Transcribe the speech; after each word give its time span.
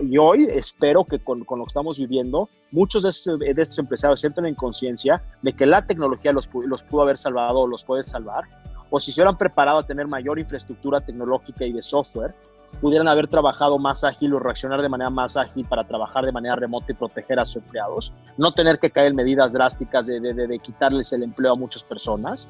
Y 0.00 0.18
hoy 0.18 0.46
espero 0.50 1.04
que 1.04 1.18
con, 1.18 1.44
con, 1.44 1.58
lo 1.58 1.64
que 1.64 1.70
estamos 1.70 1.98
viviendo, 1.98 2.48
muchos 2.70 3.02
de 3.02 3.08
estos, 3.10 3.38
de 3.38 3.50
estos 3.50 3.78
empresarios 3.78 4.22
entren 4.24 4.46
en 4.46 4.54
conciencia 4.54 5.22
de 5.42 5.52
que 5.52 5.66
la 5.66 5.86
tecnología 5.86 6.32
los, 6.32 6.48
los 6.66 6.82
pudo 6.82 7.02
haber 7.02 7.18
salvado 7.18 7.60
o 7.60 7.66
los 7.66 7.84
puede 7.84 8.02
salvar, 8.02 8.44
o 8.90 9.00
si 9.00 9.12
se 9.12 9.20
hubieran 9.20 9.36
preparado 9.36 9.78
a 9.78 9.82
tener 9.86 10.06
mayor 10.06 10.38
infraestructura 10.38 11.00
tecnológica 11.00 11.64
y 11.64 11.72
de 11.72 11.82
software, 11.82 12.34
pudieran 12.80 13.08
haber 13.08 13.28
trabajado 13.28 13.78
más 13.78 14.04
ágil 14.04 14.34
o 14.34 14.38
reaccionar 14.38 14.80
de 14.82 14.88
manera 14.88 15.10
más 15.10 15.36
ágil 15.36 15.66
para 15.66 15.84
trabajar 15.84 16.24
de 16.24 16.32
manera 16.32 16.54
remota 16.54 16.92
y 16.92 16.94
proteger 16.94 17.40
a 17.40 17.44
sus 17.44 17.62
empleados, 17.62 18.12
no 18.36 18.52
tener 18.52 18.78
que 18.78 18.90
caer 18.90 19.08
en 19.08 19.16
medidas 19.16 19.52
drásticas 19.52 20.06
de, 20.06 20.20
de, 20.20 20.34
de 20.34 20.58
quitarles 20.58 21.12
el 21.12 21.22
empleo 21.22 21.52
a 21.52 21.56
muchas 21.56 21.82
personas, 21.82 22.48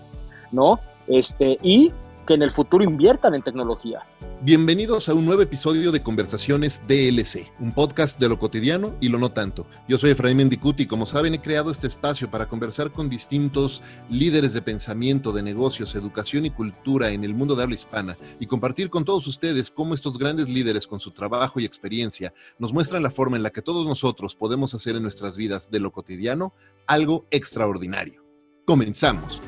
¿no? 0.52 0.80
Este, 1.06 1.56
y 1.62 1.92
que 2.28 2.34
en 2.34 2.42
el 2.42 2.52
futuro 2.52 2.84
inviertan 2.84 3.34
en 3.34 3.42
tecnología. 3.42 4.02
Bienvenidos 4.42 5.08
a 5.08 5.14
un 5.14 5.24
nuevo 5.24 5.40
episodio 5.40 5.90
de 5.92 6.02
Conversaciones 6.02 6.82
DLC, 6.86 7.50
un 7.58 7.72
podcast 7.72 8.20
de 8.20 8.28
lo 8.28 8.38
cotidiano 8.38 8.92
y 9.00 9.08
lo 9.08 9.16
no 9.16 9.32
tanto. 9.32 9.66
Yo 9.88 9.96
soy 9.96 10.10
Efraín 10.10 10.36
Mendicuti 10.36 10.82
y 10.82 10.86
como 10.86 11.06
saben 11.06 11.32
he 11.32 11.40
creado 11.40 11.70
este 11.70 11.86
espacio 11.86 12.30
para 12.30 12.46
conversar 12.46 12.92
con 12.92 13.08
distintos 13.08 13.82
líderes 14.10 14.52
de 14.52 14.60
pensamiento, 14.60 15.32
de 15.32 15.42
negocios, 15.42 15.94
educación 15.94 16.44
y 16.44 16.50
cultura 16.50 17.08
en 17.08 17.24
el 17.24 17.34
mundo 17.34 17.56
de 17.56 17.62
habla 17.62 17.76
hispana 17.76 18.18
y 18.38 18.44
compartir 18.44 18.90
con 18.90 19.06
todos 19.06 19.26
ustedes 19.26 19.70
cómo 19.70 19.94
estos 19.94 20.18
grandes 20.18 20.50
líderes 20.50 20.86
con 20.86 21.00
su 21.00 21.12
trabajo 21.12 21.60
y 21.60 21.64
experiencia 21.64 22.34
nos 22.58 22.74
muestran 22.74 23.02
la 23.02 23.10
forma 23.10 23.38
en 23.38 23.42
la 23.42 23.50
que 23.50 23.62
todos 23.62 23.86
nosotros 23.86 24.36
podemos 24.36 24.74
hacer 24.74 24.96
en 24.96 25.02
nuestras 25.02 25.38
vidas 25.38 25.70
de 25.70 25.80
lo 25.80 25.92
cotidiano 25.92 26.52
algo 26.86 27.24
extraordinario. 27.30 28.22
Comenzamos. 28.66 29.40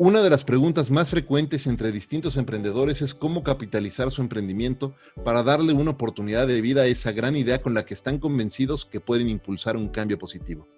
Una 0.00 0.22
de 0.22 0.30
las 0.30 0.44
preguntas 0.44 0.92
más 0.92 1.08
frecuentes 1.08 1.66
entre 1.66 1.90
distintos 1.90 2.36
emprendedores 2.36 3.02
es 3.02 3.14
cómo 3.14 3.42
capitalizar 3.42 4.12
su 4.12 4.22
emprendimiento 4.22 4.94
para 5.24 5.42
darle 5.42 5.72
una 5.72 5.90
oportunidad 5.90 6.46
de 6.46 6.60
vida 6.60 6.82
a 6.82 6.86
esa 6.86 7.10
gran 7.10 7.34
idea 7.34 7.60
con 7.60 7.74
la 7.74 7.84
que 7.84 7.94
están 7.94 8.20
convencidos 8.20 8.86
que 8.86 9.00
pueden 9.00 9.28
impulsar 9.28 9.76
un 9.76 9.88
cambio 9.88 10.16
positivo. 10.16 10.68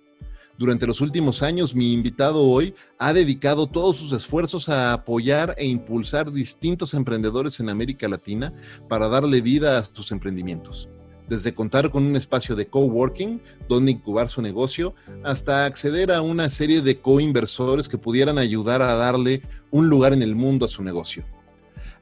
Durante 0.56 0.86
los 0.86 1.02
últimos 1.02 1.42
años, 1.42 1.74
mi 1.74 1.92
invitado 1.92 2.44
hoy 2.44 2.74
ha 2.98 3.12
dedicado 3.12 3.66
todos 3.66 3.98
sus 3.98 4.14
esfuerzos 4.14 4.70
a 4.70 4.94
apoyar 4.94 5.54
e 5.58 5.66
impulsar 5.66 6.32
distintos 6.32 6.94
emprendedores 6.94 7.60
en 7.60 7.68
América 7.68 8.08
Latina 8.08 8.54
para 8.88 9.08
darle 9.08 9.42
vida 9.42 9.76
a 9.76 9.84
sus 9.84 10.12
emprendimientos 10.12 10.88
desde 11.30 11.54
contar 11.54 11.90
con 11.90 12.04
un 12.04 12.16
espacio 12.16 12.56
de 12.56 12.66
coworking 12.66 13.40
donde 13.68 13.92
incubar 13.92 14.28
su 14.28 14.42
negocio, 14.42 14.94
hasta 15.22 15.64
acceder 15.64 16.10
a 16.10 16.22
una 16.22 16.50
serie 16.50 16.82
de 16.82 16.98
coinversores 16.98 17.88
que 17.88 17.96
pudieran 17.96 18.36
ayudar 18.36 18.82
a 18.82 18.96
darle 18.96 19.42
un 19.70 19.88
lugar 19.88 20.12
en 20.12 20.22
el 20.22 20.34
mundo 20.34 20.66
a 20.66 20.68
su 20.68 20.82
negocio. 20.82 21.24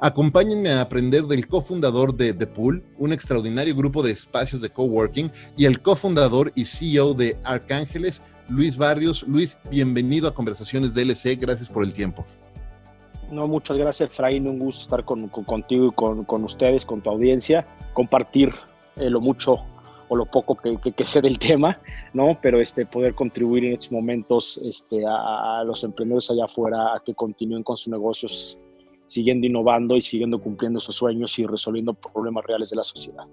Acompáñenme 0.00 0.71
a 0.71 0.81
aprender 0.81 1.25
del 1.25 1.47
cofundador 1.47 2.17
de 2.17 2.33
The 2.33 2.47
Pool, 2.47 2.83
un 2.97 3.12
extraordinario 3.12 3.77
grupo 3.77 4.03
de 4.03 4.12
espacios 4.12 4.62
de 4.62 4.71
coworking, 4.71 5.31
y 5.56 5.67
el 5.67 5.83
cofundador 5.83 6.50
y 6.55 6.65
CEO 6.65 7.12
de 7.12 7.37
Arcángeles, 7.44 8.22
Luis 8.49 8.78
Barrios. 8.78 9.25
Luis, 9.28 9.59
bienvenido 9.71 10.27
a 10.27 10.34
Conversaciones 10.34 10.94
DLC, 10.94 11.38
gracias 11.38 11.69
por 11.69 11.84
el 11.84 11.93
tiempo. 11.93 12.25
No, 13.31 13.47
muchas 13.47 13.77
gracias, 13.77 14.11
Efraín. 14.11 14.49
Un 14.49 14.59
gusto 14.59 14.83
estar 14.83 15.05
con, 15.05 15.28
con, 15.28 15.44
contigo 15.44 15.88
y 15.88 15.93
con, 15.93 16.44
ustedes, 16.44 16.87
con 16.87 17.03
tu 17.03 17.11
audiencia, 17.11 17.67
compartir 17.93 18.53
eh, 18.98 19.10
lo 19.10 19.20
mucho 19.20 19.64
o 20.09 20.16
lo 20.16 20.26
poco 20.26 20.56
que, 20.56 20.76
que, 20.78 20.92
que, 20.92 21.04
sé 21.04 21.20
del 21.20 21.38
tema, 21.38 21.81
¿no? 22.14 22.38
Pero 22.41 22.60
este, 22.60 22.86
poder 22.86 23.14
contribuir 23.14 23.64
en 23.64 23.72
estos 23.75 23.92
momentos 23.92 24.59
este, 24.64 25.04
a, 25.06 25.62
los 25.64 25.84
emprendedores 25.84 26.31
allá 26.31 26.47
afuera 26.47 26.94
a 26.94 27.03
que 27.04 27.14
continúen 27.14 27.62
con 27.62 27.76
sus 27.76 27.88
negocios, 27.88 28.58
siguiendo 29.06 29.47
innovando 29.47 29.97
y 29.97 30.03
siguiendo 30.03 30.41
cumpliendo 30.41 30.81
sus 30.81 30.97
sueños 30.97 31.38
y 31.38 31.47
resolviendo 31.47 31.94
problemas 31.94 32.44
reales 32.44 32.70
de 32.70 32.76
la 32.76 32.84
sociedad. 32.84 33.25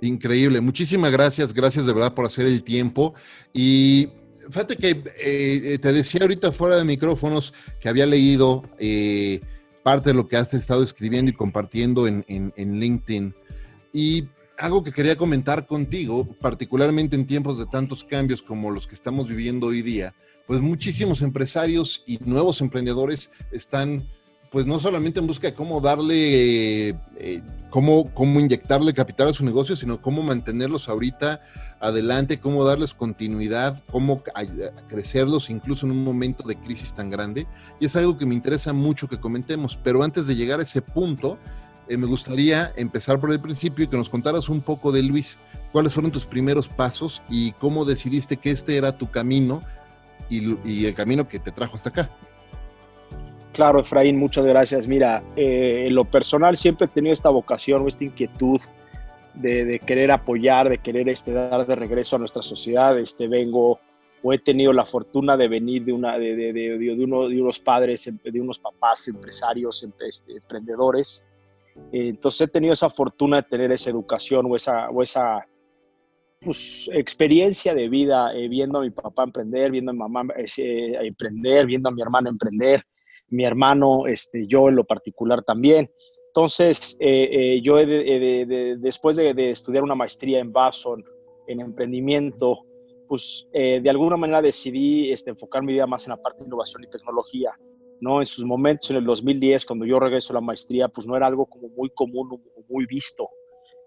Increíble, 0.00 0.60
muchísimas 0.60 1.12
gracias, 1.12 1.52
gracias 1.52 1.86
de 1.86 1.92
verdad 1.92 2.12
por 2.12 2.26
hacer 2.26 2.46
el 2.46 2.64
tiempo 2.64 3.14
y 3.52 4.08
fíjate 4.50 4.76
que 4.76 5.04
eh, 5.24 5.78
te 5.78 5.92
decía 5.92 6.22
ahorita 6.22 6.50
fuera 6.50 6.74
de 6.74 6.84
micrófonos 6.84 7.54
que 7.80 7.88
había 7.88 8.04
leído 8.04 8.64
eh, 8.80 9.40
parte 9.82 10.10
de 10.10 10.14
lo 10.14 10.28
que 10.28 10.36
has 10.36 10.54
estado 10.54 10.82
escribiendo 10.82 11.30
y 11.30 11.34
compartiendo 11.34 12.06
en, 12.06 12.24
en, 12.28 12.52
en, 12.56 12.78
LinkedIn. 12.78 13.34
Y 13.92 14.28
algo 14.58 14.82
que 14.82 14.92
quería 14.92 15.16
comentar 15.16 15.66
contigo, 15.66 16.26
particularmente 16.40 17.16
en 17.16 17.26
tiempos 17.26 17.58
de 17.58 17.66
tantos 17.66 18.04
cambios 18.04 18.42
como 18.42 18.70
los 18.70 18.86
que 18.86 18.94
estamos 18.94 19.28
viviendo 19.28 19.68
hoy 19.68 19.82
día, 19.82 20.14
pues 20.46 20.60
muchísimos 20.60 21.22
empresarios 21.22 22.02
y 22.06 22.18
nuevos 22.18 22.60
emprendedores 22.60 23.30
están, 23.50 24.06
pues 24.50 24.66
no 24.66 24.78
solamente 24.78 25.18
en 25.18 25.26
busca 25.26 25.48
de 25.48 25.54
cómo 25.54 25.80
darle, 25.80 26.90
eh, 26.90 27.42
cómo, 27.70 28.12
cómo 28.14 28.40
inyectarle 28.40 28.92
capital 28.92 29.28
a 29.28 29.32
su 29.32 29.44
negocio, 29.44 29.76
sino 29.76 30.00
cómo 30.00 30.22
mantenerlos 30.22 30.88
ahorita 30.88 31.40
adelante, 31.82 32.38
cómo 32.38 32.64
darles 32.64 32.94
continuidad, 32.94 33.82
cómo 33.90 34.22
crecerlos 34.88 35.50
incluso 35.50 35.84
en 35.84 35.92
un 35.92 36.04
momento 36.04 36.46
de 36.46 36.56
crisis 36.56 36.94
tan 36.94 37.10
grande. 37.10 37.46
Y 37.80 37.86
es 37.86 37.96
algo 37.96 38.16
que 38.16 38.24
me 38.24 38.34
interesa 38.34 38.72
mucho 38.72 39.08
que 39.08 39.18
comentemos. 39.18 39.76
Pero 39.82 40.02
antes 40.02 40.26
de 40.26 40.36
llegar 40.36 40.60
a 40.60 40.62
ese 40.62 40.80
punto, 40.80 41.38
eh, 41.88 41.96
me 41.96 42.06
gustaría 42.06 42.72
empezar 42.76 43.20
por 43.20 43.32
el 43.32 43.40
principio 43.40 43.84
y 43.84 43.88
que 43.88 43.96
nos 43.96 44.08
contaras 44.08 44.48
un 44.48 44.60
poco 44.60 44.92
de 44.92 45.02
Luis. 45.02 45.38
¿Cuáles 45.72 45.92
fueron 45.92 46.12
tus 46.12 46.24
primeros 46.24 46.68
pasos 46.68 47.22
y 47.28 47.52
cómo 47.52 47.84
decidiste 47.84 48.36
que 48.36 48.50
este 48.50 48.76
era 48.76 48.96
tu 48.96 49.10
camino 49.10 49.60
y, 50.28 50.56
y 50.64 50.86
el 50.86 50.94
camino 50.94 51.26
que 51.26 51.38
te 51.38 51.50
trajo 51.50 51.74
hasta 51.74 51.88
acá? 51.88 52.10
Claro, 53.52 53.80
Efraín, 53.80 54.16
muchas 54.18 54.44
gracias. 54.44 54.86
Mira, 54.86 55.22
eh, 55.36 55.86
en 55.88 55.94
lo 55.94 56.04
personal 56.04 56.56
siempre 56.56 56.86
he 56.86 56.88
tenido 56.88 57.12
esta 57.12 57.28
vocación 57.28 57.82
o 57.82 57.88
esta 57.88 58.04
inquietud 58.04 58.60
de, 59.34 59.80
querer 59.84 60.10
apoyar, 60.10 60.68
de 60.68 60.78
querer 60.78 61.08
este, 61.08 61.32
dar 61.32 61.66
de 61.66 61.74
regreso 61.74 62.16
a 62.16 62.18
nuestra 62.18 62.42
sociedad. 62.42 62.98
Este, 62.98 63.28
vengo 63.28 63.80
o 64.22 64.32
he 64.32 64.38
tenido 64.38 64.72
la 64.72 64.86
fortuna 64.86 65.36
de 65.36 65.48
venir 65.48 65.84
de, 65.84 65.92
una, 65.92 66.16
de, 66.16 66.36
de, 66.36 66.52
de 66.52 66.78
de 66.78 67.42
unos 67.42 67.58
padres, 67.58 68.10
de 68.22 68.40
unos 68.40 68.58
papás 68.58 69.08
empresarios, 69.08 69.86
este, 70.00 70.34
emprendedores. 70.34 71.24
Entonces 71.90 72.42
he 72.42 72.50
tenido 72.50 72.72
esa 72.72 72.90
fortuna 72.90 73.36
de 73.36 73.42
tener 73.44 73.72
esa 73.72 73.90
educación 73.90 74.46
o 74.50 74.56
esa, 74.56 74.90
o 74.90 75.02
esa 75.02 75.44
pues, 76.40 76.88
experiencia 76.92 77.74
de 77.74 77.88
vida, 77.88 78.34
eh, 78.34 78.48
viendo 78.48 78.78
a 78.78 78.82
mi 78.82 78.90
papá 78.90 79.24
emprender, 79.24 79.70
viendo 79.70 79.90
a 79.90 79.94
mi 79.94 79.98
mamá 80.00 80.26
eh, 80.36 80.98
emprender, 81.00 81.66
viendo 81.66 81.88
a 81.88 81.92
mi 81.92 82.02
hermano 82.02 82.28
emprender, 82.28 82.82
mi 83.28 83.44
hermano, 83.44 84.06
este, 84.06 84.46
yo 84.46 84.68
en 84.68 84.76
lo 84.76 84.84
particular 84.84 85.42
también. 85.42 85.90
Entonces, 86.34 86.96
eh, 86.98 87.28
eh, 87.30 87.60
yo 87.62 87.76
de, 87.76 87.84
de, 87.86 88.46
de, 88.46 88.76
después 88.78 89.18
de, 89.18 89.50
estudiar 89.50 89.82
una 89.82 89.94
maestría 89.94 90.38
en 90.38 90.50
Babson, 90.50 91.04
en 91.46 91.60
emprendimiento, 91.60 92.64
pues 93.06 93.50
eh, 93.52 93.80
de 93.82 93.90
alguna 93.90 94.16
manera 94.16 94.40
decidí 94.40 95.12
este, 95.12 95.28
enfocar 95.28 95.62
mi 95.62 95.74
vida 95.74 95.86
más 95.86 96.06
en 96.06 96.12
la 96.12 96.16
parte 96.16 96.38
de 96.38 96.46
innovación 96.46 96.84
y 96.84 96.86
tecnología. 96.88 97.52
¿no? 98.00 98.20
En 98.20 98.24
sus 98.24 98.46
momentos, 98.46 98.90
en 98.90 98.96
el 98.96 99.04
2010, 99.04 99.66
cuando 99.66 99.84
yo 99.84 100.00
regreso 100.00 100.32
a 100.32 100.36
la 100.36 100.40
maestría, 100.40 100.88
pues 100.88 101.06
no 101.06 101.18
era 101.18 101.26
algo 101.26 101.44
como 101.44 101.68
muy 101.68 101.90
común 101.90 102.30
o 102.32 102.62
muy 102.66 102.86
visto. 102.86 103.28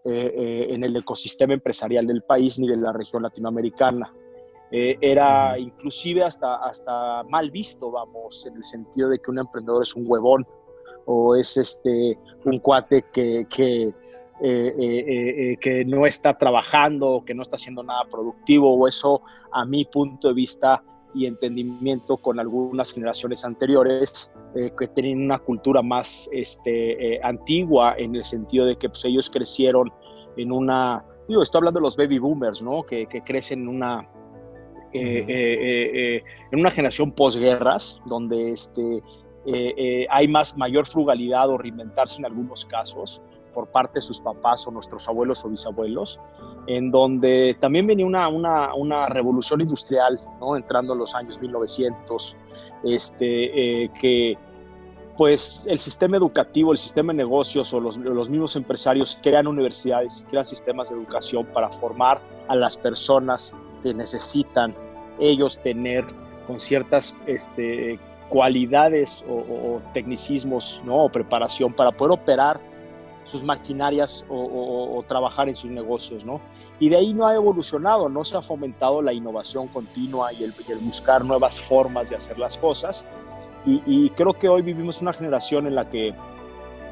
en 0.03 0.83
el 0.83 0.95
ecosistema 0.97 1.55
empresarial 1.55 2.05
del 2.05 2.21
país 2.21 2.59
ni 2.59 2.67
de 2.67 2.77
la 2.77 2.93
región 2.93 3.23
latinoamericana. 3.23 4.13
era 4.69 5.57
inclusive 5.57 6.21
hasta, 6.21 6.57
hasta 6.57 7.23
mal 7.23 7.49
visto, 7.49 7.89
vamos, 7.89 8.45
en 8.45 8.55
el 8.55 8.63
sentido 8.63 9.09
de 9.09 9.17
que 9.17 9.31
un 9.31 9.39
emprendedor 9.39 9.81
es 9.81 9.95
un 9.95 10.03
huevón 10.05 10.45
o 11.05 11.35
es 11.35 11.57
este, 11.57 12.17
un 12.45 12.57
cuate 12.59 13.05
que, 13.13 13.45
que, 13.49 13.93
que 14.41 15.83
no 15.87 16.05
está 16.05 16.37
trabajando, 16.37 17.23
que 17.25 17.33
no 17.33 17.41
está 17.41 17.55
haciendo 17.55 17.83
nada 17.83 18.03
productivo, 18.09 18.73
o 18.75 18.87
eso 18.87 19.21
a 19.51 19.65
mi 19.65 19.85
punto 19.85 20.27
de 20.27 20.33
vista 20.33 20.83
y 21.15 21.25
entendimiento 21.25 22.17
con 22.17 22.39
algunas 22.39 22.91
generaciones 22.91 23.45
anteriores 23.45 24.31
eh, 24.53 24.71
que 24.77 24.87
tenían 24.87 25.21
una 25.21 25.39
cultura 25.39 25.81
más 25.81 26.29
este, 26.33 27.15
eh, 27.15 27.19
antigua 27.23 27.95
en 27.97 28.15
el 28.15 28.25
sentido 28.25 28.65
de 28.65 28.75
que 28.75 28.89
pues, 28.89 29.05
ellos 29.05 29.29
crecieron 29.29 29.91
en 30.35 30.51
una, 30.51 31.03
digo, 31.27 31.41
estoy 31.41 31.59
hablando 31.59 31.79
de 31.79 31.83
los 31.83 31.95
baby 31.95 32.19
boomers, 32.19 32.61
¿no? 32.61 32.83
Que, 32.83 33.07
que 33.07 33.21
crecen 33.21 33.61
en 33.61 33.67
una, 33.69 34.09
eh, 34.91 36.21
en 36.51 36.59
una 36.59 36.69
generación 36.69 37.13
posguerras, 37.13 38.01
donde 38.05 38.51
este, 38.51 39.01
hay 40.09 40.27
más, 40.27 40.57
mayor 40.57 40.85
frugalidad 40.85 41.49
o 41.49 41.57
reinventarse 41.57 42.17
en 42.17 42.25
algunos 42.25 42.65
casos 42.65 43.21
por 43.55 43.67
parte 43.67 43.95
de 43.95 44.01
sus 44.01 44.19
papás 44.19 44.67
o 44.67 44.71
nuestros 44.71 45.07
abuelos 45.07 45.43
o 45.45 45.49
bisabuelos, 45.49 46.19
en 46.67 46.91
donde 46.91 47.55
también 47.59 47.87
venía 47.87 48.05
una, 48.05 48.27
una, 48.27 48.75
una 48.75 49.07
revolución 49.07 49.61
industrial, 49.61 50.19
¿no? 50.39 50.57
entrando 50.57 50.93
en 50.93 50.99
los 50.99 51.15
años 51.15 51.39
1900, 51.39 52.35
este, 52.83 53.83
eh, 53.83 53.91
que 53.99 54.37
pues 55.17 55.65
el 55.67 55.79
sistema 55.79 56.17
educativo, 56.17 56.73
el 56.73 56.77
sistema 56.77 57.13
de 57.13 57.17
negocios 57.17 57.73
o 57.73 57.79
los, 57.79 57.95
los, 57.97 58.29
mismos 58.29 58.57
empresarios 58.57 59.17
crean 59.23 59.47
universidades, 59.47 60.25
crean 60.29 60.43
sistemas 60.43 60.89
de 60.89 60.97
educación 60.97 61.45
para 61.53 61.69
formar 61.69 62.19
a 62.49 62.55
las 62.55 62.75
personas 62.75 63.55
que 63.81 63.93
necesitan 63.93 64.75
ellos 65.17 65.57
tener 65.59 66.03
con 66.47 66.59
ciertas 66.59 67.15
este, 67.27 67.97
cualidades 68.29 69.23
o, 69.27 69.33
o, 69.33 69.81
tecnicismos 69.93 70.81
¿no? 70.83 71.05
o 71.05 71.09
preparación 71.09 71.73
para 71.73 71.91
poder 71.91 72.19
operar 72.19 72.59
sus 73.25 73.43
maquinarias 73.43 74.25
o, 74.29 75.03
trabajar 75.07 75.49
en 75.49 75.55
sus 75.55 75.71
negocios, 75.71 76.25
¿no? 76.25 76.39
Y 76.79 76.89
de 76.89 76.97
ahí 76.97 77.13
no 77.13 77.25
ha 77.27 77.35
evolucionado, 77.35 78.09
no 78.09 78.23
se 78.23 78.37
ha 78.37 78.41
fomentado 78.41 79.01
la 79.01 79.13
innovación 79.13 79.67
continua 79.67 80.33
y 80.33 80.43
el, 80.43 80.53
buscar 80.81 81.23
nuevas 81.23 81.59
formas 81.59 82.09
de 82.09 82.17
hacer 82.17 82.37
las 82.37 82.57
cosas. 82.57 83.05
Y, 83.65 84.11
creo 84.11 84.33
que 84.33 84.47
hoy 84.47 84.61
vivimos 84.61 85.01
una 85.01 85.11
generación 85.11 85.65
en 85.65 85.73
la 85.73 85.89
que, 85.89 86.13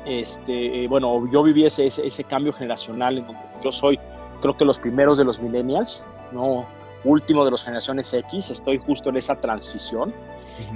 este, 0.05 0.83
eh, 0.83 0.87
bueno, 0.87 1.29
yo 1.31 1.43
viví 1.43 1.65
ese, 1.65 1.85
ese, 1.85 2.23
cambio 2.23 2.51
generacional 2.51 3.19
en 3.19 3.27
donde 3.27 3.41
yo 3.63 3.71
soy, 3.71 3.99
creo 4.41 4.57
que 4.57 4.65
los 4.65 4.79
primeros 4.79 5.19
de 5.19 5.23
los 5.23 5.39
millennials, 5.39 6.03
no 6.31 6.65
último 7.03 7.45
de 7.45 7.51
las 7.51 7.63
generaciones 7.63 8.11
X, 8.11 8.49
estoy 8.49 8.79
justo 8.79 9.09
en 9.09 9.17
esa 9.17 9.35
transición 9.35 10.13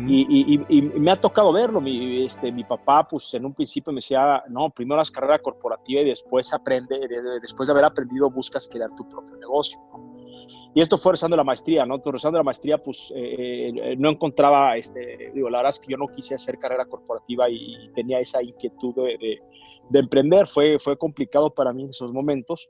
y, 0.07 0.81
me 0.81 1.11
ha 1.11 1.19
tocado 1.19 1.51
verlo. 1.53 1.81
Mi, 1.81 2.25
este, 2.25 2.51
mi 2.51 2.63
papá, 2.63 3.07
pues 3.07 3.33
en 3.33 3.45
un 3.45 3.53
principio 3.53 3.91
me 3.91 3.97
decía, 3.97 4.43
no, 4.49 4.69
primero 4.69 4.97
las 4.97 5.11
carrera 5.11 5.39
corporativa 5.39 6.01
y 6.01 6.05
después 6.05 6.53
aprende, 6.53 7.07
después 7.41 7.67
de 7.67 7.73
haber 7.73 7.85
aprendido 7.85 8.29
buscas 8.29 8.67
crear 8.67 8.89
tu 8.95 9.07
propio 9.07 9.35
negocio. 9.37 9.79
Y 10.73 10.81
esto 10.81 10.97
fue 10.97 11.13
rezando 11.13 11.35
la 11.35 11.43
maestría, 11.43 11.85
¿no? 11.85 11.97
Rezando 11.97 12.37
la 12.37 12.43
maestría, 12.43 12.77
pues 12.77 13.11
eh, 13.15 13.71
eh, 13.75 13.95
no 13.97 14.11
encontraba, 14.11 14.77
este, 14.77 15.31
digo, 15.33 15.49
la 15.49 15.59
verdad 15.59 15.69
es 15.69 15.79
que 15.79 15.91
yo 15.91 15.97
no 15.97 16.07
quise 16.07 16.35
hacer 16.35 16.59
carrera 16.59 16.85
corporativa 16.85 17.49
y, 17.49 17.89
tenía 17.95 18.19
esa 18.19 18.43
inquietud 18.43 18.93
de, 18.93 19.39
de, 19.89 19.99
emprender. 19.99 20.47
Fue, 20.47 20.77
fue 20.77 20.97
complicado 20.97 21.49
para 21.51 21.73
mí 21.73 21.83
en 21.83 21.89
esos 21.89 22.11
momentos. 22.13 22.69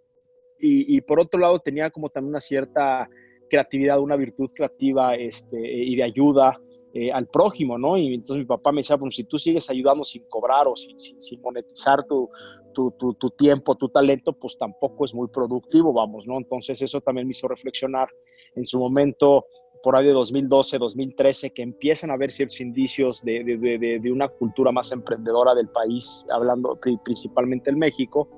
Y, 0.60 0.96
y, 0.96 1.02
por 1.02 1.20
otro 1.20 1.40
lado 1.40 1.60
tenía 1.60 1.90
como 1.90 2.10
también 2.10 2.30
una 2.30 2.42
cierta 2.42 3.10
creatividad, 3.50 4.00
una 4.00 4.16
virtud 4.16 4.50
creativa 4.56 5.16
este, 5.16 5.60
y 5.60 5.96
de 5.96 6.04
ayuda 6.04 6.60
eh, 6.94 7.12
al 7.12 7.28
prójimo, 7.28 7.78
¿no? 7.78 7.98
Y 7.98 8.14
entonces 8.14 8.38
mi 8.38 8.46
papá 8.46 8.72
me 8.72 8.80
decía, 8.80 8.96
bueno, 8.96 9.12
si 9.12 9.26
tú 9.26 9.38
sigues 9.38 9.70
ayudando 9.70 10.04
sin 10.04 10.24
cobrar 10.30 10.68
o 10.68 10.76
sin, 10.76 11.00
sin, 11.00 11.42
monetizar 11.42 12.06
tu, 12.08 12.30
tu, 12.74 12.92
tu, 12.92 13.30
tiempo, 13.32 13.76
tu 13.76 13.90
talento, 13.90 14.34
pues 14.34 14.58
tampoco 14.58 15.06
es 15.06 15.14
muy 15.14 15.28
productivo, 15.28 15.92
vamos, 15.92 16.28
¿no? 16.28 16.38
Entonces 16.38 16.82
eso 16.82 17.02
también 17.02 17.28
me 17.28 17.32
hizo 17.32 17.48
reflexionar 17.48 18.08
en 18.56 18.66
su 18.66 18.80
momento, 18.80 19.46
por 19.84 19.96
ahí 19.96 20.06
de 20.06 20.14
2012, 20.14 20.78
2013, 20.78 21.52
que 21.52 21.62
empiezan 21.62 22.10
a 22.10 22.14
haber 22.14 22.32
ciertos 22.32 22.62
indicios 22.62 23.24
de, 23.24 23.44
de, 23.44 24.00
de, 24.00 24.12
una 24.12 24.28
cultura 24.30 24.72
más 24.72 24.92
emprendedora 24.92 25.54
del 25.54 25.70
país, 25.70 26.26
hablando 26.32 26.80
principalmente 27.04 27.70
en 27.70 27.80
México, 27.80 28.30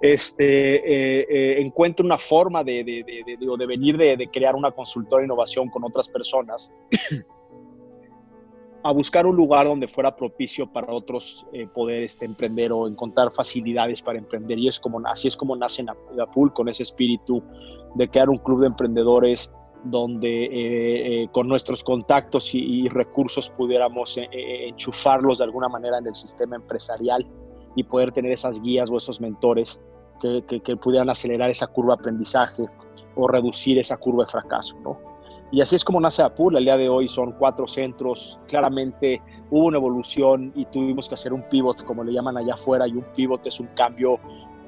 este, 0.00 0.76
eh, 0.76 1.26
eh, 1.28 1.60
encuentro 1.60 2.06
una 2.06 2.18
forma 2.18 2.62
de, 2.62 2.84
de, 2.84 3.04
de, 3.04 3.36
de 3.36 3.66
venir 3.66 3.96
de, 3.96 4.28
crear 4.32 4.54
una 4.54 4.70
consultora 4.70 5.20
de 5.20 5.26
innovación 5.26 5.68
con 5.70 5.82
otras 5.82 6.08
personas 6.08 6.72
a 8.82 8.92
buscar 8.92 9.26
un 9.26 9.36
lugar 9.36 9.66
donde 9.66 9.88
fuera 9.88 10.14
propicio 10.14 10.66
para 10.66 10.92
otros 10.92 11.46
eh, 11.52 11.66
poder 11.66 12.04
este, 12.04 12.24
emprender 12.24 12.72
o 12.72 12.86
encontrar 12.86 13.30
facilidades 13.32 14.02
para 14.02 14.18
emprender. 14.18 14.58
Y 14.58 14.68
es 14.68 14.78
como, 14.78 15.00
así 15.06 15.28
es 15.28 15.36
como 15.36 15.56
nace 15.56 15.82
Napul, 15.82 16.52
con 16.52 16.68
ese 16.68 16.84
espíritu 16.84 17.42
de 17.94 18.08
crear 18.08 18.28
un 18.28 18.36
club 18.36 18.60
de 18.60 18.68
emprendedores 18.68 19.52
donde 19.84 20.44
eh, 20.44 21.22
eh, 21.22 21.28
con 21.32 21.48
nuestros 21.48 21.84
contactos 21.84 22.54
y, 22.54 22.88
recursos 22.88 23.48
pudiéramos 23.50 24.18
enchufarlos 24.32 25.38
de 25.38 25.44
alguna 25.44 25.68
manera 25.68 25.98
en 25.98 26.06
el 26.08 26.14
sistema 26.14 26.56
empresarial 26.56 27.26
y 27.76 27.84
poder 27.84 28.12
tener 28.12 28.32
esas 28.32 28.60
guías 28.60 28.90
o 28.90 28.96
esos 28.96 29.20
mentores 29.20 29.80
que, 30.20 30.42
que 30.44 30.76
pudieran 30.76 31.10
acelerar 31.10 31.48
esa 31.48 31.68
curva 31.68 31.94
de 31.94 32.00
aprendizaje 32.00 32.64
o 33.14 33.28
reducir 33.28 33.78
esa 33.78 33.96
curva 33.98 34.24
de 34.24 34.30
fracaso, 34.30 34.76
¿no? 34.80 35.07
Y 35.50 35.60
así 35.60 35.76
es 35.76 35.84
como 35.84 36.00
nace 36.00 36.22
Apul. 36.22 36.56
El 36.56 36.64
día 36.64 36.76
de 36.76 36.88
hoy 36.88 37.08
son 37.08 37.32
cuatro 37.32 37.66
centros. 37.66 38.38
Claramente 38.48 39.22
hubo 39.50 39.66
una 39.66 39.78
evolución 39.78 40.52
y 40.54 40.66
tuvimos 40.66 41.08
que 41.08 41.14
hacer 41.14 41.32
un 41.32 41.42
pivot, 41.48 41.84
como 41.84 42.04
le 42.04 42.12
llaman 42.12 42.36
allá 42.36 42.54
afuera, 42.54 42.86
y 42.86 42.92
un 42.92 43.04
pivot 43.16 43.46
es 43.46 43.58
un 43.60 43.68
cambio 43.68 44.18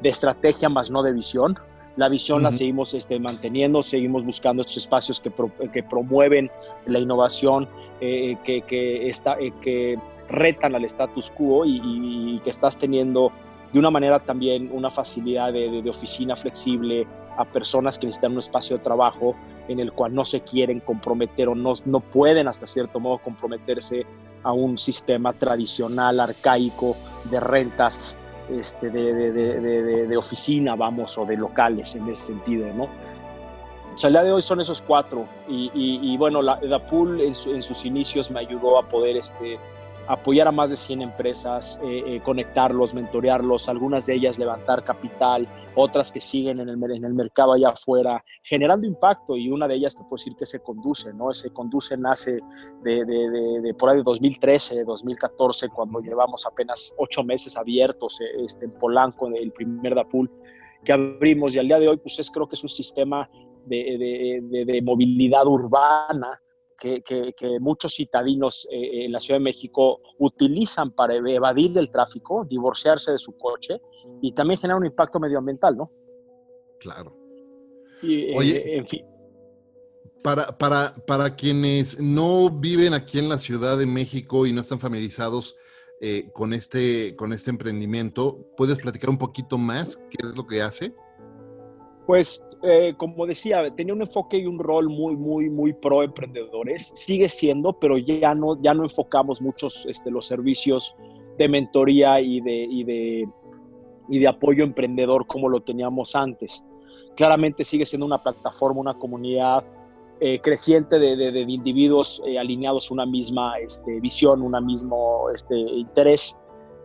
de 0.03 0.09
estrategia 0.09 0.69
más 0.69 0.91
no 0.91 1.03
de 1.03 1.12
visión. 1.12 1.59
La 1.97 2.09
visión 2.09 2.43
la 2.43 2.53
seguimos 2.53 2.94
este, 2.94 3.19
manteniendo, 3.19 3.82
seguimos 3.82 4.25
buscando 4.25 4.62
estos 4.62 4.79
espacios 4.79 5.21
que, 5.21 5.31
que 5.73 5.82
promueven 5.82 6.50
la 6.87 6.99
innovación, 6.99 7.69
eh, 8.00 8.38
que, 8.44 8.62
que, 8.62 9.11
está, 9.11 9.35
eh, 9.38 9.53
que 9.61 9.99
retan 10.31 10.75
al 10.75 10.85
status 10.85 11.31
quo 11.31 11.65
y, 11.67 12.41
que 12.43 12.50
estás 12.50 12.79
teniendo 12.79 13.32
de 13.72 13.78
una 13.78 13.90
manera 13.90 14.19
también 14.20 14.70
una 14.72 14.90
facilidad 14.90 15.52
de, 15.52 15.88
oficina 15.88 16.37
flexible 16.37 17.06
a 17.37 17.44
personas 17.44 17.99
que 17.99 18.06
necesitan 18.06 18.32
un 18.32 18.40
espacio 18.40 18.78
de 18.78 18.84
trabajo 18.84 19.34
en 19.69 19.81
el 19.81 19.93
cual 19.93 20.14
no 20.14 20.25
se 20.25 20.41
quieren 20.41 20.81
comprometer 20.81 21.48
o 21.48 21.55
no, 21.55 21.74
no 21.84 22.00
pueden 22.00 22.48
hasta 22.48 22.67
cierto 22.67 22.98
modo 22.98 23.19
comprometerse 23.19 24.05
a 24.43 24.53
un 24.53 24.79
sistema 24.79 25.32
tradicional, 25.32 26.19
arcaico, 26.19 26.96
de 27.31 27.39
rentas 27.39 28.17
este, 28.50 28.91
de, 28.91 29.32
de, 29.32 30.17
oficina, 30.17 30.74
vamos, 30.74 31.17
o 31.19 31.24
de 31.24 31.36
locales 31.36 31.94
en 31.94 32.08
ese 32.08 32.27
sentido, 32.27 32.67
¿no? 32.74 32.89
O 33.94 33.98
sea, 33.98 34.08
el 34.08 34.15
día 34.15 34.22
de 34.24 34.32
hoy 34.32 34.43
son 34.43 34.60
esos 34.60 34.81
cuatro 34.81 35.27
y, 35.48 35.70
y, 35.74 36.17
bueno, 36.17 36.43
la, 36.43 36.58
la 36.62 36.84
pool 36.84 37.20
en, 37.20 37.34
en, 37.46 37.62
sus 37.62 37.84
inicios 37.84 38.31
me 38.31 38.41
ayudó 38.41 38.79
a 38.79 38.82
poder 38.89 39.17
este, 39.17 39.58
apoyar 40.09 40.49
a 40.49 40.53
más 40.53 40.71
de 40.71 40.77
100 40.77 41.03
empresas, 41.03 41.81
eh, 41.85 42.03
eh, 42.07 42.21
conectarlos, 42.25 42.95
mentorearlos, 42.95 43.69
algunas 43.69 44.07
de 44.07 44.15
ellas 44.15 44.39
levantar 44.39 44.85
capital, 44.85 45.47
otras 45.75 46.11
que 46.11 46.21
siguen 46.21 46.61
en 46.61 46.69
el, 46.69 46.83
en 46.93 47.05
el 47.05 47.15
mercado 47.15 47.53
allá 47.53 47.71
afuera, 47.71 48.25
generando 48.43 48.87
impacto 48.87 49.37
y 49.37 49.51
una 49.51 49.69
de 49.69 49.77
ellas 49.77 49.95
te 49.95 50.03
puedo 50.03 50.17
decir 50.17 50.35
que 50.37 50.47
se 50.47 50.61
conduce, 50.61 51.13
¿no? 51.13 51.33
Se 51.33 51.51
conduce 51.51 51.97
nace 51.97 52.41
de, 52.83 53.05
de, 53.05 53.61
de, 53.63 53.75
por 53.75 53.91
ahí 53.91 53.99
de 53.99 54.03
2013, 54.03 54.85
2014, 54.85 55.69
cuando 55.69 56.01
llevamos 56.01 56.47
apenas 56.47 56.93
ocho 56.99 57.23
meses 57.23 57.57
abiertos 57.57 58.21
eh, 58.21 58.45
este, 58.45 58.65
en 58.65 58.73
Polanco, 58.73 59.29
el 59.29 59.53
primer 59.53 59.95
DAPUL 59.95 60.31
que 60.85 60.93
abrimos 60.93 61.55
y 61.55 61.59
al 61.59 61.69
día 61.69 61.79
de 61.79 61.89
hoy 61.89 61.99
pues 61.99 62.19
es, 62.19 62.31
creo 62.31 62.49
que 62.49 62.57
es 62.57 62.63
un 62.63 62.71
sistema 62.71 63.29
de 63.67 64.81
movilidad 64.83 65.47
urbana 65.47 66.41
que, 66.81 67.58
muchos 67.60 67.94
citadinos 67.94 68.67
eh, 68.70 69.05
en 69.05 69.13
la 69.13 69.20
Ciudad 69.20 69.39
de 69.39 69.44
México 69.44 70.01
utilizan 70.19 70.91
para 70.93 71.15
evadir 71.15 71.77
el 71.77 71.91
tráfico, 71.91 72.44
divorciarse 72.49 73.13
de 73.13 73.19
su 73.19 73.37
coche 73.37 73.81
y 74.22 74.32
también 74.32 74.58
genera 74.58 74.79
un 74.79 74.87
impacto 74.87 75.20
medioambiental, 75.20 75.77
¿no? 75.77 75.91
Claro. 76.79 77.15
Eh, 78.03 78.32
Oye, 78.34 78.79
en 78.79 78.87
fin. 78.87 79.05
Para, 80.22 80.58
para, 80.58 80.94
para 81.06 81.37
quienes 81.37 82.01
no 82.01 82.51
viven 82.51 82.94
aquí 82.94 83.19
en 83.19 83.29
la 83.29 83.39
Ciudad 83.39 83.79
de 83.79 83.87
México 83.87 84.46
y 84.46 84.53
no 84.53 84.60
están 84.60 84.81
familiarizados 84.81 85.56
eh, 86.01 86.31
con, 86.32 86.53
este, 86.55 87.15
con 87.17 87.32
este 87.32 87.51
emprendimiento, 87.51 88.46
¿puedes 88.56 88.79
platicar 88.79 89.10
un 89.10 89.19
poquito 89.19 89.58
más 89.58 89.99
qué 90.10 90.27
es 90.27 90.37
lo 90.37 90.46
que 90.46 90.63
hace? 90.63 90.94
Pues 92.10 92.44
eh, 92.64 92.94
como 92.96 93.24
decía, 93.24 93.72
tenía 93.76 93.94
un 93.94 94.00
enfoque 94.00 94.36
y 94.36 94.44
un 94.44 94.58
rol 94.58 94.88
muy, 94.88 95.14
muy, 95.14 95.48
muy 95.48 95.72
pro 95.72 96.02
emprendedores. 96.02 96.90
Sigue 96.93 97.29
siendo, 97.29 97.72
pero 97.72 97.98
ya 97.98 98.34
no, 98.34 98.60
ya 98.60 98.74
no 98.74 98.82
enfocamos 98.82 99.40
muchos 99.40 99.86
este, 99.86 100.10
los 100.10 100.26
servicios 100.26 100.96
de 101.38 101.48
mentoría 101.48 102.20
y 102.20 102.40
de, 102.40 102.67
y 102.69 102.82
de, 102.82 103.29
y 104.08 104.19
de 104.19 104.26
apoyo 104.26 104.64
emprendedor 104.64 105.29
como 105.29 105.48
lo 105.48 105.60
teníamos 105.60 106.17
antes. 106.17 106.64
Claramente 107.14 107.62
sigue 107.62 107.86
siendo 107.86 108.06
una 108.06 108.20
plataforma, 108.20 108.81
una 108.81 108.94
comunidad 108.94 109.62
eh, 110.19 110.40
creciente 110.40 110.98
de, 110.98 111.40
individuos 111.43 112.20
eh, 112.26 112.40
alineados 112.40 112.90
a 112.90 112.94
una 112.94 113.06
misma 113.06 113.56
este, 113.60 114.00
visión, 114.00 114.43
un 114.43 114.67
mismo 114.67 115.31
este, 115.32 115.56
interés, 115.56 116.36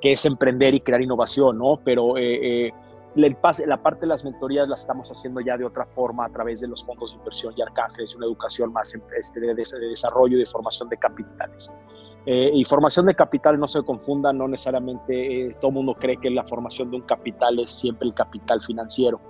que 0.04 0.12
es 0.12 0.24
emprender 0.24 0.76
y 0.76 0.82
crear 0.82 1.02
innovación, 1.02 1.58
¿no? 1.58 1.80
Pero 1.84 2.16
eh, 2.16 2.72
la 3.16 3.78
parte 3.82 4.02
de 4.02 4.08
las 4.08 4.26
mentorías 4.26 4.68
la 4.68 4.76
estamos 4.76 5.10
haciendo 5.10 5.40
ya 5.40 5.58
de 5.58 5.64
otra 5.64 5.86
forma 5.86 6.26
a 6.26 6.30
través 6.30 6.60
de 6.60 6.68
los 6.68 6.84
fondos 6.86 7.12
de 7.12 7.18
inversión 7.18 7.54
y 7.56 7.62
arcángeles, 7.62 8.16
una 8.16 8.26
educación 8.26 8.74
más 8.74 8.94
este, 8.94 9.40
de, 9.40 9.56
desarrollo 9.56 10.36
y 10.36 10.40
de 10.42 10.46
formación 10.46 10.90
de 10.90 10.98
capitales. 10.98 11.72
Eh, 12.26 12.52
y 12.54 12.66
formación 12.66 13.06
de 13.06 13.16
capital, 13.16 13.60
no 13.60 13.68
se 13.68 13.84
confunda, 13.84 14.34
no 14.34 14.48
necesariamente 14.48 15.48
eh, 15.48 15.52
todo 15.62 15.70
el 15.70 15.76
mundo 15.76 15.94
cree 15.94 16.18
que 16.18 16.30
la 16.30 16.44
formación 16.44 16.90
de 16.92 16.98
un 16.98 17.04
capital 17.04 17.60
es 17.60 17.70
siempre 17.70 18.08
el 18.08 18.14
capital 18.14 18.62
financiero, 18.62 19.22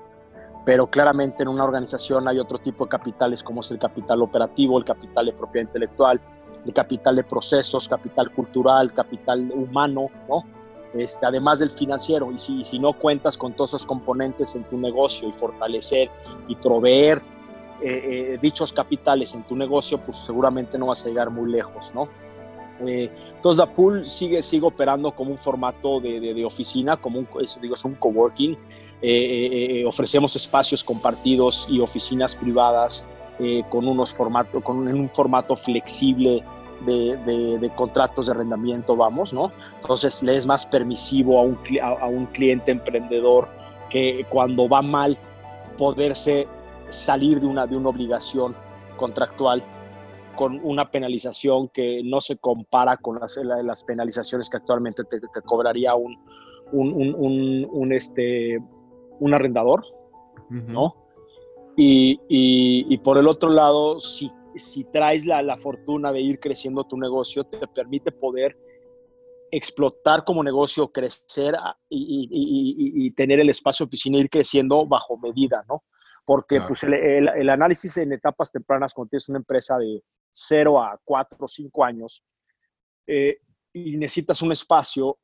pero 0.66 0.88
claramente 0.88 1.44
en 1.44 1.50
una 1.50 1.64
organización 1.64 2.28
hay 2.28 2.40
otro 2.40 2.58
tipo 2.58 2.86
de 2.86 2.90
capitales 2.90 3.44
como 3.44 3.62
es 3.62 3.70
el 3.70 3.78
capital 3.78 4.22
operativo, 4.22 4.80
el 4.80 4.86
capital 4.86 5.28
de 5.28 5.34
propiedad 5.34 5.68
intelectual, 5.68 6.20
el 6.66 6.74
capital 6.74 7.18
de 7.18 7.24
procesos, 7.24 7.88
capital 7.88 8.32
cultural, 8.32 8.92
capital 8.94 9.52
humano, 9.52 10.08
¿no? 10.28 10.55
Este, 10.98 11.26
además 11.26 11.60
del 11.60 11.72
financiero. 11.72 12.32
Y 12.32 12.40
si, 12.40 12.64
si, 12.64 12.80
no 12.80 12.94
cuentas 12.94 13.38
con 13.38 13.54
todos 13.54 13.72
esos 13.72 13.86
componentes 13.86 14.56
en 14.56 14.64
tu 14.64 14.78
negocio 14.78 15.28
y 15.28 15.32
fortalecer 15.32 16.10
y 16.48 16.56
proveer 16.56 17.22
eh, 17.82 18.34
eh, 18.34 18.38
dichos 18.42 18.72
capitales 18.72 19.34
en 19.34 19.44
tu 19.44 19.56
negocio, 19.56 19.98
pues 19.98 20.18
seguramente 20.18 20.78
no 20.78 20.88
vas 20.88 21.06
a 21.06 21.10
llegar 21.10 21.30
muy 21.30 21.52
lejos, 21.52 21.92
¿no? 21.94 22.08
Eh, 22.88 23.12
entonces, 23.36 23.60
la 23.60 23.74
pool 23.74 24.08
sigue, 24.08 24.42
sigue 24.42 24.66
operando 24.66 25.12
como 25.12 25.32
un 25.32 25.38
formato 25.38 26.00
de, 26.00 26.20
de, 26.20 26.46
oficina, 26.46 26.96
como 26.96 27.20
un, 27.20 27.28
digo, 27.62 27.74
es 27.74 27.86
un 27.86 27.96
coworking. 27.96 28.58
ofrecemos 29.86 30.36
espacios 30.36 30.84
compartidos 30.84 31.68
y 31.70 31.80
oficinas 31.82 32.36
privadas 32.36 33.06
con, 33.70 33.88
unos 33.88 34.14
formato, 34.14 34.62
con 34.62 34.88
un 34.88 35.10
formato 35.10 35.56
flexible 35.56 36.42
de, 36.82 37.72
contratos 37.76 38.26
de 38.26 38.34
arrendamiento, 38.34 38.96
vamos, 38.96 39.34
¿no? 39.34 39.52
Entonces 39.82 40.22
le 40.24 40.36
es 40.36 40.46
más 40.46 40.66
permisivo 40.66 41.40
a 41.40 41.44
un, 41.44 41.58
a, 41.82 42.08
un 42.08 42.26
cliente 42.28 42.72
emprendedor 42.72 43.48
que 43.90 44.26
cuando 44.30 44.68
va 44.68 44.82
mal 44.82 45.18
poderse 45.78 46.48
salir 46.88 47.40
de 47.40 47.48
una, 47.48 47.66
de 47.66 47.76
una 47.76 47.90
obligación 47.90 48.56
contractual 48.98 49.64
con 50.36 50.60
una 50.64 50.92
penalización 50.92 51.70
que 51.70 52.02
no 52.04 52.22
se 52.22 52.38
compara 52.38 52.98
con 52.98 53.20
las, 53.20 53.38
las 53.38 53.84
penalizaciones 53.84 54.50
que 54.50 54.58
actualmente 54.58 55.04
te, 55.06 55.20
cobraría 55.46 55.96
un, 55.96 56.18
un, 56.72 57.66
un, 57.72 57.94
este, 57.94 58.60
un 59.20 59.34
arrendador, 59.34 59.84
¿no? 60.50 60.94
Y, 61.78 62.20
y, 62.30 62.86
y, 62.94 62.98
por 63.00 63.18
el 63.18 63.28
otro 63.28 63.50
lado, 63.50 64.00
si 64.00 64.32
si 64.58 64.84
traes 64.86 65.26
la, 65.26 65.42
la 65.42 65.58
fortuna 65.58 66.12
de 66.12 66.22
ir 66.22 66.40
creciendo 66.40 66.84
tu 66.86 66.98
negocio, 66.98 67.44
te 67.44 67.68
permite 67.68 68.12
poder 68.12 68.58
explotar 69.52 70.24
como 70.26 70.44
negocio, 70.44 70.92
crecer 70.92 71.56
y, 71.90 73.12
tener 73.12 73.40
el 73.40 73.50
espacio 73.50 73.86
de 73.86 73.90
oficina, 73.90 74.18
ir 74.18 74.30
creciendo 74.30 74.86
bajo 74.86 75.18
medida, 75.18 75.64
¿no? 75.68 75.84
Porque 76.26 76.60
pues, 76.62 76.84
el, 76.84 77.50
análisis 77.50 77.98
en 77.98 78.12
etapas 78.12 78.52
tempranas, 78.52 78.94
cuando 78.94 79.12
tienes 79.12 79.30
una 79.30 79.38
empresa 79.38 79.78
de 79.78 80.04
0 80.34 80.82
a 80.82 81.00
4 81.04 81.38
o 81.40 81.48
5 81.48 81.86
años 81.86 82.24
eh, 83.08 83.38
y 83.72 83.96
necesitas 83.98 84.42
un 84.42 84.52
espacio, 84.52 85.20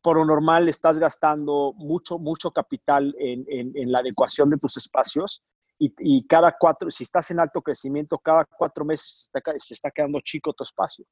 por 0.00 0.16
lo 0.16 0.24
normal 0.24 0.68
estás 0.68 0.98
gastando 0.98 1.74
mucho, 1.76 2.18
mucho 2.18 2.50
capital 2.52 3.14
en, 3.18 3.44
en 3.48 3.92
la 3.92 3.98
adecuación 3.98 4.48
de 4.48 4.56
tus 4.56 4.76
espacios 4.78 5.42
y, 5.78 6.26
cada 6.26 6.54
cuatro, 6.58 6.90
si 6.90 7.04
estás 7.04 7.30
en 7.30 7.40
alto 7.40 7.60
crecimiento, 7.60 8.18
cada 8.18 8.44
cuatro 8.44 8.84
meses 8.84 9.30
se 9.58 9.74
está, 9.74 9.90
quedando 9.90 10.20
chico 10.20 10.52
tu 10.52 10.64
espacio. 10.64 11.04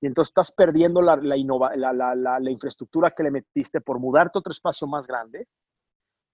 Y 0.00 0.06
entonces 0.06 0.30
estás 0.30 0.52
perdiendo 0.52 1.00
la, 1.00 1.16
la, 1.16 2.14
la, 2.14 2.50
infraestructura 2.50 3.12
que 3.12 3.22
le 3.22 3.30
metiste 3.30 3.80
por 3.80 3.98
mudarte 3.98 4.38
a 4.38 4.40
otro 4.40 4.52
espacio 4.52 4.86
más 4.86 5.06
grande. 5.06 5.46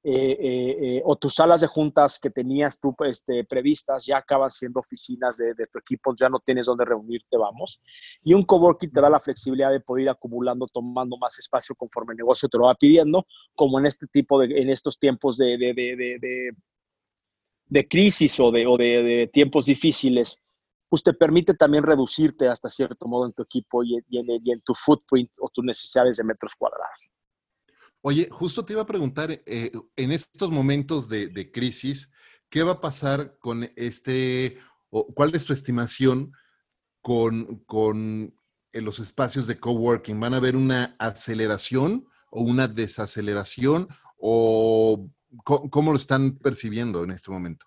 Eh, 0.05 0.31
eh, 0.41 0.77
eh, 0.81 1.03
o 1.05 1.17
tus 1.17 1.35
salas 1.35 1.61
de 1.61 1.67
juntas 1.67 2.21
que 2.21 2.31
tenías 2.31 2.79
tú 2.79 2.95
este, 3.01 3.45
previstas 3.45 4.07
ya 4.07 4.19
acaban 4.19 4.49
siendo 4.49 4.79
oficinas 4.79 5.37
de, 5.39 5.55
de, 5.55 5.67
tu 5.67 5.81
equipo, 5.81 6.15
ya 6.17 6.29
no 6.29 6.39
tienes 6.39 6.67
donde 6.67 6.85
reunirte, 6.85 7.37
vamos. 7.37 7.81
Y 8.23 8.33
un 8.33 8.45
coworking 8.45 8.93
te 8.93 9.01
da 9.01 9.11
la 9.11 9.19
flexibilidad 9.19 9.73
de 9.73 9.81
poder 9.81 10.05
ir 10.05 10.09
acumulando, 10.09 10.67
tomando 10.67 11.19
más 11.19 11.37
espacio 11.39 11.75
conforme 11.75 12.13
el 12.13 12.19
negocio 12.19 12.49
te 12.49 12.57
lo 12.57 12.67
va 12.67 12.77
pidiendo, 12.77 13.27
como 13.57 13.81
en 13.81 13.87
este 13.87 14.07
tipo 14.07 14.41
de, 14.41 14.61
en 14.61 14.71
estos 14.71 14.99
tiempos 14.99 15.37
de 15.37 15.57
crisis 17.89 18.39
o 18.41 18.51
de, 18.51 18.67
o 18.67 18.77
de, 18.77 19.31
tiempos 19.33 19.67
difíciles, 19.67 20.41
pues 20.89 21.03
te 21.03 21.13
permite 21.13 21.55
también 21.55 21.85
reducirte 21.85 22.49
hasta 22.49 22.69
cierto 22.69 23.07
modo 23.07 23.27
en 23.27 23.33
tu 23.33 23.43
equipo 23.43 23.85
y, 23.85 23.97
en, 23.97 24.61
tu 24.63 24.75
footprint 24.75 25.31
o 25.39 25.49
tus 25.51 25.65
necesidades 25.65 26.17
de 26.17 26.25
metros 26.25 26.55
cuadrados. 26.57 27.11
Oye, 28.01 28.29
justo 28.31 28.65
te 28.65 28.73
iba 28.73 28.83
a 28.83 28.87
preguntar, 28.87 29.31
eh, 29.31 29.71
en 29.97 30.13
estos 30.13 30.51
momentos 30.51 31.09
de, 31.09 31.51
crisis, 31.53 32.11
¿qué 32.49 32.63
va 32.63 32.73
a 32.73 32.81
pasar 32.81 33.39
con 33.39 33.69
este, 33.77 34.59
o 34.91 35.13
cuál 35.13 35.35
es 35.35 35.45
tu 35.45 35.53
estimación 35.53 36.33
con, 37.03 37.65
con 37.67 38.35
los 38.73 38.99
espacios 38.99 39.47
de 39.47 39.59
coworking? 39.59 40.19
¿Van 40.19 40.33
a 40.33 40.39
haber 40.39 40.57
una 40.57 40.97
aceleración 40.99 42.07
o 42.31 42.43
una 42.43 42.67
desaceleración? 42.67 43.89
¿O 44.17 45.11
¿Cómo, 45.45 45.91
lo 45.91 45.97
están 45.97 46.39
percibiendo 46.39 47.05
en 47.05 47.11
este 47.11 47.31
momento? 47.31 47.67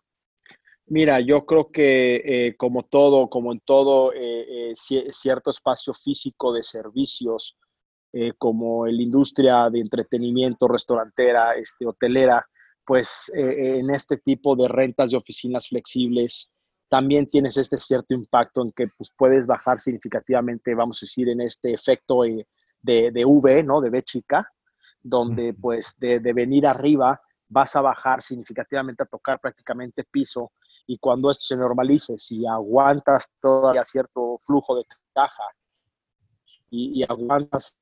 Mira, 0.87 1.21
yo 1.21 1.45
creo 1.45 1.71
que 1.71 2.15
eh, 2.15 2.55
como 2.57 2.83
todo, 2.83 3.29
como 3.29 3.51
en 3.53 3.61
todo 3.63 4.11
eh, 4.13 4.71
eh, 4.71 4.73
cierto 5.11 5.51
espacio 5.51 5.93
físico 5.93 6.53
de 6.53 6.63
servicios, 6.63 7.57
como 8.37 8.85
la 8.85 9.01
industria 9.01 9.69
de 9.69 9.79
entretenimiento, 9.79 10.67
restaurantera, 10.67 11.53
este, 11.53 11.87
hotelera, 11.87 12.45
pues 12.85 13.31
en 13.33 13.89
este 13.89 14.17
tipo 14.17 14.53
de 14.57 14.67
rentas 14.67 15.11
de 15.11 15.17
oficinas 15.17 15.69
flexibles, 15.69 16.51
también 16.89 17.29
tienes 17.29 17.55
este 17.55 17.77
cierto 17.77 18.13
impacto 18.13 18.63
en 18.63 18.73
que 18.73 18.87
pues, 18.97 19.13
puedes 19.17 19.47
bajar 19.47 19.79
significativamente, 19.79 20.75
vamos 20.75 21.01
a 21.01 21.05
decir, 21.05 21.29
en 21.29 21.39
este 21.39 21.71
efecto 21.71 22.23
de, 22.23 23.11
de 23.11 23.23
V, 23.23 23.63
¿no? 23.63 23.79
De 23.79 23.89
B 23.89 24.03
chica, 24.03 24.45
donde 25.01 25.53
pues 25.53 25.95
de, 25.97 26.19
de 26.19 26.33
venir 26.33 26.67
arriba 26.67 27.21
vas 27.51 27.75
a 27.75 27.81
bajar 27.81 28.21
significativamente 28.21 29.03
a 29.03 29.05
tocar 29.05 29.39
prácticamente 29.39 30.05
piso 30.05 30.53
y 30.87 30.97
cuando 30.97 31.29
esto 31.29 31.43
se 31.43 31.57
normalice, 31.57 32.17
si 32.17 32.47
aguantas 32.47 33.29
todavía 33.41 33.83
cierto 33.83 34.37
flujo 34.39 34.77
de 34.77 34.85
caja 35.13 35.43
y, 36.69 37.03
aguantas 37.03 37.75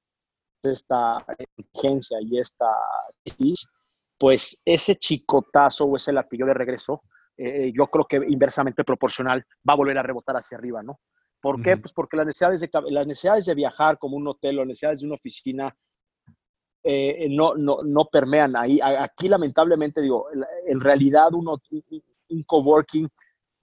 esta 0.64 1.18
emergencia 1.38 2.18
y 2.22 2.40
esta 2.40 2.66
crisis, 3.24 3.70
pues 4.18 4.60
ese 4.66 4.96
chicotazo 4.96 5.86
o 5.86 5.96
ese 5.96 6.12
latillo 6.12 6.48
de 6.48 6.56
regreso, 6.56 7.04
eh, 7.38 7.72
yo 7.72 7.86
creo 7.88 8.06
que 8.06 8.18
inversamente 8.28 8.84
proporcional 8.84 9.46
va 9.68 9.74
a 9.74 9.78
volver 9.78 10.00
a 10.00 10.04
rebotar 10.04 10.36
hacia 10.36 10.58
arriba, 10.58 10.82
¿no? 10.82 11.00
¿Por 11.40 11.62
qué? 11.62 11.78
Pues 11.78 11.94
porque 11.94 12.18
las 12.18 12.26
necesidades, 12.26 12.60
de, 12.60 12.70
las 12.90 13.08
necesidades 13.08 13.46
de 13.46 13.54
viajar 13.54 13.98
como 14.00 14.18
un 14.18 14.28
hotel 14.28 14.58
o 14.58 14.62
las 14.62 14.70
necesidades 14.70 15.02
de 15.02 15.06
una 15.06 15.16
oficina 15.16 15.74
eh, 16.84 17.28
no, 17.30 17.56
no, 17.56 17.80
no, 17.84 18.06
permean 18.06 18.56
ahí. 18.56 18.80
Aquí 18.82 19.28
lamentablemente 19.28 20.02
digo, 20.02 20.28
en 20.66 20.80
realidad 20.80 21.34
uno, 21.34 21.58
un 22.30 22.44
coworking 22.44 23.08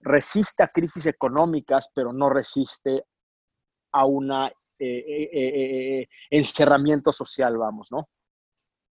resiste 0.01 0.63
a 0.63 0.67
crisis 0.67 1.05
económicas, 1.07 1.91
pero 1.93 2.13
no 2.13 2.29
resiste 2.29 3.05
a 3.93 4.05
un 4.05 4.31
eh, 4.31 4.53
eh, 4.79 6.07
encerramiento 6.29 7.11
social, 7.11 7.57
vamos, 7.57 7.91
¿no? 7.91 8.07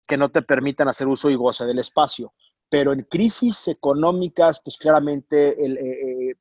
Que 0.08 0.18
no 0.18 0.30
te 0.30 0.42
permitan 0.42 0.88
hacer 0.88 1.08
uso 1.08 1.30
y 1.30 1.36
goce 1.36 1.66
del 1.66 1.80
espacio. 1.80 2.34
Pero 2.68 2.94
en 2.94 3.04
crisis 3.04 3.68
económicas, 3.68 4.60
pues 4.64 4.76
claramente 4.78 5.56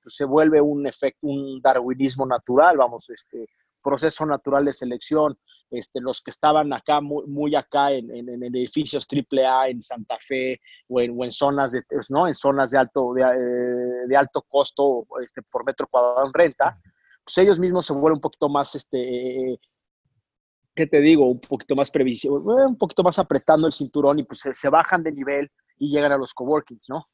pues 0.02 0.16
se 0.16 0.24
vuelve 0.24 0.58
un 0.58 0.86
efecto, 0.86 1.26
un 1.26 1.60
darwinismo 1.60 2.24
natural, 2.24 2.78
vamos, 2.78 3.10
este, 3.10 3.46
proceso 3.84 4.24
natural 4.24 4.64
de 4.64 4.72
selección, 4.72 5.38
este, 5.70 6.00
los 6.00 6.22
que 6.22 6.30
estaban 6.30 6.72
acá, 6.72 7.00
muy, 7.00 7.54
acá 7.54 7.92
en, 7.92 8.10
en, 8.10 8.42
edificios 8.42 9.06
AAA 9.06 9.68
en 9.68 9.82
Santa 9.82 10.16
Fe 10.18 10.60
o 10.88 11.00
en, 11.00 11.14
o 11.16 11.24
en 11.24 11.30
zonas 11.30 11.72
de, 11.72 11.82
pues, 11.82 12.10
¿no? 12.10 12.26
en 12.26 12.34
zonas 12.34 12.70
de 12.70 12.78
alto, 12.78 13.12
de, 13.12 13.22
eh, 13.22 14.06
de 14.08 14.16
alto 14.16 14.42
costo 14.48 15.06
este, 15.22 15.42
por 15.42 15.64
metro 15.64 15.86
cuadrado 15.86 16.26
en 16.26 16.32
renta, 16.32 16.80
pues 17.22 17.38
ellos 17.38 17.60
mismos 17.60 17.86
se 17.86 17.92
vuelven 17.92 18.14
un 18.14 18.20
poquito 18.20 18.48
más, 18.48 18.74
este, 18.74 19.58
¿qué 20.74 20.86
te 20.86 21.00
digo? 21.00 21.26
Un 21.26 21.40
poquito 21.40 21.76
más 21.76 21.90
previsible, 21.90 22.38
un 22.38 22.78
poquito 22.78 23.02
más 23.02 23.18
apretando 23.18 23.66
el 23.66 23.72
cinturón 23.72 24.18
y 24.18 24.24
pues 24.24 24.40
se, 24.40 24.54
se 24.54 24.68
bajan 24.68 25.02
de 25.02 25.12
nivel 25.12 25.50
y 25.78 25.90
llegan 25.90 26.12
a 26.12 26.18
los 26.18 26.32
coworkings, 26.32 26.88
¿no? 26.88 27.06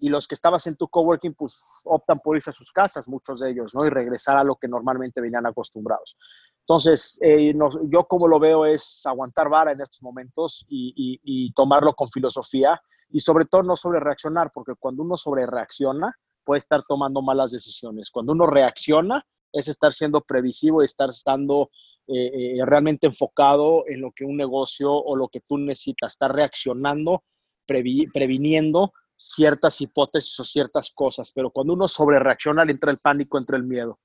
Y 0.00 0.08
los 0.08 0.26
que 0.26 0.34
estabas 0.34 0.66
en 0.66 0.76
tu 0.76 0.88
coworking, 0.88 1.34
pues 1.34 1.60
optan 1.84 2.18
por 2.20 2.34
irse 2.34 2.50
a 2.50 2.54
sus 2.54 2.72
casas, 2.72 3.06
muchos 3.06 3.40
de 3.40 3.50
ellos, 3.50 3.74
¿no? 3.74 3.84
Y 3.84 3.90
regresar 3.90 4.38
a 4.38 4.44
lo 4.44 4.56
que 4.56 4.66
normalmente 4.66 5.20
venían 5.20 5.46
acostumbrados. 5.46 6.16
Entonces, 6.60 7.18
eh, 7.20 7.52
yo 7.90 8.04
como 8.04 8.26
lo 8.26 8.38
veo 8.38 8.64
es 8.64 9.02
aguantar 9.04 9.50
vara 9.50 9.72
en 9.72 9.80
estos 9.80 10.02
momentos 10.02 10.64
y, 10.68 11.52
tomarlo 11.54 11.94
con 11.94 12.08
filosofía 12.10 12.80
y 13.10 13.20
sobre 13.20 13.44
todo 13.44 13.62
no 13.62 13.76
sobre 13.76 14.00
reaccionar, 14.00 14.50
porque 14.54 14.74
cuando 14.78 15.02
uno 15.02 15.16
sobre 15.16 15.46
reacciona 15.46 16.14
puede 16.44 16.58
estar 16.58 16.82
tomando 16.88 17.20
malas 17.20 17.50
decisiones. 17.50 18.10
Cuando 18.10 18.32
uno 18.32 18.46
reacciona 18.46 19.26
es 19.52 19.68
estar 19.68 19.92
siendo 19.92 20.20
previsivo 20.22 20.82
y 20.82 20.86
estar 20.86 21.10
estando 21.10 21.70
eh, 22.06 22.56
eh, 22.56 22.64
realmente 22.64 23.06
enfocado 23.06 23.84
en 23.86 24.00
lo 24.00 24.12
que 24.12 24.24
un 24.24 24.36
negocio 24.36 24.92
o 24.92 25.16
lo 25.16 25.28
que 25.28 25.40
tú 25.40 25.58
necesitas, 25.58 26.12
estar 26.12 26.32
reaccionando, 26.32 27.24
previniendo 27.66 28.92
ciertas 29.20 29.80
hipótesis 29.82 30.40
o 30.40 30.44
ciertas 30.44 30.90
cosas, 30.90 31.30
pero 31.32 31.50
cuando 31.50 31.74
uno 31.74 31.86
sobre 31.86 32.18
reacciona 32.18 32.64
le 32.64 32.72
entra 32.72 32.90
el 32.90 32.98
pánico, 32.98 33.36
entra 33.36 33.58
el 33.58 33.64
miedo. 33.64 33.98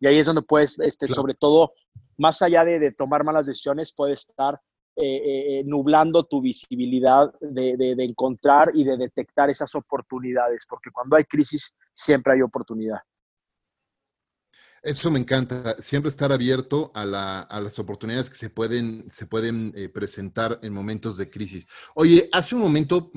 Y 0.00 0.08
ahí 0.08 0.18
es 0.18 0.26
donde 0.26 0.42
puedes, 0.42 0.78
este, 0.80 1.06
sobre 1.06 1.34
todo, 1.34 1.72
más 2.18 2.42
allá 2.42 2.64
de, 2.64 2.90
tomar 2.92 3.22
malas 3.24 3.46
decisiones, 3.46 3.94
puedes 3.94 4.28
estar 4.28 4.60
eh, 4.96 5.04
eh, 5.04 5.60
eh, 5.60 5.64
nublando 5.64 6.24
tu 6.24 6.40
visibilidad 6.40 7.32
de, 7.40 7.76
de, 7.76 8.04
encontrar 8.04 8.72
y 8.74 8.82
de 8.84 8.96
detectar 8.96 9.48
esas 9.50 9.74
oportunidades, 9.74 10.66
porque 10.68 10.90
cuando 10.90 11.16
hay 11.16 11.24
crisis 11.24 11.74
siempre 11.92 12.34
hay 12.34 12.42
oportunidad. 12.42 12.98
Eso 14.86 15.10
me 15.10 15.18
encanta, 15.18 15.76
siempre 15.80 16.10
estar 16.10 16.32
abierto 16.32 16.92
a, 16.94 17.04
las 17.04 17.78
oportunidades 17.78 18.30
que 18.30 18.36
se 18.36 18.50
pueden, 18.50 19.04
se 19.10 19.26
pueden 19.26 19.72
presentar 19.92 20.60
en 20.62 20.72
momentos 20.72 21.16
de 21.16 21.28
crisis. 21.28 21.66
Oye, 21.94 22.28
hace 22.32 22.54
un 22.54 22.62
momento 22.62 23.10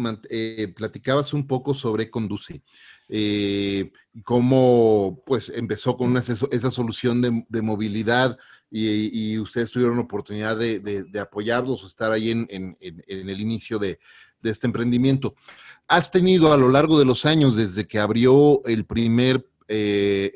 platicabas 0.76 1.34
un 1.34 1.46
poco 1.46 1.74
sobre 1.74 2.10
Conduce 2.10 2.64
eh, 3.12 3.92
cómo 4.24 5.24
pues 5.26 5.52
empezó 5.56 5.98
con 5.98 6.16
esa 6.16 6.72
solución 6.72 7.46
de, 7.50 7.62
movilidad 7.62 8.38
y, 8.70 9.40
ustedes 9.40 9.72
tuvieron 9.72 9.98
la 9.98 10.04
oportunidad 10.04 10.58
de, 10.58 11.20
apoyarlos 11.20 11.84
o 11.84 11.88
estar 11.88 12.12
ahí 12.12 12.30
en, 12.30 12.78
el 12.80 13.42
inicio 13.42 13.80
de, 13.80 14.00
este 14.44 14.68
emprendimiento. 14.68 15.36
Has 15.88 16.12
tenido 16.12 16.54
a 16.54 16.58
lo 16.58 16.70
largo 16.70 17.00
de 17.00 17.06
los 17.06 17.26
años, 17.26 17.56
desde 17.56 17.88
que 17.88 17.98
abrió 17.98 18.62
el 18.66 18.86
primer, 18.86 19.49
eh, 19.70 20.32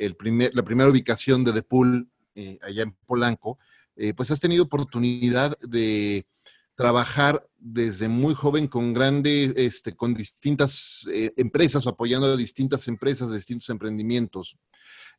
la 0.54 0.64
primera 0.64 0.90
ubicación 0.90 1.44
de 1.44 1.52
The 1.52 1.64
Pool 1.64 2.08
eh, 2.36 2.58
allá 2.64 2.82
en 2.84 2.94
Polanco, 3.06 3.60
eh, 3.96 4.16
pues 4.16 4.32
has 4.32 4.40
tenido 4.40 4.64
oportunidad 4.64 5.56
de 5.60 6.26
trabajar 6.74 7.48
desde 7.60 8.08
muy 8.08 8.34
joven 8.34 8.68
con 8.68 8.92
grandes, 8.92 9.54
este, 9.56 9.96
con 9.96 10.16
distintas 10.16 11.06
eh, 11.12 11.32
empresas, 11.38 11.86
apoyando 11.86 12.26
a 12.26 12.36
distintas 12.36 12.88
empresas, 12.88 13.32
distintos 13.32 13.70
emprendimientos. 13.70 14.58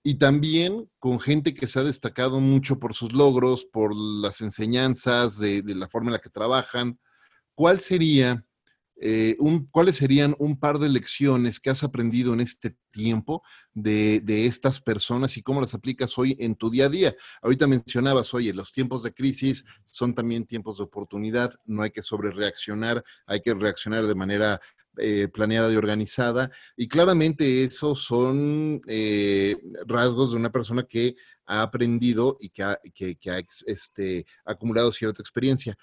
Y 0.03 0.17
también 0.17 0.91
con 0.99 1.21
gente 1.21 1.55
que 1.55 1.69
se 1.69 1.79
ha 1.79 1.85
destacado 1.85 2.41
mucho 2.41 2.81
por 2.81 2.95
sus 2.95 3.13
logros, 3.13 3.65
por 3.65 3.95
las 3.95 4.41
enseñanzas, 4.41 5.39
de 5.39 5.63
la 5.75 5.89
forma 5.89 6.09
en 6.09 6.15
la 6.15 6.19
que 6.19 6.31
trabajan. 6.31 6.99
¿Cuál 7.55 7.79
sería 7.79 8.45
eh, 8.97 9.37
¿cuáles 9.71 9.97
serían 9.97 10.37
un 10.39 10.59
par 10.59 10.79
de 10.79 10.89
lecciones 10.89 11.59
que 11.59 11.71
has 11.71 11.83
aprendido 11.83 12.33
en 12.33 12.41
este 12.41 12.77
tiempo 12.91 13.43
de, 13.73 14.23
estas 14.47 14.81
personas 14.81 15.37
y 15.37 15.43
cómo 15.43 15.61
las 15.61 15.75
aplicas 15.75 16.17
hoy 16.17 16.37
en 16.39 16.55
tu 16.55 16.71
día 16.71 16.87
a 16.87 16.89
día? 16.89 17.15
Ahorita 17.43 17.67
mencionabas, 17.67 18.33
oye, 18.35 18.53
los 18.55 18.73
tiempos 18.73 19.03
de 19.03 19.13
crisis 19.13 19.65
son 19.85 20.15
también 20.15 20.47
tiempos 20.47 20.79
de 20.79 20.85
oportunidad, 20.85 21.55
no 21.65 21.83
hay 21.83 21.91
que 21.91 22.03
sobrereaccionar, 22.03 23.03
hay 23.27 23.41
que 23.41 23.55
reaccionar 23.55 24.07
de 24.07 24.15
manera 24.15 24.61
eh, 24.99 25.27
planeada 25.27 25.73
y 25.73 25.77
organizada. 25.77 26.53
Y 26.77 26.87
claramente 26.87 27.65
esos 27.65 28.05
son 28.05 28.81
eh, 28.87 29.57
rasgos 29.87 30.31
de 30.31 30.37
una 30.37 30.53
persona 30.53 30.85
que 30.85 31.17
ha 31.47 31.63
aprendido 31.63 32.39
y 32.41 32.51
que 32.51 32.63
ha, 32.63 32.79
este, 33.67 34.25
acumulado 34.45 34.93
cierta 34.93 35.21
experiencia. 35.21 35.75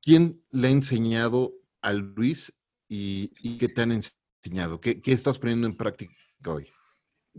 ¿Quién 0.00 0.42
le 0.50 0.68
ha 0.68 0.70
enseñado 0.70 1.52
a 1.86 1.92
Luis 1.92 2.52
y, 2.88 3.58
qué 3.58 3.68
te 3.68 3.82
han 3.82 3.92
enseñado? 3.92 4.80
¿Qué, 4.80 5.00
estás 5.06 5.38
poniendo 5.38 5.66
en 5.66 5.76
práctica 5.76 6.12
hoy? 6.46 6.68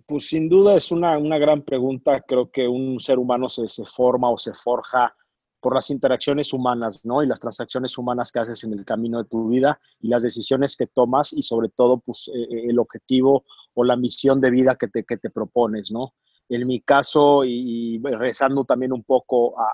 Pues 0.05 0.27
sin 0.27 0.47
duda 0.47 0.75
es 0.75 0.91
una, 0.91 1.17
gran 1.37 1.63
pregunta. 1.63 2.21
Creo 2.21 2.49
que 2.49 2.67
un 2.67 2.99
ser 2.99 3.19
humano 3.19 3.49
se, 3.49 3.67
se, 3.67 3.85
forma 3.85 4.29
o 4.29 4.37
se 4.37 4.53
forja 4.53 5.13
por 5.59 5.75
las 5.75 5.89
interacciones 5.89 6.53
humanas, 6.53 7.03
¿no? 7.03 7.23
Y 7.23 7.27
las 7.27 7.41
transacciones 7.41 7.97
humanas 7.97 8.31
que 8.31 8.39
haces 8.39 8.63
en 8.63 8.73
el 8.73 8.85
camino 8.85 9.21
de 9.21 9.27
tu 9.27 9.49
vida 9.49 9.79
y 9.99 10.07
las 10.07 10.23
decisiones 10.23 10.77
que 10.77 10.87
tomas 10.87 11.33
y 11.33 11.41
sobre 11.41 11.69
todo, 11.69 11.99
pues, 11.99 12.29
eh, 12.33 12.39
eh, 12.39 12.65
el 12.69 12.79
objetivo 12.79 13.43
o 13.73 13.83
la 13.83 13.97
misión 13.97 14.39
de 14.39 14.51
vida 14.51 14.75
que 14.75 14.87
te, 14.87 15.03
que 15.03 15.17
te 15.17 15.29
propones, 15.29 15.91
¿no? 15.91 16.13
En 16.47 16.65
mi 16.65 16.79
caso, 16.81 17.43
y, 17.43 17.99
rezando 18.01 18.63
también 18.63 18.93
un 18.93 19.03
poco 19.03 19.59
a, 19.59 19.65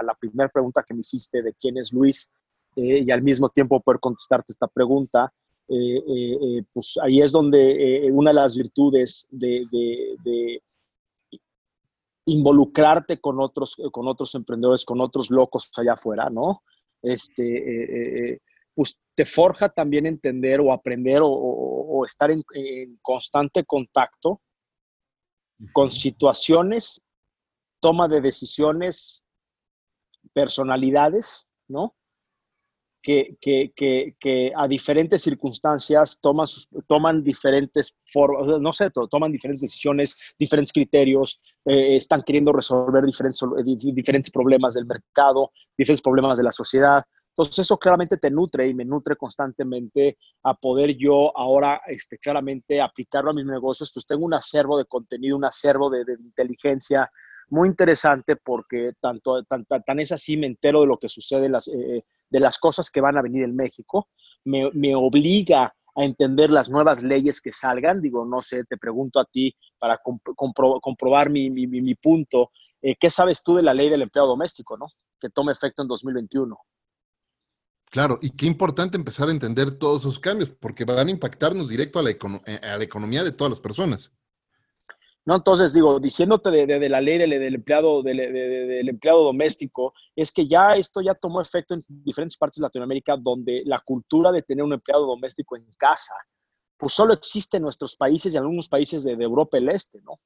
a 0.00 0.02
la 0.04 0.14
primera 0.14 0.48
pregunta 0.48 0.82
que 0.86 0.94
me 0.94 1.00
hiciste 1.00 1.42
de 1.42 1.52
quién 1.52 1.76
es 1.76 1.92
Luis, 1.92 2.30
eh, 2.76 3.04
y 3.06 3.10
al 3.10 3.22
mismo 3.22 3.48
tiempo 3.48 3.80
poder 3.80 4.00
contestarte 4.00 4.52
esta 4.52 4.66
pregunta, 4.66 5.32
eh, 5.68 5.96
eh, 5.96 6.62
pues 6.72 6.98
ahí 7.02 7.20
es 7.20 7.32
donde 7.32 8.08
una 8.12 8.30
de 8.30 8.34
las 8.34 8.54
virtudes 8.54 9.26
de, 9.30 9.64
de, 9.70 10.62
involucrarte 12.24 13.20
con 13.20 13.40
otros, 13.40 13.76
con 13.90 14.06
otros 14.06 14.34
emprendedores, 14.36 14.84
con 14.84 15.00
otros 15.00 15.30
locos 15.30 15.70
allá 15.76 15.94
afuera, 15.94 16.30
¿no? 16.30 16.62
Este, 17.02 18.40
pues 18.74 19.02
te 19.16 19.26
forja 19.26 19.68
también 19.68 20.06
entender 20.06 20.60
o 20.60 20.72
aprender 20.72 21.20
o, 21.24 22.04
estar 22.06 22.30
en, 22.30 22.44
en, 22.54 22.96
constante 23.02 23.64
contacto 23.64 24.40
con 25.72 25.90
situaciones, 25.90 27.02
toma 27.80 28.06
de 28.06 28.20
decisiones, 28.20 29.24
personalidades, 30.32 31.46
¿no? 31.68 31.96
Que, 33.02 33.36
que, 33.40 33.72
que, 33.74 34.16
que, 34.18 34.52
a 34.56 34.68
diferentes 34.68 35.22
circunstancias 35.22 36.20
toman, 36.20 36.46
toman 36.86 37.22
diferentes 37.22 37.98
formas, 38.10 38.60
no 38.60 38.72
sé, 38.72 38.90
toman 39.10 39.32
diferentes 39.32 39.60
decisiones, 39.60 40.16
diferentes 40.38 40.72
criterios, 40.72 41.40
eh, 41.64 41.96
están 41.96 42.22
queriendo 42.22 42.52
resolver 42.52 43.04
diferentes, 43.04 43.40
diferentes 43.94 44.30
problemas 44.30 44.74
del 44.74 44.86
mercado, 44.86 45.50
diferentes 45.76 46.02
problemas 46.02 46.38
de 46.38 46.44
la 46.44 46.52
sociedad. 46.52 47.04
Entonces 47.30 47.60
eso 47.60 47.78
claramente 47.78 48.18
te 48.18 48.30
nutre 48.30 48.68
y 48.68 48.74
me 48.74 48.84
nutre 48.84 49.16
constantemente 49.16 50.18
a 50.44 50.54
poder 50.54 50.96
yo 50.96 51.36
ahora 51.36 51.80
este, 51.86 52.18
claramente 52.18 52.80
aplicarlo 52.80 53.30
a 53.30 53.34
mis 53.34 53.46
negocios. 53.46 53.90
Pues 53.92 54.06
tengo 54.06 54.24
un 54.26 54.34
acervo 54.34 54.76
de 54.76 54.84
contenido, 54.84 55.36
un 55.36 55.46
acervo 55.46 55.88
de, 55.88 56.04
de 56.04 56.12
inteligencia, 56.20 57.10
muy 57.52 57.68
interesante 57.68 58.36
porque 58.36 58.92
tanto, 58.98 59.42
tan, 59.44 59.66
tan, 59.66 60.00
es 60.00 60.10
así, 60.10 60.38
me 60.38 60.46
entero 60.46 60.80
de 60.80 60.86
lo 60.86 60.98
que 60.98 61.10
sucede, 61.10 61.50
las, 61.50 61.68
eh, 61.68 62.02
de 62.32 62.40
las 62.40 62.58
cosas 62.58 62.90
que 62.90 63.02
van 63.02 63.18
a 63.18 63.22
venir 63.22 63.44
en 63.44 63.54
México, 63.54 64.08
me, 64.44 64.70
me, 64.72 64.96
obliga 64.96 65.74
a 65.94 66.04
entender 66.04 66.50
las 66.50 66.70
nuevas 66.70 67.02
leyes 67.02 67.40
que 67.42 67.52
salgan. 67.52 68.00
Digo, 68.00 68.24
no 68.24 68.40
sé, 68.40 68.64
te 68.64 68.78
pregunto 68.78 69.20
a 69.20 69.26
ti 69.26 69.54
para 69.78 70.00
comprobar 70.82 71.28
mi, 71.28 71.50
mi, 71.50 71.66
mi 71.66 71.94
punto. 71.94 72.50
Eh, 72.80 72.96
¿Qué 72.98 73.10
sabes 73.10 73.42
tú 73.42 73.54
de 73.54 73.62
la 73.62 73.74
ley 73.74 73.90
del 73.90 74.02
empleado 74.02 74.30
doméstico, 74.30 74.78
no? 74.78 74.86
Que 75.20 75.28
tome 75.28 75.52
efecto 75.52 75.82
en 75.82 75.88
2021. 75.88 76.58
Claro, 77.90 78.18
y 78.22 78.30
qué 78.30 78.46
importante 78.46 78.96
empezar 78.96 79.28
a 79.28 79.32
entender 79.32 79.72
todos 79.72 80.00
esos 80.00 80.18
cambios, 80.18 80.48
porque 80.48 80.86
van 80.86 81.08
a 81.08 81.10
impactarnos 81.10 81.68
directo 81.68 81.98
a 81.98 82.02
la, 82.02 82.10
eh, 82.10 82.60
a 82.62 82.78
la 82.78 82.84
economía 82.84 83.22
de 83.22 83.32
todas 83.32 83.50
las 83.50 83.60
personas. 83.60 84.10
¿No? 85.24 85.36
Entonces, 85.36 85.72
digo, 85.72 86.00
diciéndote 86.00 86.50
de, 86.50 86.88
la 86.88 87.00
ley 87.00 87.18
del, 87.18 87.32
empleado, 87.54 88.02
del, 88.02 88.88
empleado 88.88 89.24
doméstico, 89.24 89.94
es 90.16 90.32
que 90.32 90.46
ya 90.48 90.74
esto 90.74 91.00
ya 91.00 91.14
tomó 91.14 91.40
efecto 91.40 91.74
en 91.74 91.80
diferentes 91.88 92.36
partes 92.36 92.56
de 92.56 92.62
Latinoamérica 92.62 93.16
donde 93.16 93.62
la 93.64 93.80
cultura 93.80 94.32
de 94.32 94.42
tener 94.42 94.64
un 94.64 94.72
empleado 94.72 95.06
doméstico 95.06 95.56
en 95.56 95.66
casa, 95.78 96.14
pues 96.76 96.92
solo 96.92 97.12
existe 97.14 97.58
en 97.58 97.62
nuestros 97.62 97.94
países 97.96 98.34
y 98.34 98.36
en 98.36 98.42
algunos 98.42 98.68
países 98.68 99.04
de, 99.04 99.12
Europa 99.12 99.56
del 99.56 99.68
Este, 99.68 100.00
¿no? 100.02 100.18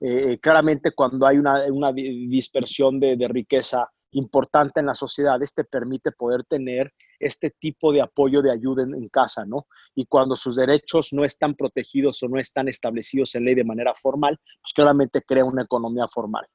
Eh, 0.00 0.38
claramente 0.38 0.90
cuando 0.92 1.26
hay 1.26 1.38
una, 1.38 1.64
una 1.70 1.92
dispersión 1.92 2.98
de, 2.98 3.28
riqueza 3.28 3.88
importante 4.12 4.80
en 4.80 4.86
la 4.86 4.94
sociedad, 4.94 5.38
te 5.54 5.64
permite 5.64 6.10
poder 6.10 6.44
tener 6.44 6.92
este 7.22 7.50
tipo 7.50 7.92
de 7.92 8.02
apoyo 8.02 8.42
de 8.42 8.50
ayuda 8.50 8.82
en, 8.82 9.08
casa, 9.08 9.44
¿no? 9.46 9.66
Y 9.94 10.06
cuando 10.06 10.34
sus 10.34 10.56
derechos 10.56 11.12
no 11.12 11.24
están 11.24 11.54
protegidos 11.54 12.22
o 12.22 12.28
no 12.28 12.38
están 12.38 12.68
establecidos 12.68 13.34
en 13.34 13.44
ley 13.44 13.54
de 13.54 13.64
manera 13.64 13.94
formal, 13.94 14.38
pues 14.60 14.72
claramente 14.74 15.22
crea 15.22 15.44
una 15.44 15.62
economía 15.62 16.06
formal. 16.08 16.46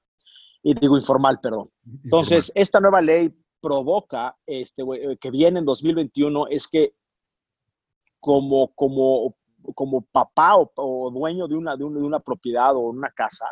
Y 0.61 0.73
digo 0.73 0.97
informal, 0.97 1.39
perdón. 1.41 1.69
Entonces, 2.03 2.51
esta 2.53 2.79
nueva 2.79 3.01
ley 3.01 3.33
provoca, 3.61 4.35
este, 4.45 4.83
eh, 4.83 5.17
que 5.19 5.31
viene 5.31 5.59
en 5.59 5.65
2021, 5.65 6.47
es 6.47 6.67
que 6.67 6.93
como, 8.19 8.73
como, 8.73 9.37
como 9.73 10.01
papá 10.01 10.55
o, 10.57 11.11
dueño 11.11 11.47
de 11.47 11.55
una, 11.55 11.77
de, 11.77 11.85
una 11.85 12.19
propiedad 12.19 12.75
o 12.75 12.79
una 12.79 13.09
casa, 13.11 13.45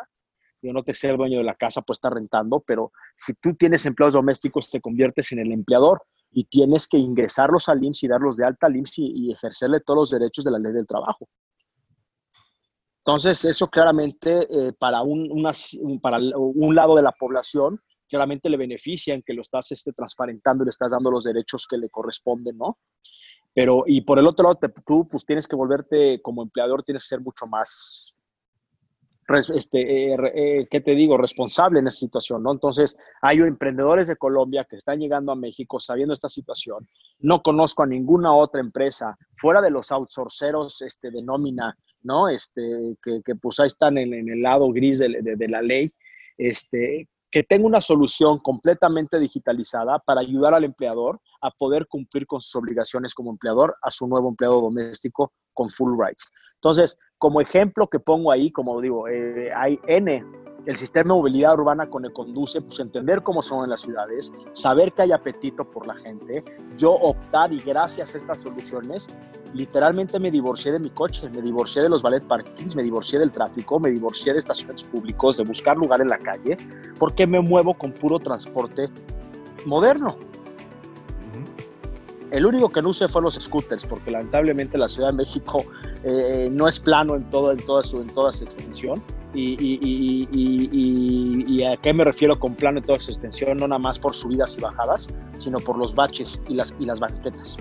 yo 0.60 0.72
no 0.72 0.82
te 0.82 0.94
sé 0.94 1.08
el 1.08 1.16
dueño 1.16 1.38
de 1.38 1.44
la 1.44 1.54
casa, 1.54 1.80
pues 1.80 1.96
está 1.96 2.10
rentando, 2.10 2.60
pero 2.60 2.92
si 3.14 3.34
tú 3.34 3.54
tienes 3.54 3.86
empleados 3.86 4.14
domésticos, 4.14 4.70
te 4.70 4.80
conviertes 4.80 5.32
en 5.32 5.38
el 5.38 5.52
empleador 5.52 6.02
y 6.30 6.44
tienes 6.44 6.86
que 6.86 6.98
ingresarlos 6.98 7.68
al 7.68 7.82
IMSS 7.82 8.04
y 8.04 8.08
darlos 8.08 8.36
de 8.36 8.44
alta 8.44 8.66
al 8.66 8.76
IMSS 8.76 8.98
y, 8.98 9.32
ejercerle 9.32 9.80
todos 9.80 9.98
los 9.98 10.10
derechos 10.10 10.44
de 10.44 10.50
la 10.50 10.58
ley 10.58 10.72
del 10.72 10.86
trabajo. 10.86 11.28
Entonces, 12.98 13.44
eso 13.44 13.68
claramente 13.68 14.46
eh, 14.50 14.72
para, 14.72 15.02
un, 15.02 15.30
para 16.02 16.18
un 16.18 16.74
lado 16.74 16.96
de 16.96 17.02
la 17.02 17.12
población 17.12 17.80
claramente 18.08 18.48
le 18.48 18.56
benefician 18.56 19.22
que 19.22 19.34
lo 19.34 19.42
estás 19.42 19.72
este, 19.72 19.92
transparentando 19.92 20.62
y 20.62 20.66
le 20.66 20.70
estás 20.70 20.92
dando 20.92 21.10
los 21.10 21.24
derechos 21.24 21.66
que 21.68 21.76
le 21.76 21.88
corresponden, 21.90 22.56
¿no? 22.56 22.76
Pero, 23.54 23.84
y 23.86 24.02
por 24.02 24.18
el 24.18 24.26
otro 24.26 24.44
lado, 24.44 24.58
tú 24.86 25.08
pues 25.08 25.24
tienes 25.24 25.48
que 25.48 25.56
volverte 25.56 26.20
como 26.20 26.42
empleador, 26.42 26.82
tienes 26.82 27.04
que 27.04 27.08
ser 27.08 27.20
mucho 27.20 27.46
más, 27.46 28.14
este, 29.54 30.12
eh, 30.12 30.16
eh, 30.34 30.66
¿qué 30.70 30.80
te 30.80 30.94
digo?, 30.94 31.16
responsable 31.16 31.80
en 31.80 31.86
esta 31.86 32.00
situación, 32.00 32.42
¿no? 32.42 32.52
Entonces, 32.52 32.96
hay 33.20 33.38
emprendedores 33.38 34.06
de 34.06 34.16
Colombia 34.16 34.66
que 34.68 34.76
están 34.76 34.98
llegando 34.98 35.32
a 35.32 35.36
México 35.36 35.80
sabiendo 35.80 36.12
esta 36.12 36.28
situación. 36.28 36.88
No 37.18 37.42
conozco 37.42 37.82
a 37.82 37.86
ninguna 37.86 38.34
otra 38.34 38.60
empresa 38.60 39.16
fuera 39.34 39.60
de 39.60 39.70
los 39.70 39.90
outsourceros 39.90 40.80
este, 40.82 41.10
de 41.10 41.22
nómina, 41.22 41.76
¿no? 42.02 42.28
Este, 42.28 42.96
que, 43.02 43.34
pues 43.34 43.58
ahí 43.60 43.66
están 43.66 43.98
en, 43.98 44.14
en 44.14 44.28
el 44.28 44.42
lado 44.42 44.70
gris 44.70 44.98
de, 44.98 45.08
de, 45.22 45.36
de 45.36 45.48
la 45.48 45.62
ley, 45.62 45.92
este, 46.38 47.08
que 47.30 47.42
tenga 47.42 47.66
una 47.66 47.80
solución 47.80 48.38
completamente 48.38 49.18
digitalizada 49.18 49.98
para 49.98 50.20
ayudar 50.20 50.54
al 50.54 50.64
empleador 50.64 51.20
a 51.40 51.50
poder 51.50 51.86
cumplir 51.86 52.26
con 52.26 52.40
sus 52.40 52.54
obligaciones 52.56 53.14
como 53.14 53.30
empleador 53.30 53.74
a 53.82 53.90
su 53.90 54.06
nuevo 54.06 54.28
empleado 54.28 54.60
doméstico 54.60 55.32
con 55.54 55.68
full 55.68 55.98
rights. 55.98 56.30
Entonces, 56.54 56.96
como 57.18 57.40
ejemplo 57.40 57.88
que 57.88 57.98
pongo 57.98 58.30
ahí, 58.30 58.50
como 58.50 58.80
digo, 58.80 59.08
eh, 59.08 59.52
hay 59.54 59.78
N 59.86 60.24
el 60.66 60.76
sistema 60.76 61.14
de 61.14 61.18
movilidad 61.18 61.54
urbana 61.54 61.88
con 61.88 62.04
el 62.04 62.12
conduce, 62.12 62.60
pues 62.60 62.80
entender 62.80 63.22
cómo 63.22 63.40
son 63.40 63.64
en 63.64 63.70
las 63.70 63.80
ciudades, 63.80 64.32
saber 64.52 64.92
que 64.92 65.02
hay 65.02 65.12
apetito 65.12 65.64
por 65.70 65.86
la 65.86 65.94
gente, 65.94 66.44
yo 66.76 66.92
optar 66.92 67.52
y 67.52 67.58
gracias 67.60 68.14
a 68.14 68.16
estas 68.16 68.40
soluciones, 68.40 69.08
literalmente 69.54 70.18
me 70.18 70.30
divorcié 70.30 70.72
de 70.72 70.80
mi 70.80 70.90
coche, 70.90 71.30
me 71.30 71.40
divorcié 71.40 71.82
de 71.82 71.88
los 71.88 72.02
ballet 72.02 72.26
parkings, 72.26 72.74
me 72.74 72.82
divorcié 72.82 73.20
del 73.20 73.30
tráfico, 73.30 73.78
me 73.78 73.90
divorcié 73.90 74.32
de 74.32 74.40
estaciones 74.40 74.82
públicos, 74.82 75.36
de 75.36 75.44
buscar 75.44 75.76
lugar 75.76 76.00
en 76.00 76.08
la 76.08 76.18
calle, 76.18 76.56
porque 76.98 77.26
me 77.26 77.40
muevo 77.40 77.74
con 77.74 77.92
puro 77.92 78.18
transporte 78.18 78.90
moderno. 79.66 80.18
El 82.30 82.44
único 82.44 82.70
que 82.70 82.82
no 82.82 82.88
usé 82.90 83.06
fue 83.08 83.22
los 83.22 83.34
scooters, 83.34 83.86
porque 83.86 84.10
lamentablemente 84.10 84.76
la 84.76 84.88
Ciudad 84.88 85.10
de 85.10 85.14
México 85.14 85.64
eh, 86.02 86.48
no 86.50 86.66
es 86.66 86.80
plano 86.80 87.14
en, 87.14 87.24
todo, 87.30 87.52
en, 87.52 87.58
toda 87.58 87.82
su, 87.82 88.00
en 88.00 88.08
toda 88.08 88.32
su 88.32 88.44
extensión. 88.44 89.02
Y, 89.34 89.62
a 91.64 91.76
qué 91.76 91.92
me 91.92 92.04
refiero 92.04 92.38
con 92.38 92.54
plano 92.54 92.78
en 92.78 92.84
toda 92.84 92.98
su 93.00 93.10
extensión, 93.10 93.58
no 93.58 93.68
nada 93.68 93.78
más 93.78 93.98
por 93.98 94.14
subidas 94.14 94.56
y 94.58 94.60
bajadas, 94.62 95.08
sino 95.36 95.58
por 95.60 95.76
los 95.76 95.94
baches 95.94 96.40
y 96.48 96.54
las, 96.54 96.74
y 96.78 96.86
las 96.86 97.00
banquetas. 97.00 97.58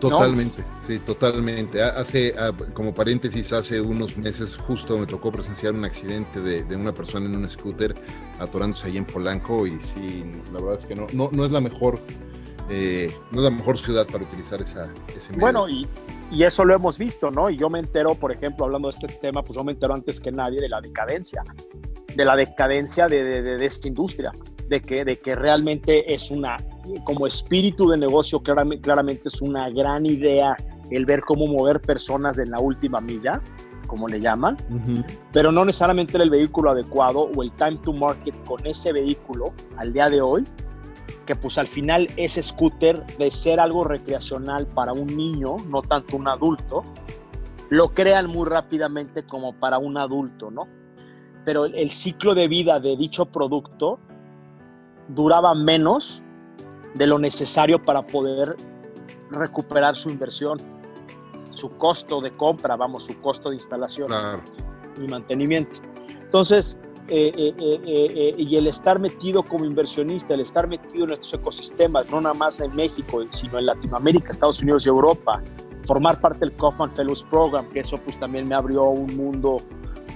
Totalmente, 0.00 0.62
sí, 0.80 0.98
totalmente. 0.98 1.82
Hace, 1.82 2.34
como 2.74 2.94
paréntesis, 2.94 3.52
hace 3.52 3.80
unos 3.80 4.16
meses 4.16 4.56
justo 4.56 4.98
me 4.98 5.06
tocó 5.06 5.32
presenciar 5.32 5.74
un 5.74 5.84
accidente 5.84 6.40
de, 6.40 6.76
una 6.76 6.94
persona 6.94 7.26
en 7.26 7.34
un 7.34 7.48
scooter 7.48 7.94
atorándose 8.38 8.88
ahí 8.88 8.98
en 8.98 9.06
Polanco 9.06 9.66
y 9.66 9.72
sí, 9.80 10.24
la 10.52 10.60
verdad 10.60 10.78
es 10.78 10.84
que 10.84 10.94
no, 10.94 11.06
no, 11.12 11.30
no 11.32 11.44
es 11.44 11.50
la 11.50 11.60
mejor, 11.60 11.98
eh, 12.68 13.14
no 13.30 13.38
es 13.38 13.44
la 13.44 13.50
mejor 13.50 13.78
ciudad 13.78 14.06
para 14.06 14.24
utilizar 14.24 14.60
esa, 14.60 14.92
ese 15.14 15.30
medio. 15.32 15.40
Bueno, 15.40 15.68
y, 15.68 15.86
y 16.30 16.42
eso 16.42 16.64
lo 16.64 16.74
hemos 16.74 16.98
visto, 16.98 17.30
¿no? 17.30 17.48
Y 17.50 17.56
yo 17.56 17.70
me 17.70 17.78
entero, 17.78 18.14
por 18.14 18.32
ejemplo, 18.32 18.64
hablando 18.64 18.90
de 18.90 18.94
este 18.94 19.18
tema, 19.18 19.42
pues 19.42 19.56
yo 19.56 19.64
me 19.64 19.72
entero 19.72 19.94
antes 19.94 20.18
que 20.18 20.32
nadie 20.32 20.60
de 20.60 20.68
la 20.68 20.80
decadencia, 20.80 21.42
de 22.14 22.24
la 22.24 22.34
decadencia 22.34 23.06
de, 23.06 23.42
de, 23.42 23.64
esta 23.64 23.86
industria, 23.86 24.32
de 24.68 24.80
que, 24.80 25.04
de 25.04 25.18
que 25.18 25.34
realmente 25.34 26.12
es 26.12 26.30
una, 26.30 26.56
como 27.04 27.26
espíritu 27.26 27.88
de 27.88 27.98
negocio, 27.98 28.40
claramente, 28.40 28.82
claramente 28.82 29.28
es 29.28 29.40
una 29.40 29.68
gran 29.70 30.06
idea 30.06 30.56
el 30.90 31.04
ver 31.04 31.20
cómo 31.20 31.46
mover 31.46 31.80
personas 31.80 32.38
en 32.38 32.50
la 32.50 32.58
última 32.58 33.00
milla, 33.00 33.38
como 33.86 34.08
le 34.08 34.20
llaman, 34.20 34.56
pero 35.32 35.52
no 35.52 35.64
necesariamente 35.64 36.18
el 36.18 36.30
vehículo 36.30 36.70
adecuado 36.70 37.30
o 37.36 37.42
el 37.42 37.52
time 37.52 37.78
to 37.78 37.92
market 37.92 38.34
con 38.44 38.64
ese 38.66 38.92
vehículo 38.92 39.52
al 39.76 39.92
día 39.92 40.08
de 40.10 40.20
hoy 40.20 40.44
que 41.26 41.36
pues 41.36 41.58
al 41.58 41.66
final 41.66 42.08
ese 42.16 42.42
scooter 42.42 43.04
de 43.18 43.30
ser 43.30 43.60
algo 43.60 43.84
recreacional 43.84 44.66
para 44.66 44.92
un 44.92 45.14
niño, 45.16 45.56
no 45.68 45.82
tanto 45.82 46.16
un 46.16 46.28
adulto, 46.28 46.82
lo 47.68 47.92
crean 47.92 48.28
muy 48.28 48.48
rápidamente 48.48 49.24
como 49.24 49.52
para 49.52 49.78
un 49.78 49.98
adulto, 49.98 50.50
¿no? 50.50 50.68
Pero 51.44 51.66
el 51.66 51.90
ciclo 51.90 52.34
de 52.34 52.48
vida 52.48 52.80
de 52.80 52.96
dicho 52.96 53.26
producto 53.26 53.98
duraba 55.08 55.54
menos 55.54 56.22
de 56.94 57.06
lo 57.06 57.18
necesario 57.18 57.82
para 57.82 58.06
poder 58.06 58.56
recuperar 59.30 59.96
su 59.96 60.10
inversión, 60.10 60.58
su 61.52 61.70
costo 61.76 62.20
de 62.20 62.30
compra, 62.36 62.76
vamos, 62.76 63.04
su 63.04 63.20
costo 63.20 63.50
de 63.50 63.56
instalación 63.56 64.08
y 65.00 65.06
mantenimiento. 65.08 65.80
Entonces, 66.22 66.78
eh, 67.08 67.32
eh, 67.36 67.54
eh, 67.86 68.34
y 68.36 68.56
el 68.56 68.66
estar 68.66 68.98
metido 68.98 69.42
como 69.42 69.64
inversionista, 69.64 70.34
el 70.34 70.40
estar 70.40 70.66
metido 70.66 71.04
en 71.04 71.12
estos 71.12 71.34
ecosistemas, 71.34 72.10
no 72.10 72.20
nada 72.20 72.34
más 72.34 72.60
en 72.60 72.74
México, 72.74 73.24
sino 73.30 73.58
en 73.58 73.66
Latinoamérica, 73.66 74.30
Estados 74.30 74.60
Unidos 74.60 74.86
y 74.86 74.88
Europa, 74.88 75.40
formar 75.84 76.20
parte 76.20 76.40
del 76.40 76.52
Kaufman 76.56 76.90
Fellows 76.90 77.22
Program, 77.24 77.64
que 77.70 77.80
eso 77.80 77.96
pues 77.98 78.18
también 78.18 78.48
me 78.48 78.56
abrió 78.56 78.84
un 78.84 79.16
mundo 79.16 79.58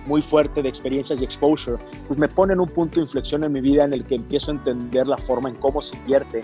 muy 0.06 0.20
fuerte 0.20 0.62
de 0.62 0.68
experiencias 0.68 1.20
y 1.22 1.24
exposure, 1.24 1.78
pues 2.08 2.18
me 2.18 2.26
pone 2.26 2.54
en 2.54 2.60
un 2.60 2.68
punto 2.68 2.96
de 2.96 3.02
inflexión 3.02 3.44
en 3.44 3.52
mi 3.52 3.60
vida 3.60 3.84
en 3.84 3.92
el 3.92 4.04
que 4.04 4.16
empiezo 4.16 4.50
a 4.50 4.54
entender 4.54 5.06
la 5.06 5.18
forma 5.18 5.48
en 5.48 5.54
cómo 5.56 5.80
se 5.80 5.96
invierte, 5.96 6.40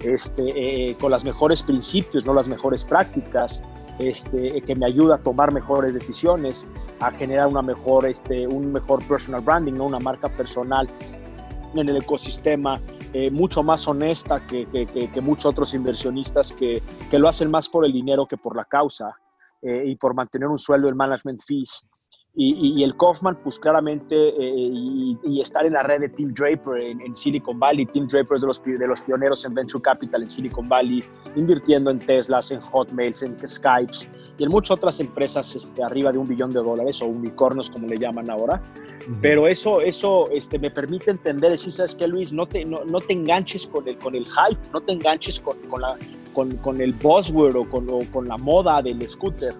este, 0.00 0.96
con 1.00 1.10
los 1.10 1.24
mejores 1.24 1.62
principios, 1.62 2.24
no 2.24 2.34
las 2.34 2.46
mejores 2.46 2.84
prácticas, 2.84 3.62
este, 3.98 4.60
que 4.62 4.74
me 4.74 4.86
ayuda 4.86 5.16
a 5.16 5.18
tomar 5.18 5.52
mejores 5.52 5.94
decisiones, 5.94 6.68
a 7.00 7.10
generar 7.10 7.48
una 7.48 7.62
mejor, 7.62 8.06
este, 8.06 8.46
un 8.46 8.72
mejor 8.72 9.02
personal 9.06 9.40
branding, 9.40 9.74
una 9.74 9.98
marca 9.98 10.28
personal 10.28 10.88
en 11.74 11.88
el 11.88 11.96
ecosistema, 11.96 12.80
eh, 13.12 13.30
mucho 13.30 13.62
más 13.62 13.88
honesta 13.88 14.46
que, 14.46 14.66
que, 14.66 14.86
que, 14.86 15.20
muchos 15.20 15.46
otros 15.46 15.74
inversionistas 15.74 16.52
que, 16.52 16.82
lo 17.12 17.28
hacen 17.28 17.50
más 17.50 17.68
por 17.68 17.84
el 17.84 17.92
dinero 17.92 18.26
que 18.26 18.36
por 18.36 18.54
la 18.54 18.64
causa 18.64 19.16
eh, 19.62 19.84
y 19.86 19.96
por 19.96 20.14
mantener 20.14 20.48
un 20.48 20.58
sueldo 20.58 20.88
en 20.88 20.96
management 20.96 21.40
fees. 21.40 21.86
Y, 22.40 22.84
el 22.84 22.96
Kaufman, 22.96 23.36
pues 23.42 23.58
claramente, 23.58 24.14
eh, 24.14 24.70
y, 25.24 25.40
estar 25.40 25.66
en 25.66 25.72
la 25.72 25.82
red 25.82 26.02
de 26.02 26.08
Tim 26.08 26.32
Draper 26.32 26.80
en, 26.80 27.12
Silicon 27.12 27.58
Valley. 27.58 27.84
Tim 27.86 28.06
Draper 28.06 28.36
es 28.36 28.42
de 28.42 28.46
los, 28.46 28.64
de 28.64 28.86
los 28.86 29.02
pioneros 29.02 29.44
en 29.44 29.54
Venture 29.54 29.82
Capital 29.82 30.22
en 30.22 30.30
Silicon 30.30 30.68
Valley, 30.68 31.02
invirtiendo 31.34 31.90
en 31.90 31.98
Teslas, 31.98 32.52
en 32.52 32.60
Hotmails, 32.60 33.24
en 33.24 33.36
Skypes 33.44 34.08
y 34.38 34.44
en 34.44 34.50
muchas 34.50 34.76
otras 34.76 35.00
empresas 35.00 35.56
este, 35.56 35.82
arriba 35.82 36.12
de 36.12 36.18
un 36.18 36.28
billón 36.28 36.50
de 36.50 36.60
dólares 36.60 37.02
o 37.02 37.06
unicornios, 37.06 37.70
como 37.70 37.88
le 37.88 37.98
llaman 37.98 38.30
ahora. 38.30 38.62
Pero 39.20 39.48
eso, 39.48 39.80
eso 39.80 40.30
este, 40.30 40.60
me 40.60 40.70
permite 40.70 41.10
entender, 41.10 41.50
decir, 41.50 41.72
¿sabes 41.72 41.96
qué, 41.96 42.06
Luis? 42.06 42.32
No 42.32 42.46
te, 42.46 42.64
no, 42.64 42.84
no 42.84 43.00
te 43.00 43.14
enganches 43.14 43.66
con 43.66 43.88
el, 43.88 43.98
con 43.98 44.14
el 44.14 44.26
hype, 44.26 44.60
no 44.72 44.80
te 44.80 44.92
enganches 44.92 45.40
con, 45.40 45.56
con, 45.68 45.80
la, 45.80 45.96
con, 46.34 46.56
con 46.58 46.80
el 46.80 46.92
buzzword 46.92 47.56
o 47.56 47.64
con, 47.68 47.90
o 47.90 47.98
con 48.12 48.28
la 48.28 48.36
moda 48.36 48.80
del 48.80 49.08
scooter 49.08 49.52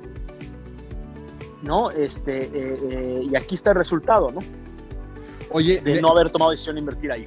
¿no? 1.63 1.91
Este, 1.91 2.45
eh, 2.45 2.79
eh, 2.91 3.27
y 3.31 3.37
aquí 3.37 3.55
está 3.55 3.71
el 3.71 3.77
resultado, 3.77 4.31
¿no? 4.31 4.41
Oye, 5.51 5.81
de 5.81 6.01
no 6.01 6.11
haber 6.11 6.31
tomado 6.31 6.51
decisión 6.51 6.77
de 6.77 6.81
invertir 6.81 7.11
ahí. 7.13 7.27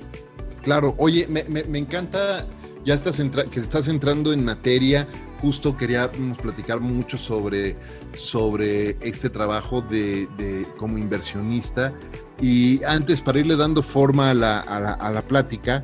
Claro, 0.61 0.93
oye, 0.97 1.25
me, 1.27 1.43
me, 1.43 1.79
encanta, 1.79 2.45
ya 2.85 2.93
estás 2.93 3.19
que 3.49 3.59
estás 3.59 3.87
entrando 3.87 4.31
en 4.31 4.45
materia, 4.45 5.07
justo 5.41 5.75
queríamos 5.75 6.37
platicar 6.37 6.79
mucho 6.79 7.17
sobre, 7.17 7.75
sobre 8.13 8.91
este 9.01 9.29
trabajo 9.29 9.81
de, 9.81 10.27
de 10.37 10.67
como 10.77 10.99
inversionista. 10.99 11.93
Y 12.39 12.83
antes, 12.83 13.21
para 13.21 13.39
irle 13.39 13.55
dando 13.55 13.81
forma 13.81 14.29
a 14.29 14.33
la, 14.35 14.59
a 14.59 14.79
la, 14.79 14.93
a 14.93 15.11
la 15.11 15.21
plática, 15.23 15.83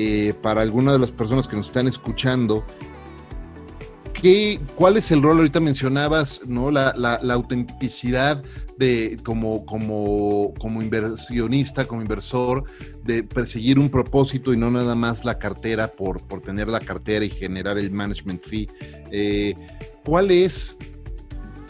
eh, 0.00 0.32
para 0.42 0.60
algunas 0.60 0.94
de 0.94 1.00
las 1.00 1.10
personas 1.10 1.48
que 1.48 1.56
nos 1.56 1.66
están 1.66 1.88
escuchando, 1.88 2.64
¿Cuál 4.74 4.96
es 4.96 5.12
el 5.12 5.22
rol? 5.22 5.36
Ahorita 5.38 5.60
mencionabas, 5.60 6.40
¿no? 6.44 6.72
La, 6.72 6.90
autenticidad 7.30 8.42
de 8.76 9.16
como, 9.22 9.64
como, 9.64 10.52
como 10.58 10.82
inversionista, 10.82 11.86
como 11.86 12.02
inversor, 12.02 12.64
de 13.04 13.22
perseguir 13.22 13.78
un 13.78 13.88
propósito 13.88 14.52
y 14.52 14.56
no 14.56 14.72
nada 14.72 14.96
más 14.96 15.24
la 15.24 15.38
cartera 15.38 15.92
por, 15.92 16.20
por 16.26 16.40
tener 16.40 16.66
la 16.66 16.80
cartera 16.80 17.24
y 17.24 17.30
generar 17.30 17.78
el 17.78 17.92
management 17.92 18.44
fee. 18.44 18.68
Eh, 19.12 19.54
¿Cuál 20.04 20.32
es, 20.32 20.76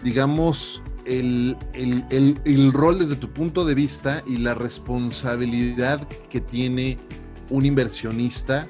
digamos, 0.03 0.81
el, 1.05 1.55
el, 1.75 2.73
rol 2.73 2.99
desde 2.99 3.17
tu 3.17 3.31
punto 3.31 3.67
de 3.67 3.75
vista 3.75 4.23
y 4.27 4.39
la 4.39 4.55
responsabilidad 4.55 6.07
que 6.31 6.41
tiene 6.41 6.97
un 7.51 7.67
inversionista 7.67 8.69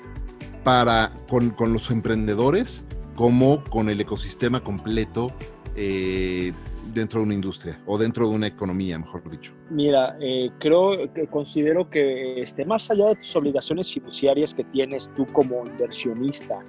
para 0.65 1.13
con, 1.29 1.51
con 1.51 1.73
los 1.73 1.91
emprendedores 1.91 2.85
como 3.19 3.65
con 3.65 3.89
el 3.89 4.01
ecosistema 4.01 4.61
completo 4.61 5.33
eh, 5.75 6.53
dentro 6.95 7.19
de 7.19 7.27
una 7.27 7.35
industria 7.35 7.83
o 7.85 7.99
dentro 7.99 8.29
de 8.29 8.37
una 8.37 8.47
economía, 8.47 8.97
mejor 8.97 9.29
dicho? 9.29 9.55
Mira, 9.71 10.17
eh, 10.21 10.51
creo 10.61 11.13
que 11.13 11.27
considero 11.27 11.91
que 11.91 12.41
este, 12.41 12.65
más 12.65 12.89
allá 12.93 13.07
de 13.09 13.17
tus 13.17 13.35
obligaciones 13.35 13.93
fiduciarias 13.93 14.55
que 14.55 14.63
tienes 14.63 15.13
tú 15.17 15.27
como 15.33 15.67
inversionista, 15.67 16.61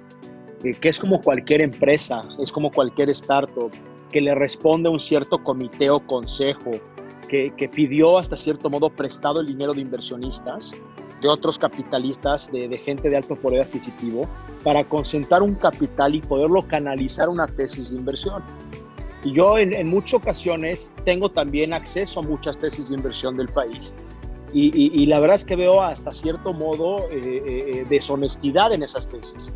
que 0.60 0.88
es 0.88 0.98
como 0.98 1.20
cualquier 1.20 1.60
empresa, 1.60 2.20
es 2.40 2.50
como 2.50 2.72
cualquier 2.72 3.10
startup, 3.10 3.70
que 4.10 4.20
le 4.20 4.34
responde 4.34 4.88
a 4.88 4.90
un 4.90 4.98
cierto 4.98 5.44
comité 5.44 5.88
o 5.88 6.04
consejo 6.04 6.72
que, 7.28 7.54
que 7.56 7.68
pidió 7.68 8.18
hasta 8.18 8.36
cierto 8.36 8.68
modo 8.68 8.90
prestado 8.90 9.38
el 9.38 9.46
dinero 9.46 9.72
de 9.72 9.82
inversionistas, 9.82 10.72
de 11.20 11.28
otros 11.28 11.58
capitalistas, 11.58 12.50
de, 12.50 12.76
gente 12.78 13.08
de 13.08 13.16
alto 13.16 13.36
poder 13.36 13.62
adquisitivo, 13.62 14.28
para 14.64 14.84
concentrar 14.84 15.42
un 15.42 15.54
capital 15.54 16.14
y 16.14 16.20
poderlo 16.20 16.62
canalizar 16.62 17.28
una 17.28 17.46
tesis 17.46 17.90
de 17.90 17.96
inversión. 17.96 18.42
Y 19.22 19.32
yo 19.32 19.58
en, 19.58 19.86
muchas 19.88 20.14
ocasiones 20.14 20.90
tengo 21.04 21.28
también 21.28 21.74
acceso 21.74 22.20
a 22.20 22.22
muchas 22.22 22.58
tesis 22.58 22.88
de 22.88 22.96
inversión 22.96 23.36
del 23.36 23.48
país. 23.48 23.94
Y, 24.52 25.06
la 25.06 25.20
verdad 25.20 25.36
es 25.36 25.44
que 25.44 25.54
veo 25.54 25.80
hasta 25.80 26.10
cierto 26.10 26.52
modo 26.52 27.08
eh, 27.10 27.20
eh, 27.22 27.40
eh, 27.46 27.86
deshonestidad 27.88 28.72
en 28.72 28.82
esas 28.82 29.06
tesis. 29.06 29.52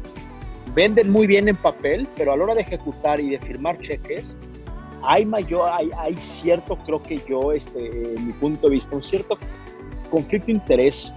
Venden 0.73 1.11
muy 1.11 1.27
bien 1.27 1.49
en 1.49 1.57
papel, 1.57 2.07
pero 2.17 2.33
a 2.33 2.37
la 2.37 2.45
hora 2.45 2.55
de 2.55 2.61
ejecutar 2.61 3.19
y 3.19 3.31
de 3.31 3.41
firmar 3.41 3.79
cheques, 3.81 4.37
hay 5.03 5.27
mayor, 5.27 5.69
hay, 5.73 5.91
hay 5.99 6.17
cierto, 6.17 6.77
creo 6.77 7.03
que 7.03 7.21
yo, 7.29 7.53
este, 7.53 8.15
en 8.15 8.27
mi 8.27 8.33
punto 8.35 8.69
de 8.69 8.75
vista, 8.75 8.95
un 8.95 9.03
cierto 9.03 9.37
conflicto 10.11 10.47
de 10.47 10.53
interés 10.53 11.13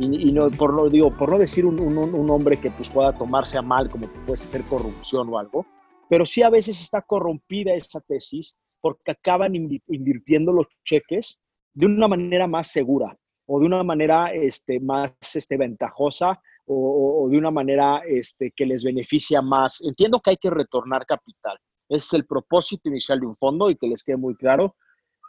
y, 0.00 0.32
no, 0.32 0.50
por, 0.50 0.72
no, 0.72 0.88
digo, 0.88 1.10
por 1.10 1.30
no 1.30 1.38
decir 1.38 1.66
un, 1.66 1.78
un, 1.78 1.98
un, 1.98 2.30
hombre 2.30 2.58
que 2.58 2.70
pues, 2.70 2.88
pueda 2.88 3.12
tomarse 3.12 3.58
a 3.58 3.62
mal 3.62 3.90
como 3.90 4.06
puede 4.26 4.40
ser 4.40 4.62
corrupción 4.64 5.28
o 5.28 5.38
algo, 5.38 5.66
pero 6.08 6.24
sí 6.24 6.42
a 6.42 6.50
veces 6.50 6.80
está 6.80 7.02
corrompida 7.02 7.74
esa 7.74 8.00
tesis 8.00 8.58
porque 8.80 9.12
acaban 9.12 9.54
invirtiendo 9.54 10.52
los 10.52 10.66
cheques 10.84 11.38
de 11.74 11.86
una 11.86 12.08
manera 12.08 12.46
más 12.46 12.68
segura 12.68 13.16
o 13.46 13.60
de 13.60 13.66
una 13.66 13.82
manera 13.82 14.32
este, 14.32 14.80
más 14.80 15.12
este, 15.34 15.56
ventajosa 15.56 16.40
o, 16.66 17.24
o, 17.24 17.28
de 17.28 17.36
una 17.36 17.50
manera 17.50 18.00
este, 18.06 18.52
que 18.56 18.64
les 18.64 18.84
beneficia 18.84 19.42
más. 19.42 19.80
Entiendo 19.82 20.20
que 20.20 20.30
hay 20.30 20.36
que 20.36 20.50
retornar 20.50 21.04
capital. 21.04 21.58
Ese 21.88 22.06
es 22.06 22.12
el 22.14 22.26
propósito 22.26 22.88
inicial 22.88 23.20
de 23.20 23.26
un 23.26 23.36
fondo 23.36 23.68
y 23.70 23.76
que 23.76 23.88
les 23.88 24.02
quede 24.02 24.16
muy 24.16 24.34
claro, 24.36 24.76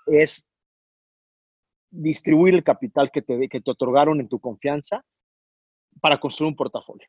es 0.06 0.48
distribuir 1.92 2.56
el 2.56 2.64
capital 2.64 3.12
que 3.12 3.22
te, 3.22 3.48
que 3.50 3.62
te 3.62 3.72
otorgaron 3.72 4.20
en 4.20 4.30
tu 4.30 4.40
confianza 4.40 5.06
para 6.00 6.20
construir 6.20 6.50
un 6.50 6.56
portafolio. 6.56 7.08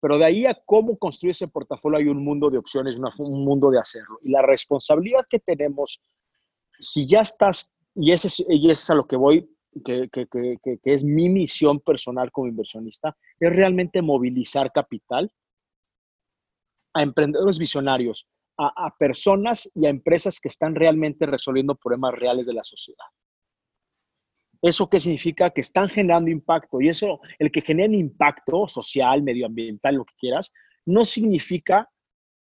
Pero 0.00 0.18
de 0.18 0.24
ahí 0.24 0.46
a 0.46 0.54
cómo 0.64 0.96
construir 0.98 1.30
ese 1.30 1.48
portafolio 1.48 1.98
hay 1.98 2.08
un 2.08 2.22
mundo 2.22 2.50
de 2.50 2.58
opciones, 2.58 2.98
un 3.18 3.44
mundo 3.44 3.70
de 3.70 3.78
hacerlo. 3.78 4.18
Y 4.22 4.30
la 4.30 4.42
responsabilidad 4.42 5.26
que 5.28 5.40
tenemos, 5.40 6.00
si 6.78 7.06
ya 7.06 7.20
estás, 7.20 7.72
y 7.94 8.12
ese 8.12 8.28
es, 8.28 8.90
a 8.90 8.94
lo 8.94 9.06
que 9.06 9.16
voy, 9.16 9.48
que, 9.84 10.08
que, 10.08 10.26
que, 10.28 10.78
es 10.84 11.04
mi 11.04 11.28
misión 11.28 11.80
personal 11.80 12.30
como 12.30 12.48
inversionista, 12.48 13.16
es 13.38 13.52
realmente 13.54 14.02
movilizar 14.02 14.72
capital 14.72 15.32
a 16.94 17.02
emprendedores 17.02 17.58
visionarios, 17.58 18.30
a 18.56 18.92
personas 18.98 19.70
y 19.72 19.86
a 19.86 19.90
empresas 19.90 20.40
que 20.40 20.48
están 20.48 20.74
realmente 20.74 21.26
resolviendo 21.26 21.76
problemas 21.76 22.12
reales 22.14 22.46
de 22.46 22.54
la 22.54 22.64
sociedad. 22.64 23.04
¿Eso 24.60 24.88
qué 24.88 24.98
significa? 24.98 25.50
Que 25.50 25.60
están 25.60 25.88
generando 25.88 26.30
impacto. 26.30 26.80
Y 26.80 26.88
eso, 26.88 27.20
el 27.38 27.50
que 27.50 27.60
genere 27.60 27.96
impacto 27.96 28.66
social, 28.66 29.22
medioambiental, 29.22 29.96
lo 29.96 30.04
que 30.04 30.14
quieras, 30.18 30.52
no 30.84 31.04
significa 31.04 31.88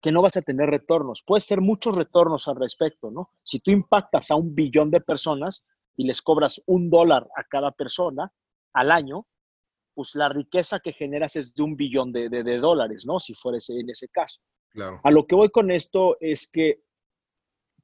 que 0.03 0.13
no 0.13 0.21
vas 0.21 0.37
a 0.37 0.43
tener 0.43 0.69
retornos. 0.69 1.23
Puede 1.25 1.41
ser 1.41 1.61
muchos 1.61 1.97
retornos 1.97 2.49
al 2.49 2.57
respecto, 2.57 3.11
¿no? 3.11 3.31
Si 3.45 3.61
tú 3.61 3.71
impactas 3.71 4.31
a 4.31 4.35
un 4.35 4.55
billón 4.55 4.91
de 4.91 5.01
personas 5.01 5.65
y 5.97 6.05
les 6.05 6.21
cobras 6.21 6.61
un 6.67 6.91
dólar 6.91 7.29
a 7.37 7.45
cada 7.45 7.71
persona 7.71 8.33
al 8.73 8.91
año, 8.91 9.27
pues 9.95 10.15
la 10.15 10.29
riqueza 10.29 10.81
que 10.81 10.93
generas 10.93 11.37
es 11.37 11.55
de 11.55 11.63
un 11.63 11.77
billón 11.77 12.13
de, 12.13 12.59
dólares, 12.59 13.05
¿no? 13.07 13.21
Si 13.21 13.35
fuera 13.35 13.59
en 13.69 13.91
ese 13.91 14.09
caso. 14.09 14.41
Claro. 14.71 15.01
A 15.05 15.11
lo 15.11 15.27
que 15.27 15.37
voy 15.37 15.51
con 15.51 15.71
esto 15.71 16.17
es 16.21 16.49
que 16.51 16.83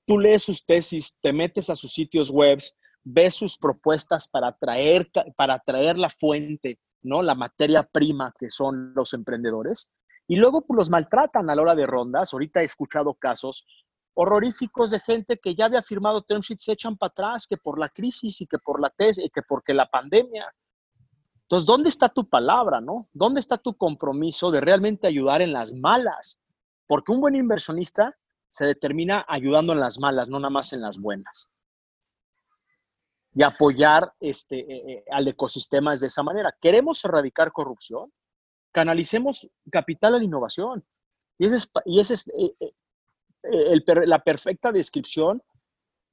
tú 0.07 0.19
lees 0.19 0.43
sus 0.43 0.65
tesis, 0.65 1.19
te 1.21 1.33
metes 1.33 1.71
a 1.71 1.77
sus 1.77 1.93
sitios 1.93 2.31
webs, 2.31 2.77
ve 3.11 3.31
sus 3.31 3.57
propuestas 3.57 4.29
para 4.29 4.53
traer, 4.53 5.11
para 5.37 5.59
traer 5.59 5.99
la 5.99 6.11
fuente, 6.11 6.79
¿no? 7.03 7.23
La 7.23 7.35
materia 7.35 7.83
prima 7.83 8.35
que 8.39 8.51
son 8.51 8.93
los 8.95 9.15
emprendedores. 9.15 9.91
Y 10.27 10.37
luego 10.37 10.61
pues, 10.61 10.77
los 10.77 10.91
maltratan 10.91 11.49
a 11.49 11.55
la 11.55 11.63
hora 11.63 11.75
de 11.75 11.87
rondas. 11.87 12.33
Ahorita 12.33 12.61
he 12.61 12.67
escuchado 12.67 13.15
casos 13.15 13.65
horroríficos 14.13 14.91
de 14.91 15.01
gente 15.01 15.39
que 15.39 15.55
ya 15.55 15.67
había 15.67 15.83
firmado 15.83 16.21
term 16.23 16.41
sheets 16.41 16.65
se 16.65 16.73
echan 16.73 16.99
para 16.99 17.11
atrás, 17.11 17.47
que 17.47 17.57
por 17.57 17.79
la 17.79 17.89
crisis 17.89 18.41
y 18.43 18.47
que 18.47 18.59
por 18.59 18.81
la 18.81 18.91
tesis 18.91 19.25
y 19.25 19.31
que 19.31 19.43
porque 19.43 19.73
la 19.73 19.87
pandemia. 19.87 20.53
Entonces, 21.43 21.67
¿dónde 21.67 21.89
está 21.89 22.11
tu 22.11 22.29
palabra, 22.29 22.83
no? 22.83 23.09
¿Dónde 23.15 23.41
está 23.41 23.57
tu 23.57 23.75
compromiso 23.75 24.51
de 24.51 24.61
realmente 24.61 25.07
ayudar 25.07 25.41
en 25.41 25.55
las 25.55 25.73
malas? 25.73 26.39
Porque 26.87 27.13
un 27.13 27.23
buen 27.23 27.37
inversionista 27.37 28.19
se 28.51 28.67
determina 28.67 29.25
ayudando 29.29 29.73
en 29.73 29.81
las 29.81 29.99
malas, 29.99 30.29
no 30.29 30.39
nada 30.39 30.51
más 30.51 30.75
en 30.75 30.83
las 30.83 30.99
buenas 30.99 31.49
y 33.39 33.45
apoyar 33.45 34.13
este, 34.19 34.59
eh, 34.59 34.93
eh, 34.93 35.05
al 35.13 35.29
ecosistema 35.29 35.95
de 35.95 36.09
esa 36.09 36.25
manera. 36.25 36.53
¿Queremos 36.61 37.05
erradicar 37.05 37.53
corrupción? 37.53 38.13
Canalicemos 38.73 39.49
capital 39.71 40.17
a 40.17 40.19
la 40.19 40.25
innovación. 40.25 40.85
Y 41.39 41.47
esa 41.47 41.57
es, 41.57 41.71
y 41.85 42.01
ese 42.01 42.15
es 42.15 42.25
eh, 42.27 42.73
la 44.07 44.19
perfecta 44.25 44.73
descripción 44.73 45.41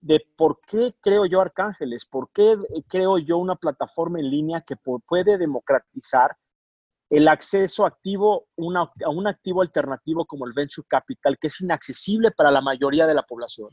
de 0.02 0.24
por 0.38 0.60
qué 0.68 0.94
creo 1.02 1.26
yo 1.26 1.42
Arcángeles, 1.42 2.06
por 2.06 2.30
qué 2.32 2.58
creo 2.88 3.18
yo 3.18 3.40
una 3.40 3.56
plataforma 3.56 4.20
en 4.20 4.30
línea 4.30 4.62
que 4.62 4.76
puede 4.76 5.40
democratizar 5.40 6.38
el 7.10 7.28
acceso 7.28 7.88
activo 7.88 8.50
a 9.04 9.10
un 9.10 9.26
activo 9.26 9.64
alternativo 9.64 10.26
como 10.26 10.46
el 10.46 10.54
venture 10.54 10.86
capital, 10.88 11.40
que 11.40 11.48
es 11.48 11.60
inaccesible 11.60 12.30
para 12.30 12.52
la 12.52 12.62
mayoría 12.62 13.08
de 13.08 13.16
la 13.16 13.24
población 13.24 13.72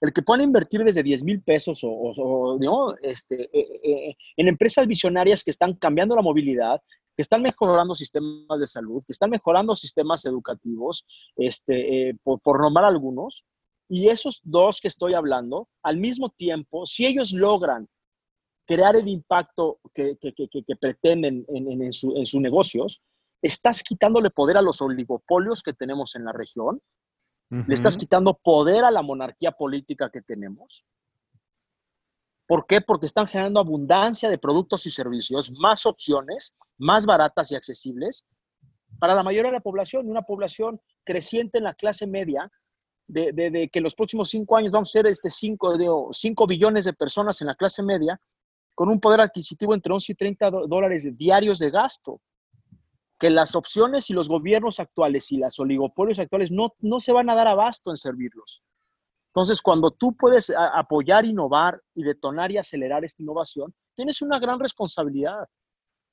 el 0.00 0.12
que 0.12 0.22
puedan 0.22 0.44
invertir 0.44 0.84
desde 0.84 1.02
10 1.02 1.24
mil 1.24 1.42
pesos 1.42 1.80
o, 1.82 2.58
¿no? 2.60 2.94
este, 3.02 3.44
eh, 3.52 3.80
eh, 3.82 4.16
en 4.36 4.48
empresas 4.48 4.86
visionarias 4.86 5.42
que 5.42 5.50
están 5.50 5.74
cambiando 5.74 6.14
la 6.14 6.22
movilidad, 6.22 6.80
que 7.16 7.22
están 7.22 7.42
mejorando 7.42 7.94
sistemas 7.94 8.60
de 8.60 8.66
salud, 8.66 9.02
que 9.06 9.12
están 9.12 9.30
mejorando 9.30 9.74
sistemas 9.74 10.24
educativos, 10.26 11.06
este, 11.36 12.10
eh, 12.10 12.16
por, 12.22 12.60
nombrar 12.60 12.84
algunos. 12.84 13.44
Y 13.88 14.08
esos 14.08 14.40
dos 14.44 14.80
que 14.80 14.88
estoy 14.88 15.14
hablando, 15.14 15.68
al 15.82 15.96
mismo 15.96 16.28
tiempo, 16.30 16.84
si 16.84 17.06
ellos 17.06 17.32
logran 17.32 17.88
crear 18.66 18.96
el 18.96 19.08
impacto 19.08 19.78
que, 19.94 20.18
pretenden 20.80 21.46
en, 21.48 21.82
en 21.82 21.92
sus 21.92 22.40
negocios, 22.40 23.00
estás 23.40 23.82
quitándole 23.82 24.30
poder 24.30 24.56
a 24.56 24.62
los 24.62 24.82
oligopolios 24.82 25.62
que 25.62 25.72
tenemos 25.72 26.16
en 26.16 26.24
la 26.24 26.32
región, 26.32 26.82
le 27.50 27.74
estás 27.74 27.96
quitando 27.96 28.34
poder 28.34 28.84
a 28.84 28.90
la 28.90 29.02
monarquía 29.02 29.52
política 29.52 30.10
que 30.10 30.22
tenemos. 30.22 30.84
¿Por 32.46 32.66
qué? 32.66 32.80
Porque 32.80 33.06
están 33.06 33.26
generando 33.26 33.60
abundancia 33.60 34.28
de 34.28 34.38
productos 34.38 34.86
y 34.86 34.90
servicios, 34.90 35.50
más 35.52 35.86
opciones, 35.86 36.54
más 36.78 37.06
baratas 37.06 37.50
y 37.50 37.56
accesibles 37.56 38.26
para 38.98 39.14
la 39.14 39.22
mayoría 39.22 39.50
de 39.50 39.56
la 39.56 39.62
población, 39.62 40.08
una 40.08 40.22
población 40.22 40.80
creciente 41.04 41.58
en 41.58 41.64
la 41.64 41.74
clase 41.74 42.06
media, 42.06 42.50
de, 43.08 43.68
que 43.72 43.78
en 43.78 43.84
los 43.84 43.94
próximos 43.94 44.30
cinco 44.30 44.56
años 44.56 44.72
vamos 44.72 44.90
a 44.90 44.92
ser 44.92 45.06
este 45.06 45.30
cinco, 45.30 45.76
cinco 46.12 46.46
billones 46.46 46.86
de 46.86 46.92
personas 46.92 47.40
en 47.40 47.48
la 47.48 47.54
clase 47.54 47.82
media, 47.82 48.20
con 48.74 48.88
un 48.88 49.00
poder 49.00 49.20
adquisitivo 49.20 49.74
entre 49.74 49.92
11 49.92 50.12
y 50.12 50.14
30 50.14 50.50
dólares 50.50 51.16
diarios 51.16 51.58
de 51.58 51.70
gasto 51.70 52.20
que 53.18 53.30
las 53.30 53.54
opciones 53.54 54.10
y 54.10 54.12
los 54.12 54.28
gobiernos 54.28 54.80
actuales 54.80 55.32
y 55.32 55.38
las 55.38 55.58
oligopolios 55.58 56.18
actuales 56.18 56.50
no, 56.50 56.74
no 56.80 57.00
se 57.00 57.12
van 57.12 57.30
a 57.30 57.34
dar 57.34 57.48
abasto 57.48 57.90
en 57.90 57.96
servirlos. 57.96 58.62
Entonces, 59.28 59.60
cuando 59.60 59.90
tú 59.90 60.14
puedes 60.16 60.50
apoyar, 60.74 61.24
innovar 61.24 61.80
y 61.94 62.02
detonar 62.02 62.50
y 62.50 62.58
acelerar 62.58 63.04
esta 63.04 63.22
innovación, 63.22 63.74
tienes 63.94 64.22
una 64.22 64.38
gran 64.38 64.58
responsabilidad. 64.58 65.46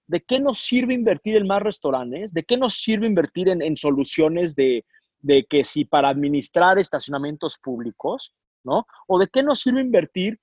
¿De 0.07 0.21
qué 0.21 0.39
nos 0.39 0.59
sirve 0.59 0.93
invertir 0.93 1.37
en 1.37 1.47
más 1.47 1.61
restaurantes? 1.61 2.33
¿De 2.33 2.43
qué 2.43 2.57
nos 2.57 2.73
sirve 2.73 3.07
invertir 3.07 3.47
en, 3.47 3.61
en 3.61 3.77
soluciones 3.77 4.55
de, 4.55 4.85
de 5.21 5.45
que 5.49 5.63
si 5.63 5.85
para 5.85 6.09
administrar 6.09 6.77
estacionamientos 6.77 7.57
públicos, 7.57 8.35
¿no? 8.63 8.85
¿O 9.07 9.17
de 9.17 9.27
qué 9.27 9.41
nos 9.41 9.61
sirve 9.61 9.81
invertir 9.81 10.37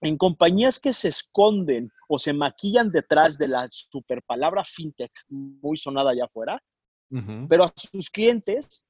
en 0.00 0.16
compañías 0.16 0.80
que 0.80 0.92
se 0.92 1.08
esconden 1.08 1.90
o 2.08 2.18
se 2.18 2.32
maquillan 2.32 2.90
detrás 2.90 3.36
de 3.38 3.48
la 3.48 3.68
super 3.70 4.22
palabra 4.22 4.64
fintech 4.64 5.12
muy 5.28 5.76
sonada 5.76 6.10
allá 6.10 6.24
afuera, 6.24 6.62
pero 7.48 7.64
a 7.64 7.72
sus 7.76 8.10
clientes 8.10 8.84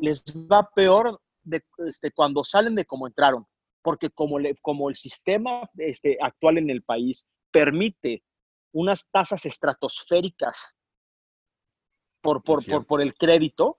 les 0.00 0.22
va 0.50 0.68
peor 0.74 1.20
de, 1.42 1.62
este, 1.86 2.10
cuando 2.10 2.44
salen 2.44 2.74
de 2.74 2.84
cómo 2.84 3.06
entraron, 3.06 3.46
porque 3.82 4.10
como, 4.10 4.38
le, 4.38 4.56
como 4.56 4.90
el 4.90 4.96
sistema 4.96 5.68
este, 5.78 6.18
actual 6.20 6.58
en 6.58 6.70
el 6.70 6.82
país 6.82 7.26
permite 7.50 8.22
unas 8.72 9.08
tasas 9.10 9.46
estratosféricas 9.46 10.74
por, 12.20 12.42
por, 12.42 12.64
por, 12.64 12.86
por 12.86 13.00
el 13.00 13.14
crédito, 13.14 13.78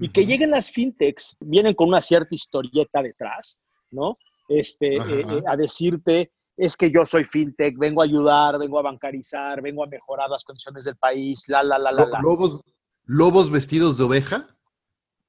y 0.00 0.10
que 0.10 0.26
lleguen 0.26 0.52
las 0.52 0.70
fintechs, 0.70 1.36
vienen 1.40 1.74
con 1.74 1.88
una 1.88 2.00
cierta 2.00 2.34
historieta 2.34 3.02
detrás, 3.02 3.60
¿no? 3.90 4.16
este, 4.48 4.96
eh, 4.96 5.00
eh, 5.20 5.42
a 5.46 5.56
decirte, 5.56 6.32
es 6.58 6.76
que 6.76 6.90
yo 6.90 7.04
soy 7.04 7.24
fintech, 7.24 7.78
vengo 7.78 8.02
a 8.02 8.04
ayudar, 8.04 8.58
vengo 8.58 8.78
a 8.78 8.82
bancarizar, 8.82 9.62
vengo 9.62 9.82
a 9.82 9.86
mejorar 9.86 10.28
las 10.28 10.44
condiciones 10.44 10.84
del 10.84 10.96
país, 10.96 11.44
la, 11.48 11.62
la, 11.62 11.78
la, 11.78 11.92
la. 11.92 12.06
¿Lobos, 12.22 12.60
lobos 13.04 13.50
vestidos 13.50 13.96
de 13.96 14.04
oveja? 14.04 14.46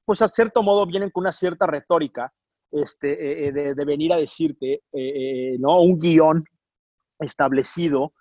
Pues 0.04 0.20
a 0.20 0.28
cierto 0.28 0.62
modo 0.62 0.84
vienen 0.86 1.10
con 1.10 1.22
una 1.22 1.32
cierta 1.32 1.66
retórica 1.66 2.32
este, 2.72 3.48
eh, 3.48 3.52
de, 3.52 3.84
venir 3.84 4.12
a 4.12 4.16
decirte, 4.16 4.82
¿no? 5.58 5.80
Un 5.80 5.98
guion 5.98 6.44
establecido 7.18 8.12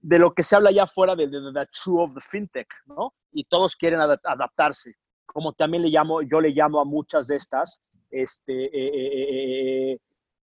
de 0.00 0.18
lo 0.18 0.32
que 0.32 0.42
se 0.42 0.56
habla 0.56 0.70
ya 0.72 0.86
fuera 0.86 1.16
de, 1.16 1.26
de, 1.26 1.52
the 1.52 1.66
true 1.72 2.02
of 2.02 2.14
the 2.14 2.20
fintech, 2.20 2.68
¿no? 2.86 3.14
Y 3.32 3.44
todos 3.44 3.76
quieren 3.76 4.00
adaptarse, 4.00 4.94
como 5.26 5.52
también 5.52 5.82
le 5.82 5.88
llamo, 5.88 6.22
yo 6.22 6.40
le 6.40 6.50
llamo 6.50 6.80
a 6.80 6.84
muchas 6.84 7.26
de 7.26 7.36
estas 7.36 7.82
este, 8.10 8.64
eh, 8.64 8.90
eh, 8.92 9.92
eh, 9.92 9.98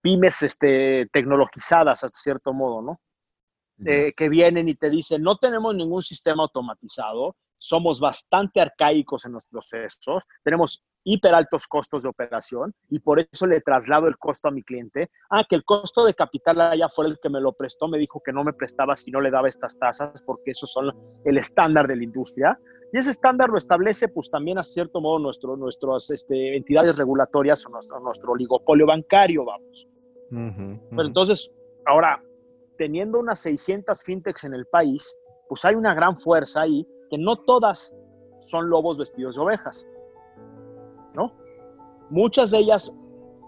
pymes 0.05 0.43
este, 0.43 1.09
tecnologizadas 1.11 2.05
hasta 2.05 2.19
cierto 2.19 2.53
modo, 2.53 2.83
¿no? 2.83 3.01
que 4.17 4.29
vienen 4.29 4.69
y 4.69 4.77
te 4.77 4.88
dicen, 4.88 5.21
no 5.21 5.37
tenemos 5.37 5.75
ningún 5.75 6.01
sistema 6.01 6.45
automatizado, 6.45 7.35
somos 7.59 7.99
bastante 7.99 8.61
arcaicos 8.61 9.25
en 9.25 9.33
los 9.33 9.47
procesos, 9.47 10.25
tenemos 10.45 10.85
hiper 11.03 11.35
altos 11.35 11.67
costos 11.67 12.03
de 12.03 12.11
operación 12.11 12.75
y 12.90 12.99
por 12.99 13.19
eso 13.21 13.47
le 13.47 13.61
traslado 13.61 14.07
el 14.07 14.19
costo 14.19 14.49
a 14.49 14.51
mi 14.51 14.62
cliente. 14.62 15.11
Ah, 15.31 15.45
que 15.49 15.57
el 15.57 15.64
costo 15.64 16.05
de 16.05 16.14
capital 16.14 16.61
allá 16.61 16.88
fuera 16.88 17.11
el 17.11 17.19
que 17.23 17.31
me 17.31 17.40
lo 17.40 17.53
prestó, 17.53 17.88
me 17.88 17.99
dijo 17.99 18.21
que 18.25 18.33
no 18.33 18.45
me 18.45 18.53
prestaba 18.53 18.95
si 18.95 19.11
no 19.11 19.21
le 19.21 19.31
daba 19.31 19.49
estas 19.49 19.79
tasas 19.79 20.23
porque 20.23 20.51
esos 20.51 20.71
son 20.71 20.93
el 21.25 21.37
estándar 21.38 21.88
de 21.88 21.97
la 21.97 22.05
industria. 22.05 22.59
Y 22.93 22.99
ese 22.99 23.11
estándar 23.11 23.49
lo 23.49 23.59
establece 23.59 24.09
pues 24.09 24.31
también 24.31 24.59
a 24.59 24.62
cierto 24.62 25.01
modo 25.01 25.19
nuestro, 25.19 25.57
nuestras 25.57 26.11
este, 26.11 26.57
entidades 26.57 26.97
regulatorias 26.97 27.67
o 27.67 27.71
nuestro, 27.71 27.99
nuestro 28.01 28.33
oligopolio 28.33 28.87
bancario, 28.87 29.45
vamos. 29.45 29.88
Pero 30.90 31.03
entonces, 31.07 31.51
ahora, 31.87 32.23
teniendo 32.77 33.18
unas 33.18 33.38
600 33.40 34.03
fintechs 34.03 34.44
en 34.44 34.55
el 34.55 34.66
país, 34.66 35.16
pues 35.49 35.64
hay 35.64 35.75
una 35.75 35.94
gran 35.94 36.18
fuerza 36.18 36.62
ahí 36.62 36.87
que 37.11 37.18
no 37.18 37.37
todas 37.37 37.94
son 38.38 38.68
lobos 38.68 38.99
vestidos 38.99 39.37
de 39.37 39.42
ovejas, 39.42 39.87
¿no? 41.14 41.33
Muchas 42.11 42.51
de 42.51 42.59
ellas 42.59 42.92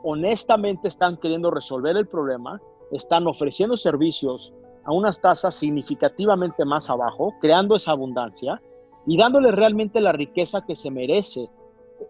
honestamente 0.02 0.88
están 0.88 1.16
queriendo 1.16 1.50
resolver 1.50 1.96
el 1.96 2.06
problema, 2.06 2.60
están 2.92 3.26
ofreciendo 3.26 3.76
servicios 3.76 4.54
a 4.84 4.92
unas 4.92 5.20
tasas 5.20 5.54
significativamente 5.54 6.64
más 6.64 6.88
abajo, 6.88 7.34
creando 7.40 7.74
esa 7.74 7.90
abundancia 7.90 8.62
y 9.06 9.16
dándole 9.16 9.50
realmente 9.50 10.00
la 10.00 10.12
riqueza 10.12 10.64
que 10.64 10.76
se 10.76 10.90
merece 10.90 11.48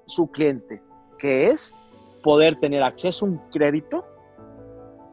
su 0.05 0.31
cliente, 0.31 0.83
que 1.19 1.49
es 1.49 1.75
poder 2.23 2.59
tener 2.61 2.83
acceso 2.83 3.25
a 3.25 3.31
un 3.31 3.39
crédito, 3.51 4.05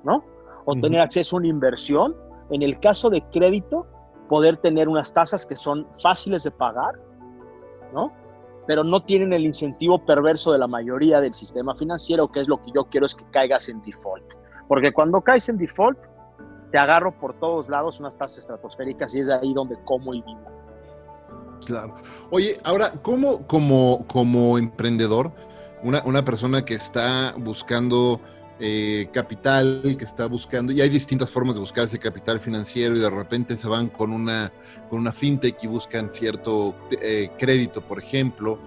¿no? 0.03 0.23
O 0.65 0.75
tener 0.75 1.01
acceso 1.01 1.35
a 1.35 1.39
una 1.39 1.47
inversión. 1.47 2.15
En 2.49 2.61
el 2.61 2.79
caso 2.79 3.09
de 3.09 3.21
crédito, 3.31 3.87
poder 4.29 4.57
tener 4.57 4.87
unas 4.87 5.13
tasas 5.13 5.45
que 5.45 5.55
son 5.55 5.87
fáciles 6.01 6.43
de 6.43 6.51
pagar, 6.51 6.99
¿no? 7.93 8.11
Pero 8.65 8.83
no 8.83 9.01
tienen 9.03 9.33
el 9.33 9.45
incentivo 9.45 10.03
perverso 10.05 10.51
de 10.51 10.57
la 10.57 10.67
mayoría 10.67 11.19
del 11.19 11.33
sistema 11.33 11.75
financiero, 11.75 12.31
que 12.31 12.39
es 12.39 12.47
lo 12.47 12.61
que 12.61 12.71
yo 12.73 12.85
quiero 12.85 13.05
es 13.05 13.15
que 13.15 13.25
caigas 13.31 13.67
en 13.69 13.81
default. 13.81 14.23
Porque 14.67 14.93
cuando 14.93 15.21
caes 15.21 15.49
en 15.49 15.57
default, 15.57 15.99
te 16.71 16.77
agarro 16.77 17.11
por 17.11 17.37
todos 17.39 17.69
lados 17.69 17.99
unas 17.99 18.17
tasas 18.17 18.39
estratosféricas 18.39 19.13
y 19.15 19.19
es 19.19 19.29
ahí 19.29 19.53
donde 19.53 19.77
como 19.83 20.13
y 20.13 20.21
vivo. 20.21 20.41
Claro. 21.65 21.95
Oye, 22.31 22.59
ahora, 22.63 22.91
¿cómo 23.01 23.45
como, 23.47 24.05
como 24.07 24.57
emprendedor, 24.57 25.31
una, 25.83 26.01
una 26.05 26.25
persona 26.25 26.63
que 26.63 26.73
está 26.73 27.35
buscando 27.37 28.19
eh, 28.59 29.07
capital 29.11 29.81
que 29.97 30.05
está 30.05 30.27
buscando, 30.27 30.71
y 30.71 30.81
hay 30.81 30.89
distintas 30.89 31.29
formas 31.29 31.55
de 31.55 31.61
buscar 31.61 31.85
ese 31.85 31.99
capital 31.99 32.39
financiero 32.39 32.95
y 32.95 32.99
de 32.99 33.09
repente 33.09 33.57
se 33.57 33.67
van 33.67 33.89
con 33.89 34.11
una, 34.11 34.51
con 34.89 34.99
una 34.99 35.11
fintech 35.11 35.63
y 35.63 35.67
buscan 35.67 36.11
cierto 36.11 36.75
eh, 37.01 37.29
crédito, 37.37 37.81
por 37.81 37.99
ejemplo, 37.99 38.59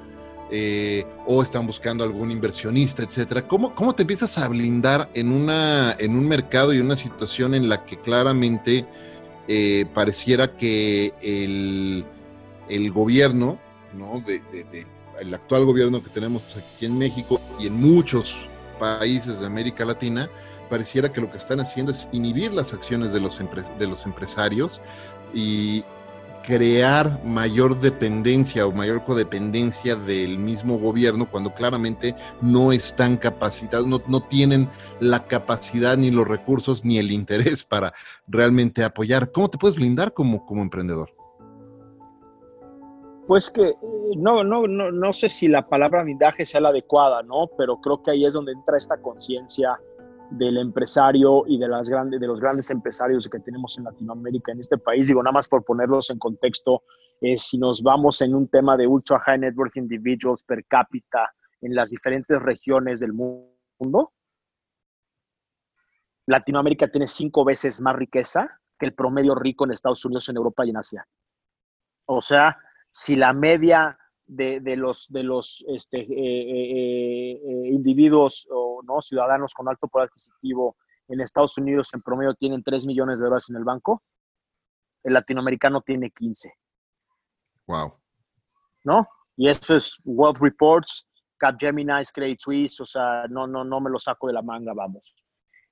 eh, 0.50 1.04
o 1.26 1.42
están 1.42 1.66
buscando 1.66 2.04
algún 2.04 2.30
inversionista, 2.30 3.02
etcétera. 3.02 3.46
¿Cómo, 3.46 3.74
¿Cómo 3.74 3.94
te 3.94 4.02
empiezas 4.02 4.36
a 4.38 4.48
blindar 4.48 5.08
en, 5.14 5.32
una, 5.32 5.96
en 5.98 6.16
un 6.16 6.26
mercado 6.28 6.72
y 6.74 6.78
una 6.78 6.96
situación 6.96 7.54
en 7.54 7.68
la 7.68 7.84
que 7.84 7.96
claramente 7.98 8.86
pareciera 9.94 10.56
que 10.56 11.14
el, 11.22 12.04
el 12.68 12.90
gobierno, 12.90 13.60
¿no? 13.94 14.20
De, 14.20 14.42
el 15.20 15.34
actual 15.34 15.64
gobierno 15.64 16.02
que 16.02 16.10
tenemos 16.10 16.42
aquí 16.56 16.86
en 16.86 16.98
México 16.98 17.40
y 17.58 17.66
en 17.66 17.74
muchos 17.74 18.36
países 18.78 19.40
de 19.40 19.46
América 19.46 19.84
Latina, 19.84 20.30
pareciera 20.68 21.12
que 21.12 21.20
lo 21.20 21.30
que 21.30 21.36
están 21.36 21.60
haciendo 21.60 21.92
es 21.92 22.08
inhibir 22.12 22.52
las 22.52 22.72
acciones 22.72 23.12
de 23.12 23.20
los, 23.20 23.38
de 23.38 23.86
los 23.86 24.04
empresarios 24.04 24.80
y 25.32 25.84
crear 26.46 27.20
mayor 27.24 27.80
dependencia 27.80 28.66
o 28.66 28.72
mayor 28.72 29.02
codependencia 29.02 29.96
del 29.96 30.38
mismo 30.38 30.78
gobierno 30.78 31.28
cuando 31.28 31.52
claramente 31.52 32.14
no 32.40 32.70
están 32.70 33.16
capacitados, 33.16 33.88
no, 33.88 34.00
no, 34.06 34.22
tienen 34.22 34.70
la 35.00 35.26
capacidad 35.26 35.96
ni 35.96 36.12
los 36.12 36.26
recursos 36.26 36.84
ni 36.84 36.98
el 36.98 37.10
interés 37.10 37.64
para 37.64 37.92
realmente 38.28 38.84
apoyar. 38.84 39.32
¿Cómo 39.32 39.50
te 39.50 39.58
puedes 39.58 39.76
blindar 39.76 40.14
como, 40.14 40.46
como 40.46 40.62
emprendedor? 40.62 41.15
Pues 43.26 43.50
que 43.50 43.74
no, 44.16 44.44
no, 44.44 44.68
no, 44.68 44.92
no 44.92 45.12
sé 45.12 45.28
si 45.28 45.48
la 45.48 45.68
palabra 45.68 46.04
blindaje 46.04 46.46
sea 46.46 46.60
la 46.60 46.68
adecuada, 46.68 47.22
¿no? 47.22 47.48
Pero 47.58 47.80
creo 47.80 48.02
que 48.02 48.12
ahí 48.12 48.24
es 48.24 48.34
donde 48.34 48.52
entra 48.52 48.76
esta 48.76 48.96
conciencia 48.98 49.78
del 50.30 50.58
empresario 50.58 51.44
y 51.46 51.58
de, 51.58 51.68
las 51.68 51.88
grandes, 51.88 52.20
de 52.20 52.26
los 52.26 52.40
grandes 52.40 52.70
empresarios 52.70 53.28
que 53.28 53.38
tenemos 53.40 53.76
en 53.78 53.84
Latinoamérica, 53.84 54.52
en 54.52 54.60
este 54.60 54.78
país. 54.78 55.08
Digo, 55.08 55.22
nada 55.22 55.32
más 55.32 55.48
por 55.48 55.64
ponerlos 55.64 56.10
en 56.10 56.18
contexto, 56.18 56.82
eh, 57.20 57.38
si 57.38 57.58
nos 57.58 57.82
vamos 57.82 58.20
en 58.20 58.34
un 58.34 58.48
tema 58.48 58.76
de 58.76 58.86
ultra 58.86 59.18
high 59.20 59.38
net 59.38 59.54
worth 59.56 59.76
individuals 59.76 60.42
per 60.42 60.64
cápita 60.66 61.32
en 61.60 61.74
las 61.74 61.90
diferentes 61.90 62.40
regiones 62.42 63.00
del 63.00 63.12
mundo, 63.12 64.12
Latinoamérica 66.26 66.88
tiene 66.88 67.06
cinco 67.06 67.44
veces 67.44 67.80
más 67.80 67.94
riqueza 67.94 68.46
que 68.78 68.86
el 68.86 68.94
promedio 68.94 69.34
rico 69.34 69.64
en 69.64 69.72
Estados 69.72 70.04
Unidos, 70.04 70.28
en 70.28 70.36
Europa 70.36 70.66
y 70.66 70.70
en 70.70 70.76
Asia. 70.76 71.06
O 72.06 72.20
sea, 72.20 72.58
si 72.96 73.14
la 73.14 73.34
media 73.34 73.98
de, 74.24 74.74
los, 74.74 75.06
de 75.10 75.22
los 75.22 75.62
este, 75.68 75.98
eh, 75.98 76.06
eh, 76.08 77.32
eh, 77.32 77.68
individuos 77.68 78.48
o 78.50 78.80
¿no? 78.84 79.02
ciudadanos 79.02 79.52
con 79.52 79.68
alto 79.68 79.86
poder 79.86 80.08
adquisitivo 80.08 80.76
en 81.06 81.20
Estados 81.20 81.58
Unidos 81.58 81.90
en 81.92 82.00
promedio 82.00 82.32
tienen 82.34 82.62
3 82.62 82.86
millones 82.86 83.18
de 83.18 83.26
dólares 83.26 83.50
en 83.50 83.56
el 83.56 83.64
banco, 83.64 84.02
el 85.04 85.12
latinoamericano 85.12 85.82
tiene 85.82 86.10
15. 86.10 86.54
Wow. 87.66 87.98
¿No? 88.84 89.06
Y 89.36 89.50
eso 89.50 89.76
es 89.76 90.00
Wealth 90.02 90.38
Reports, 90.40 91.06
Capgemini, 91.36 92.02
Credit 92.14 92.38
Suisse, 92.40 92.80
o 92.80 92.86
sea, 92.86 93.26
no, 93.28 93.46
no, 93.46 93.62
no 93.62 93.78
me 93.78 93.90
lo 93.90 93.98
saco 93.98 94.28
de 94.28 94.32
la 94.32 94.42
manga, 94.42 94.72
vamos. 94.74 95.14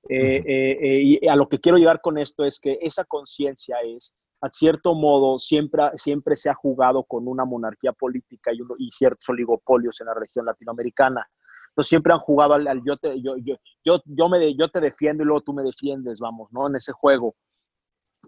y 0.07 1.27
a 1.27 1.35
lo 1.35 1.49
que 1.49 1.59
quiero 1.59 1.79
llegar 1.79 2.01
con 2.01 2.19
esto 2.19 2.45
es 2.45 2.59
que 2.59 2.77
esa 2.81 3.03
conciencia 3.03 3.77
es 3.83 4.13
a 4.41 4.49
cierto 4.51 4.93
modo 4.93 5.39
siempre, 5.39 5.83
siempre 5.95 6.35
se 6.35 6.49
ha 6.49 6.53
jugado 6.53 7.03
con 7.03 7.27
una 7.27 7.45
monarquía 7.45 7.93
política 7.93 8.51
y, 8.53 8.59
y 8.77 8.91
ciertos 8.91 9.27
oligopolios 9.29 9.99
en 10.01 10.07
la 10.07 10.13
región 10.13 10.45
latinoamericana. 10.45 11.27
Entonces 11.69 11.89
siempre 11.89 12.13
han 12.13 12.19
jugado 12.19 12.53
al, 12.53 12.81
yo, 12.85 12.95
te, 12.97 13.21
yo, 13.21 13.35
yo, 13.37 13.55
yo, 13.83 14.01
yo, 14.05 14.29
me, 14.29 14.55
yo 14.55 14.69
te 14.69 14.79
defiendo 14.79 15.23
y 15.23 15.25
luego 15.25 15.41
tú 15.41 15.53
me 15.53 15.63
defiendes, 15.63 16.19
vamos, 16.19 16.51
¿no? 16.51 16.67
En 16.67 16.75
ese 16.75 16.93
juego. 16.93 17.35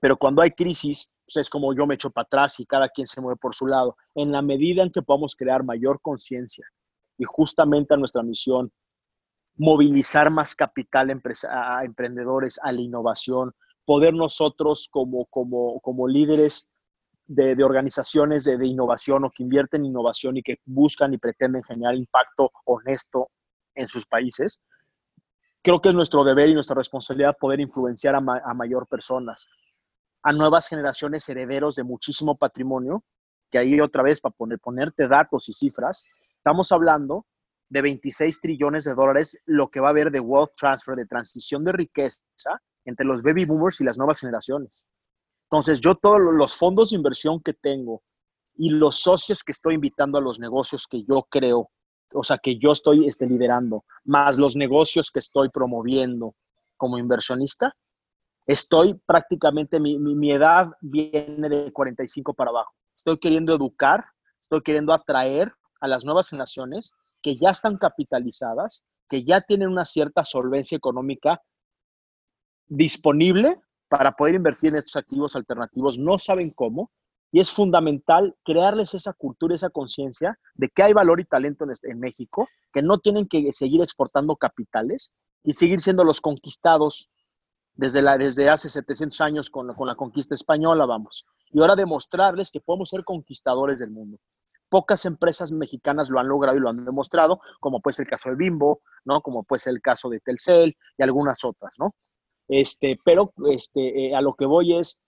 Pero 0.01 0.17
cuando 0.17 0.41
hay 0.41 0.51
crisis, 0.51 1.13
pues 1.25 1.37
es 1.37 1.49
como 1.49 1.73
yo 1.73 1.87
me 1.87 1.95
echo 1.95 2.09
para 2.09 2.25
atrás 2.25 2.59
y 2.59 2.65
cada 2.65 2.89
quien 2.89 3.07
se 3.07 3.21
mueve 3.21 3.37
por 3.37 3.55
su 3.55 3.67
lado. 3.67 3.95
En 4.15 4.31
la 4.31 4.41
medida 4.41 4.83
en 4.83 4.91
que 4.91 5.01
podamos 5.01 5.35
crear 5.35 5.63
mayor 5.63 6.01
conciencia 6.01 6.65
y 7.17 7.23
justamente 7.25 7.93
a 7.93 7.97
nuestra 7.97 8.21
misión, 8.21 8.71
movilizar 9.55 10.29
más 10.29 10.53
capital 10.53 11.09
a 11.49 11.83
emprendedores, 11.83 12.59
a 12.61 12.71
la 12.71 12.81
innovación, 12.81 13.53
poder 13.87 14.13
nosotros 14.13 14.89
como, 14.91 15.27
como, 15.27 15.79
como 15.79 16.09
líderes 16.09 16.67
de, 17.25 17.55
de 17.55 17.63
organizaciones 17.63 18.43
de, 18.43 18.57
de, 18.57 18.67
innovación 18.67 19.23
o 19.23 19.31
que 19.31 19.43
invierten 19.43 19.81
en 19.81 19.91
innovación 19.91 20.35
y 20.35 20.43
que 20.43 20.57
buscan 20.65 21.13
y 21.13 21.17
pretenden 21.17 21.63
generar 21.63 21.95
impacto 21.95 22.51
honesto 22.65 23.29
en 23.75 23.87
sus 23.87 24.05
países, 24.05 24.61
creo 25.63 25.79
que 25.79 25.87
es 25.87 25.95
nuestro 25.95 26.25
deber 26.25 26.49
y 26.49 26.53
nuestra 26.53 26.75
responsabilidad 26.75 27.37
poder 27.39 27.61
influenciar 27.61 28.15
a, 28.15 28.19
ma, 28.19 28.41
a 28.43 28.53
mayor 28.53 28.87
personas, 28.87 29.47
a 30.21 30.33
nuevas 30.33 30.67
generaciones 30.67 31.29
herederos 31.29 31.75
de 31.75 31.85
muchísimo 31.85 32.37
patrimonio, 32.37 33.05
que 33.49 33.57
ahí 33.57 33.79
otra 33.79 34.03
vez 34.03 34.19
para 34.19 34.35
poner, 34.35 34.59
ponerte 34.59 35.07
datos 35.07 35.47
y 35.47 35.53
cifras, 35.53 36.03
estamos 36.35 36.73
hablando 36.73 37.25
de 37.69 37.81
26 37.81 38.41
trillones 38.41 38.83
de 38.83 38.95
dólares, 38.95 39.37
lo 39.45 39.69
que 39.69 39.79
va 39.79 39.87
a 39.87 39.91
haber 39.91 40.11
de 40.11 40.19
wealth 40.19 40.55
transfer, 40.57 40.97
de 40.97 41.05
transición 41.05 41.63
de 41.63 41.71
riqueza 41.71 42.21
entre 42.87 43.05
los 43.05 43.21
baby 43.21 43.45
boomers 43.45 43.81
y 43.81 43.83
las 43.83 43.97
nuevas 43.97 44.19
generaciones. 44.19 44.87
Entonces, 45.49 45.79
yo 45.81 45.95
todos 45.95 46.19
los 46.19 46.55
fondos 46.55 46.89
de 46.89 46.95
inversión 46.95 47.41
que 47.41 47.53
tengo 47.53 48.01
y 48.55 48.69
los 48.69 49.01
socios 49.01 49.43
que 49.43 49.51
estoy 49.51 49.75
invitando 49.75 50.17
a 50.17 50.21
los 50.21 50.39
negocios 50.39 50.87
que 50.87 51.03
yo 51.03 51.27
creo, 51.29 51.69
o 52.13 52.23
sea, 52.23 52.37
que 52.37 52.57
yo 52.57 52.71
estoy 52.71 53.05
este, 53.07 53.27
liderando, 53.27 53.83
más 54.05 54.37
los 54.37 54.55
negocios 54.55 55.11
que 55.11 55.19
estoy 55.19 55.49
promoviendo 55.49 56.33
como 56.77 56.97
inversionista, 56.97 57.75
estoy 58.45 58.95
prácticamente, 59.05 59.79
mi, 59.79 59.99
mi, 59.99 60.15
mi 60.15 60.31
edad 60.31 60.71
viene 60.79 61.49
de 61.49 61.71
45 61.71 62.33
para 62.33 62.51
abajo. 62.51 62.73
Estoy 62.95 63.17
queriendo 63.17 63.53
educar, 63.53 64.05
estoy 64.41 64.61
queriendo 64.61 64.93
atraer 64.93 65.53
a 65.81 65.87
las 65.87 66.05
nuevas 66.05 66.29
generaciones 66.29 66.93
que 67.21 67.35
ya 67.35 67.49
están 67.49 67.77
capitalizadas, 67.77 68.85
que 69.09 69.25
ya 69.25 69.41
tienen 69.41 69.69
una 69.69 69.83
cierta 69.83 70.23
solvencia 70.23 70.77
económica 70.77 71.41
disponible 72.67 73.61
para 73.89 74.11
poder 74.11 74.35
invertir 74.35 74.71
en 74.71 74.77
estos 74.77 74.95
activos 74.95 75.35
alternativos, 75.35 75.97
no 75.97 76.17
saben 76.17 76.51
cómo, 76.51 76.91
y 77.31 77.39
es 77.39 77.51
fundamental 77.51 78.35
crearles 78.43 78.93
esa 78.93 79.13
cultura, 79.13 79.55
esa 79.55 79.69
conciencia 79.69 80.39
de 80.55 80.69
que 80.69 80.83
hay 80.83 80.93
valor 80.93 81.19
y 81.19 81.25
talento 81.25 81.65
en, 81.83 81.99
México, 81.99 82.47
que 82.71 82.81
no 82.81 82.99
tienen 82.99 83.25
que 83.25 83.51
seguir 83.53 83.81
exportando 83.81 84.35
capitales 84.35 85.13
y 85.43 85.53
seguir 85.53 85.81
siendo 85.81 86.03
los 86.03 86.21
conquistados 86.21 87.09
desde, 87.75 88.01
desde 88.17 88.49
hace 88.49 88.69
700 88.69 89.21
años 89.21 89.49
con, 89.49 89.73
con 89.73 89.87
la 89.87 89.95
conquista 89.95 90.33
española, 90.33 90.85
vamos. 90.85 91.25
Y 91.51 91.59
ahora 91.59 91.75
demostrarles 91.75 92.49
que 92.49 92.61
podemos 92.61 92.89
ser 92.89 93.03
conquistadores 93.03 93.79
del 93.79 93.91
mundo. 93.91 94.19
Pocas 94.69 95.05
empresas 95.05 95.51
mexicanas 95.51 96.09
lo 96.09 96.19
han 96.19 96.27
logrado 96.27 96.57
y 96.57 96.59
lo 96.59 96.69
han 96.69 96.83
demostrado, 96.83 97.39
como 97.59 97.81
puede 97.81 97.93
ser 97.93 98.05
el 98.05 98.09
caso 98.09 98.29
de 98.29 98.35
Bimbo, 98.35 98.81
¿no? 99.05 99.21
Como 99.21 99.43
puede 99.43 99.59
ser 99.59 99.73
el 99.73 99.81
caso 99.81 100.09
de 100.09 100.19
Telcel 100.19 100.75
y 100.97 101.03
algunas 101.03 101.43
otras, 101.45 101.75
¿no? 101.77 101.93
Este, 102.47 102.99
pero 103.03 103.33
este, 103.51 104.07
eh, 104.07 104.15
a 104.15 104.21
lo 104.21 104.33
que 104.35 104.45
voy 104.45 104.77
es 104.77 105.01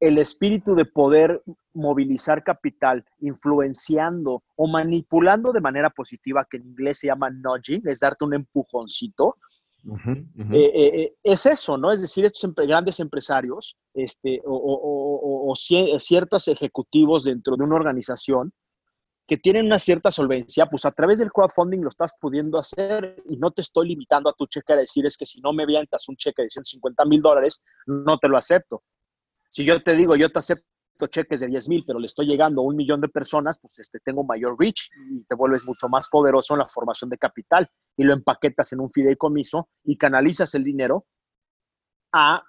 el 0.00 0.18
espíritu 0.18 0.74
de 0.74 0.84
poder 0.84 1.42
movilizar 1.72 2.44
capital, 2.44 3.04
influenciando 3.20 4.42
o 4.56 4.68
manipulando 4.68 5.52
de 5.52 5.60
manera 5.60 5.90
positiva, 5.90 6.46
que 6.48 6.58
en 6.58 6.66
inglés 6.66 6.98
se 6.98 7.06
llama 7.06 7.30
nudging, 7.30 7.82
es 7.88 8.00
darte 8.00 8.24
un 8.24 8.34
empujoncito, 8.34 9.36
eh, 10.52 10.72
eh, 10.74 11.14
es 11.22 11.44
eso, 11.44 11.76
¿no? 11.76 11.92
Es 11.92 12.00
decir, 12.00 12.24
estos 12.24 12.54
grandes 12.54 13.00
empresarios 13.00 13.76
este, 13.92 14.40
o, 14.44 15.52
ciertos 15.98 16.48
ejecutivos 16.48 17.24
dentro 17.24 17.56
de 17.56 17.64
una 17.64 17.76
organización 17.76 18.52
que 19.26 19.38
tienen 19.38 19.66
una 19.66 19.78
cierta 19.78 20.10
solvencia, 20.10 20.66
pues 20.66 20.84
a 20.84 20.90
través 20.90 21.18
del 21.18 21.32
crowdfunding 21.32 21.80
lo 21.80 21.88
estás 21.88 22.14
pudiendo 22.20 22.58
hacer 22.58 23.22
y 23.28 23.36
no 23.36 23.50
te 23.52 23.62
estoy 23.62 23.88
limitando 23.88 24.28
a 24.28 24.34
tu 24.34 24.46
cheque 24.46 24.74
a 24.74 24.76
decir 24.76 25.06
es 25.06 25.16
que 25.16 25.24
si 25.24 25.40
no 25.40 25.52
me 25.52 25.64
vientas 25.64 26.08
un 26.08 26.16
cheque 26.16 26.42
de 26.42 26.50
150 26.50 27.04
mil 27.06 27.22
dólares, 27.22 27.62
no 27.86 28.18
te 28.18 28.28
lo 28.28 28.36
acepto. 28.36 28.82
Si 29.48 29.64
yo 29.64 29.82
te 29.82 29.94
digo, 29.94 30.16
yo 30.16 30.30
te 30.30 30.40
acepto 30.40 30.66
cheques 31.08 31.40
de 31.40 31.48
10 31.48 31.68
mil, 31.68 31.84
pero 31.86 31.98
le 31.98 32.06
estoy 32.06 32.26
llegando 32.26 32.60
a 32.60 32.64
un 32.64 32.76
millón 32.76 33.00
de 33.00 33.08
personas, 33.08 33.58
pues 33.58 33.78
este, 33.78 33.98
tengo 34.00 34.24
mayor 34.24 34.56
reach 34.58 34.90
y 35.10 35.24
te 35.24 35.34
vuelves 35.34 35.64
mucho 35.64 35.88
más 35.88 36.08
poderoso 36.08 36.54
en 36.54 36.60
la 36.60 36.68
formación 36.68 37.10
de 37.10 37.18
capital 37.18 37.68
y 37.96 38.04
lo 38.04 38.12
empaquetas 38.12 38.72
en 38.72 38.80
un 38.80 38.90
fideicomiso 38.90 39.68
y 39.84 39.96
canalizas 39.96 40.54
el 40.54 40.64
dinero 40.64 41.06
a 42.12 42.44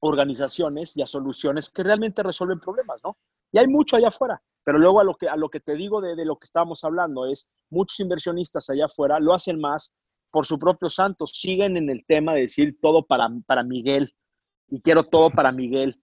organizaciones 0.00 0.96
y 0.96 1.02
a 1.02 1.06
soluciones 1.06 1.70
que 1.70 1.82
realmente 1.82 2.22
resuelven 2.22 2.58
problemas, 2.58 3.00
¿no? 3.04 3.16
Y 3.52 3.58
hay 3.58 3.68
mucho 3.68 3.96
allá 3.96 4.08
afuera, 4.08 4.42
pero 4.64 4.78
luego 4.78 5.00
a 5.00 5.04
lo 5.04 5.14
que, 5.14 5.28
a 5.28 5.36
lo 5.36 5.48
que 5.48 5.60
te 5.60 5.74
digo 5.74 6.00
de, 6.00 6.14
de 6.14 6.24
lo 6.24 6.36
que 6.36 6.44
estábamos 6.44 6.84
hablando 6.84 7.26
es, 7.26 7.48
muchos 7.70 7.98
inversionistas 8.00 8.70
allá 8.70 8.86
afuera 8.86 9.18
lo 9.20 9.34
hacen 9.34 9.60
más 9.60 9.92
por 10.30 10.46
su 10.46 10.58
propio 10.58 10.88
santo, 10.88 11.26
siguen 11.26 11.76
en 11.76 11.90
el 11.90 12.04
tema 12.06 12.34
de 12.34 12.42
decir 12.42 12.78
todo 12.80 13.04
para, 13.04 13.28
para 13.46 13.62
Miguel 13.62 14.14
y 14.68 14.80
quiero 14.80 15.02
todo 15.02 15.30
para 15.30 15.52
Miguel 15.52 16.00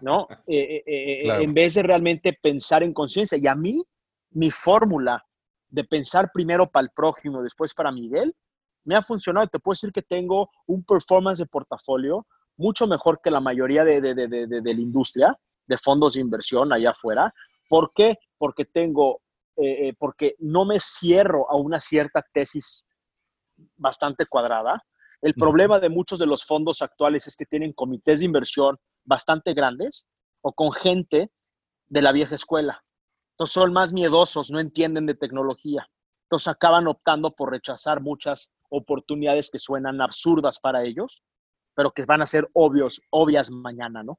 ¿no? 0.00 0.26
Eh, 0.46 0.82
eh, 0.86 1.28
eh, 1.28 1.42
en 1.42 1.52
vez 1.52 1.74
de 1.74 1.82
realmente 1.82 2.32
pensar 2.32 2.82
en 2.82 2.94
conciencia. 2.94 3.38
Y 3.38 3.46
a 3.46 3.54
mí, 3.54 3.84
mi 4.30 4.50
fórmula 4.50 5.24
de 5.68 5.84
pensar 5.84 6.30
primero 6.32 6.70
para 6.70 6.84
el 6.84 6.90
prójimo, 6.90 7.42
después 7.42 7.74
para 7.74 7.92
Miguel, 7.92 8.34
me 8.84 8.96
ha 8.96 9.02
funcionado. 9.02 9.46
Te 9.48 9.58
puedo 9.58 9.74
decir 9.74 9.92
que 9.92 10.02
tengo 10.02 10.50
un 10.66 10.84
performance 10.84 11.38
de 11.38 11.46
portafolio 11.46 12.26
mucho 12.56 12.86
mejor 12.86 13.20
que 13.22 13.30
la 13.30 13.40
mayoría 13.40 13.82
de, 13.82 14.00
de, 14.00 14.62
la 14.62 14.80
industria 14.80 15.36
de 15.66 15.78
fondos 15.78 16.14
de 16.14 16.20
inversión 16.20 16.72
allá 16.72 16.90
afuera. 16.90 17.32
¿Por 17.72 17.94
qué? 17.94 18.18
Porque 18.36 18.66
tengo, 18.66 19.22
porque 19.98 20.34
no 20.40 20.66
me 20.66 20.78
cierro 20.78 21.50
a 21.50 21.56
una 21.56 21.80
cierta 21.80 22.22
tesis 22.34 22.84
bastante 23.76 24.26
cuadrada. 24.26 24.84
El 25.22 25.32
problema 25.32 25.80
de 25.80 25.88
muchos 25.88 26.18
de 26.18 26.26
los 26.26 26.44
fondos 26.44 26.82
actuales 26.82 27.26
es 27.26 27.34
que 27.34 27.46
tienen 27.46 27.72
comités 27.72 28.20
de 28.20 28.26
inversión 28.26 28.78
bastante 29.04 29.54
grandes 29.54 30.06
o 30.42 30.52
con 30.52 30.70
gente 30.70 31.30
de 31.86 32.02
la 32.02 32.12
vieja 32.12 32.34
escuela. 32.34 32.84
Entonces 33.30 33.54
son 33.54 33.72
más 33.72 33.94
miedosos, 33.94 34.50
no 34.50 34.60
entienden 34.60 35.06
de 35.06 35.14
tecnología. 35.14 35.88
Entonces 36.24 36.48
acaban 36.48 36.86
optando 36.88 37.34
por 37.34 37.52
rechazar 37.52 38.02
muchas 38.02 38.50
oportunidades 38.68 39.48
que 39.50 39.58
suenan 39.58 40.02
absurdas 40.02 40.60
para 40.60 40.84
ellos, 40.84 41.22
pero 41.74 41.90
que 41.92 42.04
van 42.04 42.20
a 42.20 42.26
ser 42.26 42.50
obvios, 42.52 43.00
obvias 43.08 43.50
mañana, 43.50 44.02
¿no? 44.02 44.18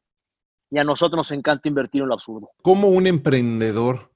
Y 0.74 0.80
a 0.80 0.84
nosotros 0.84 1.18
nos 1.18 1.32
encanta 1.32 1.68
invertir 1.68 2.02
en 2.02 2.08
lo 2.08 2.16
absurdo. 2.16 2.50
Como 2.64 2.88
un 2.88 3.06
emprendedor 3.06 4.12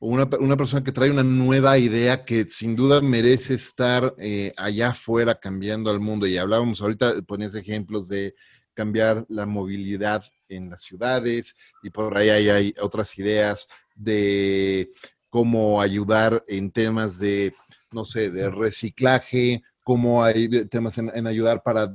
o 0.00 0.08
una, 0.08 0.28
una, 0.40 0.56
persona 0.56 0.82
que 0.82 0.90
trae 0.90 1.08
una 1.08 1.22
nueva 1.22 1.78
idea 1.78 2.24
que 2.24 2.46
sin 2.48 2.74
duda 2.74 3.00
merece 3.00 3.54
estar 3.54 4.12
eh, 4.18 4.52
allá 4.56 4.88
afuera 4.88 5.36
cambiando 5.36 5.88
al 5.88 6.00
mundo, 6.00 6.26
y 6.26 6.36
hablábamos 6.36 6.82
ahorita, 6.82 7.12
ponías 7.28 7.54
ejemplos 7.54 8.08
de 8.08 8.34
cambiar 8.74 9.24
la 9.28 9.46
movilidad 9.46 10.24
en 10.48 10.68
las 10.68 10.82
ciudades 10.82 11.56
y 11.82 11.90
por 11.90 12.16
ahí 12.16 12.28
hay, 12.28 12.74
otras 12.80 13.16
ideas 13.16 13.68
de 13.94 14.90
cómo 15.28 15.80
ayudar 15.80 16.42
en 16.48 16.72
temas 16.72 17.20
de, 17.20 17.54
no 17.92 18.04
sé, 18.04 18.32
de 18.32 18.50
reciclaje, 18.50 19.62
cómo 19.90 20.22
hay 20.22 20.48
temas 20.66 20.98
en, 20.98 21.26
ayudar 21.26 21.64
para 21.64 21.92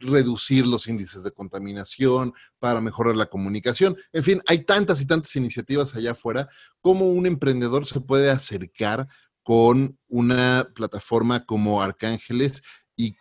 reducir 0.00 0.66
los 0.66 0.86
índices 0.86 1.22
de 1.22 1.30
contaminación, 1.30 2.34
para 2.58 2.82
mejorar 2.82 3.16
la 3.16 3.24
comunicación. 3.24 3.96
En 4.12 4.22
fin, 4.22 4.42
hay 4.46 4.66
tantas 4.66 5.00
y 5.00 5.06
tantas 5.06 5.34
iniciativas 5.34 5.94
allá 5.94 6.10
afuera. 6.10 6.50
¿Cómo 6.82 7.06
un 7.06 7.24
emprendedor 7.24 7.86
se 7.86 8.00
puede 8.00 8.30
acercar 8.30 9.08
con 9.42 9.98
una 10.08 10.70
plataforma 10.74 11.46
como 11.46 11.80
Arcángeles 11.80 12.62
y, 12.94 13.16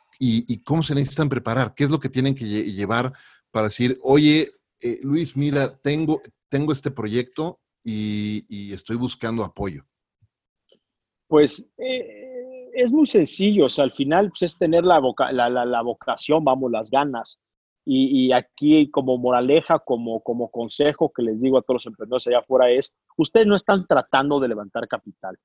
cómo 0.66 0.84
se 0.84 0.94
necesitan 0.94 1.30
preparar, 1.30 1.74
qué 1.74 1.86
es 1.86 1.90
lo 1.90 2.02
que 2.02 2.10
tienen 2.10 2.36
que 2.36 2.44
llevar 2.44 3.14
para 3.50 3.68
decir, 3.68 3.98
oye, 4.02 4.52
eh, 4.82 5.00
Luis, 5.04 5.38
mira, 5.38 5.78
tengo, 5.78 6.22
tengo 6.50 6.74
este 6.74 6.92
proyecto 6.92 7.62
y, 7.82 8.74
estoy 8.74 8.98
buscando 8.98 9.46
apoyo. 9.46 9.86
Pues 11.30 11.66
eh, 11.78 12.27
es 12.78 12.94
muy 12.94 13.08
sencillo, 13.08 13.66
o 13.66 13.70
sea, 13.70 13.86
al 13.86 13.92
final 13.92 14.30
pues, 14.30 14.44
es 14.44 14.58
tener 14.58 14.84
la, 14.84 15.00
la, 15.02 15.82
vocación, 15.82 16.44
vamos, 16.44 16.72
las 16.72 16.92
ganas. 16.92 17.40
Y, 17.90 18.34
aquí 18.34 18.92
como 18.92 19.18
moraleja, 19.18 19.80
como, 19.80 20.22
como 20.22 20.52
consejo 20.52 21.12
que 21.16 21.24
les 21.24 21.42
digo 21.42 21.58
a 21.58 21.62
todos 21.62 21.76
los 21.76 21.86
emprendedores 21.86 22.28
allá 22.28 22.40
afuera 22.40 22.70
es, 22.70 22.94
ustedes 23.16 23.48
no 23.48 23.56
están 23.56 23.88
tratando 23.88 24.42
de 24.42 24.50
levantar 24.50 24.90
capital, 24.90 25.38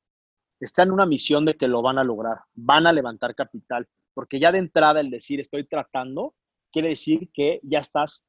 están 0.61 0.89
en 0.89 0.95
una 0.95 1.07
misión 1.07 1.45
de 1.45 1.55
que 1.55 1.69
lo 1.69 1.83
van 1.83 1.99
a 1.99 2.05
lograr, 2.05 2.41
van 2.55 2.89
a 2.89 2.93
levantar 2.93 3.37
capital 3.37 3.87
porque 4.13 4.41
ya 4.41 4.51
de 4.51 4.59
entrada 4.59 5.01
el 5.01 5.11
decir 5.11 5.39
estoy 5.39 5.69
tratando 5.69 6.35
quiere 6.73 6.89
decir 6.89 7.31
que 7.33 7.61
ya 7.63 7.79
estás 7.79 8.25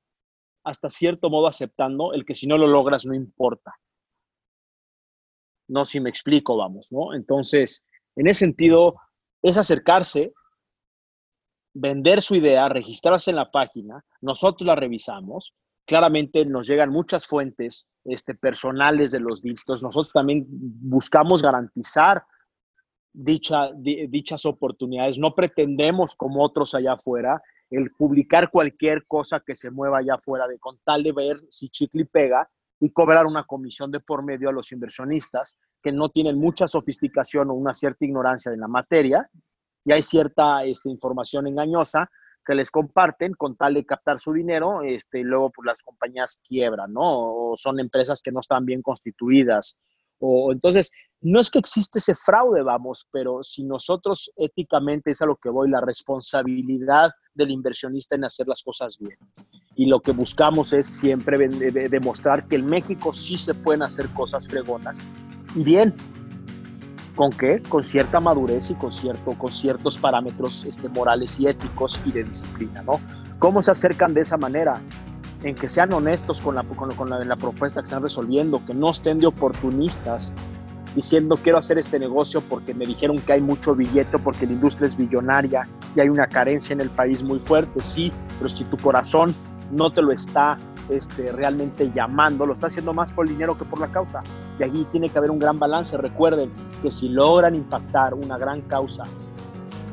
hasta 0.63 0.89
cierto 0.89 1.31
modo 1.31 1.47
aceptando 1.47 2.13
el 2.13 2.23
que 2.23 2.35
si 2.35 2.45
no 2.45 2.57
lo 2.57 2.67
logras 2.67 3.05
no 3.05 3.15
importa. 3.15 3.73
No 5.67 5.85
si 5.85 5.99
me 5.99 6.11
explico, 6.11 6.55
vamos, 6.55 6.91
¿no? 6.91 7.15
Entonces, 7.15 7.83
en 8.15 8.27
ese 8.27 8.45
sentido, 8.45 8.95
es 9.41 9.57
acercarse, 9.57 10.33
vender 11.73 12.21
su 12.21 12.35
idea, 12.35 12.69
registrarse 12.69 13.31
en 13.31 13.37
la 13.37 13.51
página, 13.51 14.03
nosotros 14.21 14.65
la 14.65 14.75
revisamos, 14.75 15.53
claramente 15.85 16.45
nos 16.45 16.67
llegan 16.67 16.89
muchas 16.89 17.25
fuentes 17.27 17.87
este, 18.05 18.35
personales 18.35 19.11
de 19.11 19.19
los 19.19 19.41
discos, 19.41 19.81
nosotros 19.81 20.13
también 20.13 20.45
buscamos 20.47 21.41
garantizar 21.41 22.23
dicha, 23.13 23.69
dichas 23.73 24.45
oportunidades. 24.45 25.17
No 25.17 25.35
pretendemos, 25.35 26.15
como 26.15 26.43
otros 26.43 26.73
allá 26.73 26.93
afuera, 26.93 27.41
el 27.69 27.91
publicar 27.91 28.49
cualquier 28.51 29.05
cosa 29.07 29.39
que 29.39 29.55
se 29.55 29.71
mueva 29.71 29.99
allá 29.99 30.15
afuera, 30.15 30.47
de 30.47 30.59
con 30.59 30.79
tal 30.83 31.03
de 31.03 31.11
ver 31.11 31.37
si 31.49 31.69
chicle 31.69 32.05
pega 32.05 32.49
y 32.83 32.91
cobrar 32.91 33.25
una 33.25 33.45
comisión 33.45 33.91
de 33.91 34.01
por 34.01 34.25
medio 34.25 34.49
a 34.49 34.51
los 34.51 34.73
inversionistas 34.73 35.57
que 35.81 35.93
no 35.93 36.09
tienen 36.09 36.37
mucha 36.37 36.67
sofisticación 36.67 37.49
o 37.49 37.53
una 37.53 37.73
cierta 37.73 38.03
ignorancia 38.03 38.51
en 38.51 38.59
la 38.59 38.67
materia 38.67 39.29
y 39.85 39.93
hay 39.93 40.03
cierta 40.03 40.65
este, 40.65 40.89
información 40.89 41.47
engañosa 41.47 42.11
que 42.45 42.55
les 42.55 42.69
comparten 42.69 43.35
con 43.35 43.55
tal 43.55 43.75
de 43.75 43.85
captar 43.85 44.19
su 44.19 44.33
dinero, 44.33 44.81
este, 44.81 45.19
y 45.21 45.23
luego 45.23 45.49
pues, 45.51 45.65
las 45.65 45.81
compañías 45.81 46.41
quiebran, 46.45 46.91
¿no? 46.91 47.03
O 47.05 47.53
son 47.55 47.79
empresas 47.79 48.21
que 48.21 48.33
no 48.33 48.41
están 48.41 48.65
bien 48.65 48.81
constituidas. 48.81 49.79
O, 50.19 50.51
entonces, 50.51 50.91
no 51.21 51.39
es 51.39 51.49
que 51.49 51.59
existe 51.59 51.99
ese 51.99 52.15
fraude, 52.15 52.61
vamos, 52.63 53.07
pero 53.11 53.43
si 53.43 53.63
nosotros 53.63 54.31
éticamente 54.35 55.11
es 55.11 55.21
a 55.21 55.25
lo 55.25 55.37
que 55.37 55.49
voy, 55.49 55.69
la 55.69 55.79
responsabilidad 55.79 57.11
del 57.33 57.51
inversionista 57.51 58.15
en 58.15 58.25
hacer 58.25 58.47
las 58.47 58.61
cosas 58.61 58.97
bien. 58.99 59.17
Y 59.75 59.85
lo 59.87 60.01
que 60.01 60.11
buscamos 60.11 60.73
es 60.73 60.85
siempre 60.85 61.37
demostrar 61.89 62.47
que 62.47 62.57
en 62.57 62.65
México 62.65 63.13
sí 63.13 63.37
se 63.37 63.53
pueden 63.53 63.83
hacer 63.83 64.07
cosas 64.09 64.47
fregonas. 64.47 64.99
Y 65.55 65.63
bien, 65.63 65.95
¿con 67.15 67.31
qué? 67.31 67.61
Con 67.67 67.83
cierta 67.83 68.19
madurez 68.19 68.69
y 68.71 68.75
con, 68.75 68.91
cierto, 68.91 69.33
con 69.37 69.51
ciertos 69.51 69.97
parámetros 69.97 70.65
este, 70.65 70.89
morales 70.89 71.39
y 71.39 71.47
éticos 71.47 71.99
y 72.05 72.11
de 72.11 72.23
disciplina, 72.23 72.81
¿no? 72.83 72.99
¿Cómo 73.39 73.61
se 73.61 73.71
acercan 73.71 74.13
de 74.13 74.21
esa 74.21 74.37
manera? 74.37 74.81
En 75.43 75.55
que 75.55 75.67
sean 75.67 75.91
honestos 75.91 76.41
con 76.41 76.55
la, 76.55 76.63
con, 76.63 76.93
con 76.95 77.09
la, 77.09 77.23
la 77.23 77.35
propuesta 77.35 77.81
que 77.81 77.85
están 77.85 78.03
resolviendo, 78.03 78.63
que 78.65 78.73
no 78.73 78.91
estén 78.91 79.19
de 79.19 79.27
oportunistas, 79.27 80.33
diciendo 80.95 81.37
quiero 81.41 81.57
hacer 81.57 81.77
este 81.77 81.99
negocio 81.99 82.41
porque 82.41 82.73
me 82.73 82.85
dijeron 82.85 83.19
que 83.19 83.33
hay 83.33 83.41
mucho 83.41 83.75
billete, 83.75 84.17
porque 84.19 84.45
la 84.45 84.53
industria 84.53 84.87
es 84.87 84.95
billonaria 84.95 85.67
y 85.95 85.99
hay 85.99 86.09
una 86.09 86.27
carencia 86.27 86.73
en 86.73 86.81
el 86.81 86.89
país 86.89 87.23
muy 87.23 87.39
fuerte. 87.39 87.81
Sí, 87.81 88.11
pero 88.39 88.49
si 88.49 88.63
tu 88.65 88.77
corazón 88.77 89.35
no 89.71 89.91
te 89.91 90.01
lo 90.01 90.11
está 90.11 90.57
este, 90.89 91.31
realmente 91.31 91.91
llamando, 91.93 92.45
lo 92.45 92.53
está 92.53 92.67
haciendo 92.67 92.93
más 92.93 93.11
por 93.11 93.25
el 93.25 93.33
dinero 93.33 93.57
que 93.57 93.65
por 93.65 93.79
la 93.79 93.87
causa. 93.87 94.21
Y 94.59 94.63
allí 94.63 94.85
tiene 94.91 95.09
que 95.09 95.17
haber 95.17 95.31
un 95.31 95.39
gran 95.39 95.59
balance. 95.59 95.97
Recuerden 95.97 96.51
que 96.81 96.91
si 96.91 97.09
logran 97.09 97.55
impactar 97.55 98.13
una 98.13 98.37
gran 98.37 98.61
causa, 98.61 99.03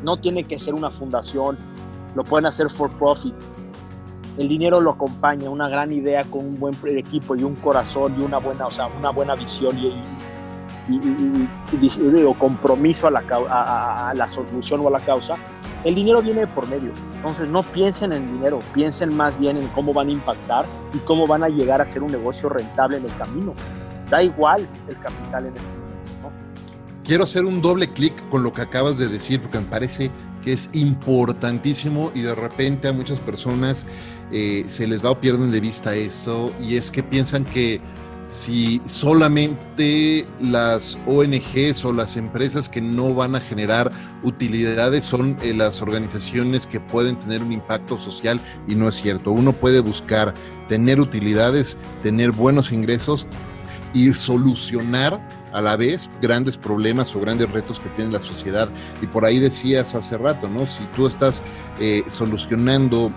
no 0.02 0.18
tiene 0.18 0.44
que 0.44 0.58
ser 0.58 0.74
una 0.74 0.90
fundación, 0.90 1.58
lo 2.14 2.24
pueden 2.24 2.46
hacer 2.46 2.70
for 2.70 2.90
profit. 2.90 3.34
El 4.38 4.48
dinero 4.48 4.80
lo 4.80 4.92
acompaña, 4.92 5.50
una 5.50 5.68
gran 5.68 5.92
idea 5.92 6.24
con 6.24 6.46
un 6.46 6.58
buen 6.58 6.74
equipo 6.96 7.36
y 7.36 7.42
un 7.42 7.56
corazón 7.56 8.14
y 8.18 8.24
una 8.24 8.38
buena, 8.38 8.66
o 8.66 8.70
sea, 8.70 8.86
una 8.86 9.10
buena 9.10 9.34
visión 9.34 9.76
y, 9.78 9.88
y, 10.88 12.34
compromiso 12.38 13.08
a 13.08 13.10
la, 13.10 13.22
a, 13.50 14.10
a 14.10 14.14
la 14.14 14.28
solución 14.28 14.80
o 14.80 14.88
a 14.88 14.92
la 14.92 15.00
causa 15.00 15.36
el 15.84 15.94
dinero 15.94 16.22
viene 16.22 16.46
por 16.46 16.68
medio. 16.68 16.92
Entonces 17.16 17.48
no 17.48 17.62
piensen 17.62 18.12
en 18.12 18.32
dinero, 18.32 18.60
piensen 18.74 19.14
más 19.16 19.38
bien 19.38 19.56
en 19.56 19.66
cómo 19.68 19.92
van 19.92 20.08
a 20.08 20.12
impactar 20.12 20.66
y 20.92 20.98
cómo 20.98 21.26
van 21.26 21.42
a 21.42 21.48
llegar 21.48 21.80
a 21.80 21.86
ser 21.86 22.02
un 22.02 22.12
negocio 22.12 22.48
rentable 22.48 22.98
en 22.98 23.04
el 23.04 23.16
camino. 23.16 23.54
Da 24.10 24.22
igual 24.22 24.66
el 24.88 24.98
capital 24.98 25.46
en 25.46 25.56
este 25.56 25.68
momento. 25.68 25.80
Quiero 27.04 27.24
hacer 27.24 27.44
un 27.44 27.62
doble 27.62 27.88
clic 27.92 28.12
con 28.28 28.42
lo 28.42 28.52
que 28.52 28.62
acabas 28.62 28.98
de 28.98 29.08
decir 29.08 29.40
porque 29.40 29.58
me 29.58 29.66
parece 29.66 30.10
que 30.44 30.52
es 30.52 30.70
importantísimo 30.72 32.12
y 32.14 32.20
de 32.20 32.34
repente 32.34 32.88
a 32.88 32.92
muchas 32.92 33.18
personas 33.18 33.86
eh, 34.32 34.64
se 34.68 34.86
les 34.86 35.04
va 35.04 35.10
o 35.10 35.20
pierden 35.20 35.50
de 35.50 35.60
vista 35.60 35.94
esto 35.94 36.52
y 36.60 36.76
es 36.76 36.90
que 36.90 37.02
piensan 37.02 37.44
que 37.44 37.80
si 38.30 38.80
solamente 38.84 40.24
las 40.40 40.96
ONGs 41.06 41.84
o 41.84 41.92
las 41.92 42.16
empresas 42.16 42.68
que 42.68 42.80
no 42.80 43.12
van 43.12 43.34
a 43.34 43.40
generar 43.40 43.90
utilidades 44.22 45.04
son 45.04 45.36
eh, 45.42 45.52
las 45.52 45.82
organizaciones 45.82 46.66
que 46.66 46.78
pueden 46.78 47.18
tener 47.18 47.42
un 47.42 47.52
impacto 47.52 47.98
social 47.98 48.40
y 48.68 48.76
no 48.76 48.88
es 48.88 48.94
cierto. 48.94 49.32
Uno 49.32 49.52
puede 49.52 49.80
buscar 49.80 50.32
tener 50.68 51.00
utilidades, 51.00 51.76
tener 52.04 52.30
buenos 52.30 52.70
ingresos 52.70 53.26
y 53.92 54.12
solucionar 54.12 55.20
a 55.52 55.60
la 55.60 55.74
vez 55.74 56.08
grandes 56.22 56.56
problemas 56.56 57.16
o 57.16 57.20
grandes 57.20 57.50
retos 57.50 57.80
que 57.80 57.88
tiene 57.90 58.12
la 58.12 58.20
sociedad. 58.20 58.68
Y 59.02 59.06
por 59.06 59.24
ahí 59.24 59.40
decías 59.40 59.96
hace 59.96 60.16
rato, 60.16 60.48
¿no? 60.48 60.68
Si 60.68 60.84
tú 60.94 61.08
estás 61.08 61.42
eh, 61.80 62.04
solucionando 62.08 63.12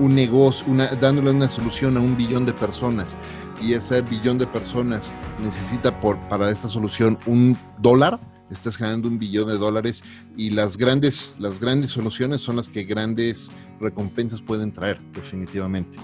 un 0.00 0.16
negocio, 0.16 0.66
dándole 1.00 1.30
una 1.30 1.48
solución 1.48 1.96
a 1.96 2.00
un 2.00 2.16
billón 2.16 2.44
de 2.44 2.52
personas 2.52 3.16
y 3.62 3.72
ese 3.72 4.02
billón 4.02 4.38
de 4.38 4.46
personas 4.46 5.10
necesita 5.42 6.00
por, 6.00 6.18
para 6.28 6.50
esta 6.50 6.68
solución 6.68 7.18
un 7.26 7.56
dólar, 7.78 8.18
estás 8.50 8.76
generando 8.76 9.08
un 9.08 9.18
billón 9.18 9.48
de 9.48 9.58
dólares 9.58 10.04
y 10.36 10.50
las 10.50 10.76
grandes, 10.76 11.36
las 11.38 11.58
grandes 11.60 11.90
soluciones 11.90 12.40
son 12.40 12.56
las 12.56 12.68
que 12.68 12.84
grandes 12.84 13.50
recompensas 13.80 14.40
pueden 14.40 14.72
traer, 14.72 15.00
definitivamente. 15.12 15.98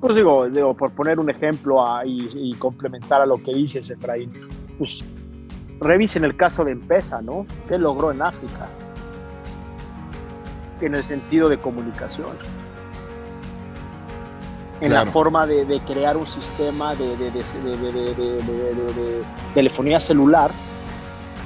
Pues 0.00 0.16
digo, 0.16 0.48
digo 0.48 0.74
por 0.74 0.90
poner 0.92 1.18
un 1.18 1.30
ejemplo 1.30 1.82
y, 2.04 2.54
complementar 2.58 3.22
a 3.22 3.26
lo 3.26 3.42
que 3.42 3.54
dices, 3.54 3.88
Efraín, 3.90 4.32
pues 4.78 5.04
revisen 5.80 6.24
el 6.24 6.36
caso 6.36 6.64
de 6.64 6.72
Empesa, 6.72 7.22
¿no? 7.22 7.46
¿Qué 7.68 7.78
logró 7.78 8.12
en 8.12 8.20
África? 8.20 8.68
En 10.80 10.94
el 10.94 11.04
sentido 11.04 11.48
de 11.48 11.56
comunicación 11.56 12.36
en 14.80 14.92
la 14.92 15.06
forma 15.06 15.46
de, 15.46 15.80
crear 15.86 16.16
un 16.16 16.26
sistema 16.26 16.94
de, 16.94 17.14
telefonía 19.54 20.00
celular 20.00 20.50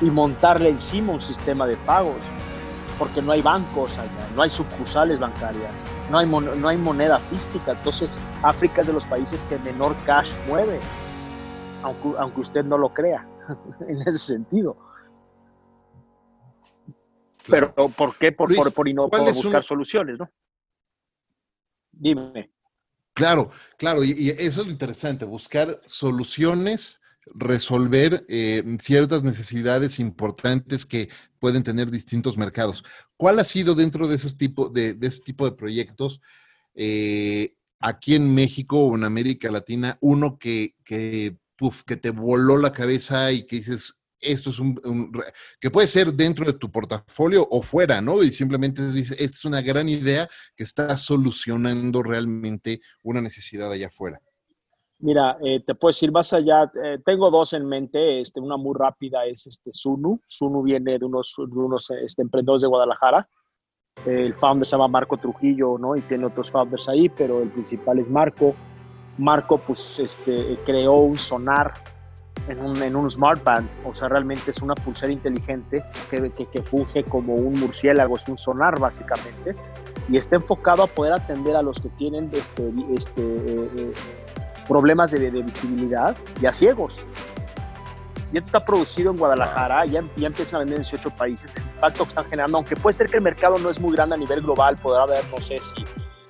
y 0.01 0.11
montarle 0.11 0.71
encima 0.71 1.13
un 1.13 1.21
sistema 1.21 1.67
de 1.67 1.77
pagos, 1.79 2.25
porque 2.99 3.23
no 3.23 3.33
hay 3.33 3.43
bancos 3.43 3.97
allá, 3.99 4.29
no 4.35 4.43
hay 4.43 4.51
sucursales 4.51 5.19
bancarias, 5.19 5.85
no 6.11 6.19
hay, 6.19 6.27
no 6.27 6.69
hay 6.69 6.77
moneda 6.77 7.19
física. 7.19 7.73
Entonces, 7.73 8.19
África 8.43 8.81
es 8.81 8.87
de 8.87 8.93
los 8.93 9.07
países 9.07 9.45
que 9.45 9.59
menor 9.59 9.95
cash 10.07 10.33
mueve, 10.47 10.81
aunque, 11.83 12.19
aunque 12.19 12.41
usted 12.41 12.65
no 12.65 12.79
lo 12.79 12.93
crea, 12.93 13.27
en 13.89 14.03
ese 14.03 14.19
sentido. 14.19 14.77
Pero, 17.51 17.73
¿por 17.73 18.17
qué? 18.17 18.33
Por, 18.33 18.55
por, 18.55 18.73
por, 18.73 18.95
no, 18.95 19.09
por 19.09 19.21
buscar 19.33 19.63
soluciones, 19.63 20.19
¿no? 20.19 20.29
Dime. 21.93 22.51
Claro, 23.19 23.51
claro, 23.77 24.05
y, 24.05 24.31
eso 24.39 24.61
es 24.61 24.67
lo 24.69 24.71
interesante, 24.73 25.25
buscar 25.25 25.83
soluciones, 25.87 27.01
resolver 27.27 28.25
eh, 28.29 28.63
ciertas 28.81 29.25
necesidades 29.25 29.99
importantes 29.99 30.87
que 30.87 31.09
pueden 31.41 31.65
tener 31.65 31.91
distintos 31.91 32.39
mercados. 32.39 32.85
¿Cuál 33.17 33.41
ha 33.41 33.45
sido 33.45 33.75
dentro 33.75 34.07
de 34.07 34.15
ese 34.15 34.37
tipo 34.37 34.69
de, 34.69 34.97
ese 35.03 35.21
tipo 35.23 35.45
de 35.47 35.57
proyectos 35.57 36.21
eh, 36.77 37.57
aquí 37.81 38.15
en 38.15 38.33
México 38.33 38.79
o 38.85 38.95
en 38.95 39.03
América 39.03 39.51
Latina, 39.51 39.99
uno 40.01 40.39
que, 40.39 40.77
que, 40.85 41.39
que 41.87 41.97
te 41.97 42.11
voló 42.11 42.57
la 42.57 42.73
cabeza 42.73 43.33
y 43.33 43.49
que 43.49 43.57
dices, 43.57 44.05
esto 44.21 44.51
es 44.51 44.59
un, 44.59 45.13
que 45.61 45.71
puede 45.71 45.87
ser 45.87 46.13
dentro 46.13 46.45
de 46.45 46.53
tu 46.53 46.71
portafolio 46.71 47.47
o 47.51 47.63
fuera, 47.63 48.01
¿no? 48.01 48.23
Y 48.23 48.31
simplemente 48.31 48.87
dice, 48.91 49.15
esta 49.15 49.37
es 49.37 49.45
una 49.45 49.63
gran 49.63 49.89
idea 49.89 50.29
que 50.57 50.65
está 50.65 50.97
solucionando 50.97 52.03
realmente 52.03 52.81
una 53.03 53.21
necesidad 53.21 53.71
allá 53.71 53.89
afuera. 53.89 54.21
Mira, 55.01 55.39
eh, 55.45 55.63
te 55.65 55.77
puedo 55.77 55.91
decir 55.91 56.11
más 56.11 56.33
allá, 56.33 56.71
eh, 56.83 56.99
tengo 57.05 57.31
dos 57.31 57.53
en 57.53 57.67
mente, 57.67 58.21
este, 58.21 58.41
una 58.41 58.57
muy 58.57 58.75
rápida 58.77 59.25
es 59.27 59.47
este 59.47 59.73
Sunu, 59.73 60.21
Sunu 60.27 60.63
viene 60.63 60.99
de 60.99 61.05
unos, 61.05 61.39
unos 61.39 61.91
este, 61.91 62.23
emprendedores 62.23 62.63
de 62.63 62.69
Guadalajara, 62.69 63.29
el 64.07 64.35
founder 64.35 64.67
se 64.67 64.73
llama 64.73 64.89
Marco 64.89 65.17
Trujillo, 65.17 65.77
¿no? 65.79 65.97
Y 65.97 66.01
tiene 66.03 66.27
otros 66.27 66.51
founders 66.51 66.89
ahí, 66.89 67.09
pero 67.09 67.43
el 67.43 67.51
principal 67.51 67.99
es 67.99 68.09
Marco. 68.09 68.55
Marco, 69.19 69.59
pues, 69.59 69.99
este, 69.99 70.59
creó 70.65 70.95
un 70.95 71.17
sonar 71.17 71.75
en 72.49 72.61
un, 72.61 72.83
en 72.83 72.97
un 72.97 73.11
smart 73.11 73.43
band, 73.45 73.69
o 73.85 73.95
sea, 73.95 74.09
realmente 74.09 74.51
es 74.51 74.63
una 74.63 74.75
pulsera 74.75 75.13
inteligente 75.13 75.85
que, 76.11 76.31
que, 76.31 76.63
funge 76.63 77.05
como 77.05 77.35
un 77.35 77.61
murciélago, 77.61 78.17
es 78.17 78.27
un 78.29 78.37
sonar 78.37 78.79
básicamente, 78.81 79.53
y 80.09 80.17
está 80.17 80.37
enfocado 80.37 80.83
a 80.83 80.87
poder 80.87 81.13
atender 81.13 81.55
a 81.57 81.63
los 81.63 81.79
que 81.79 81.91
tienen 81.91 82.31
este, 82.33 82.73
este, 82.95 83.23
eh, 83.23 83.71
eh, 83.77 83.93
problemas 84.67 85.11
de, 85.11 85.31
de, 85.31 85.43
visibilidad 85.43 86.17
y 86.41 86.47
a 86.47 86.53
ciegos. 86.53 87.01
Y 88.33 88.39
esto 88.39 88.47
está 88.47 88.65
producido 88.65 89.11
en 89.11 89.19
Guadalajara, 89.19 89.87
ya, 89.87 90.05
ya 90.17 90.27
empiezan 90.27 90.57
a 90.57 90.59
vender 90.61 90.79
en 90.79 90.83
18 90.83 91.11
países. 91.11 91.57
El 91.57 91.63
impacto 91.63 92.05
que 92.05 92.09
están 92.11 92.25
generando, 92.27 92.59
aunque 92.59 92.77
puede 92.77 92.93
ser 92.93 93.09
que 93.09 93.17
el 93.17 93.23
mercado 93.23 93.59
no 93.59 93.71
es 93.71 93.81
muy 93.81 93.95
grande 93.95 94.17
a 94.17 94.19
nivel 94.19 94.43
global, 94.43 94.77
podrá 94.77 95.03
haber, 95.03 95.25
no 95.31 95.41
sé 95.41 95.61
si 95.61 95.85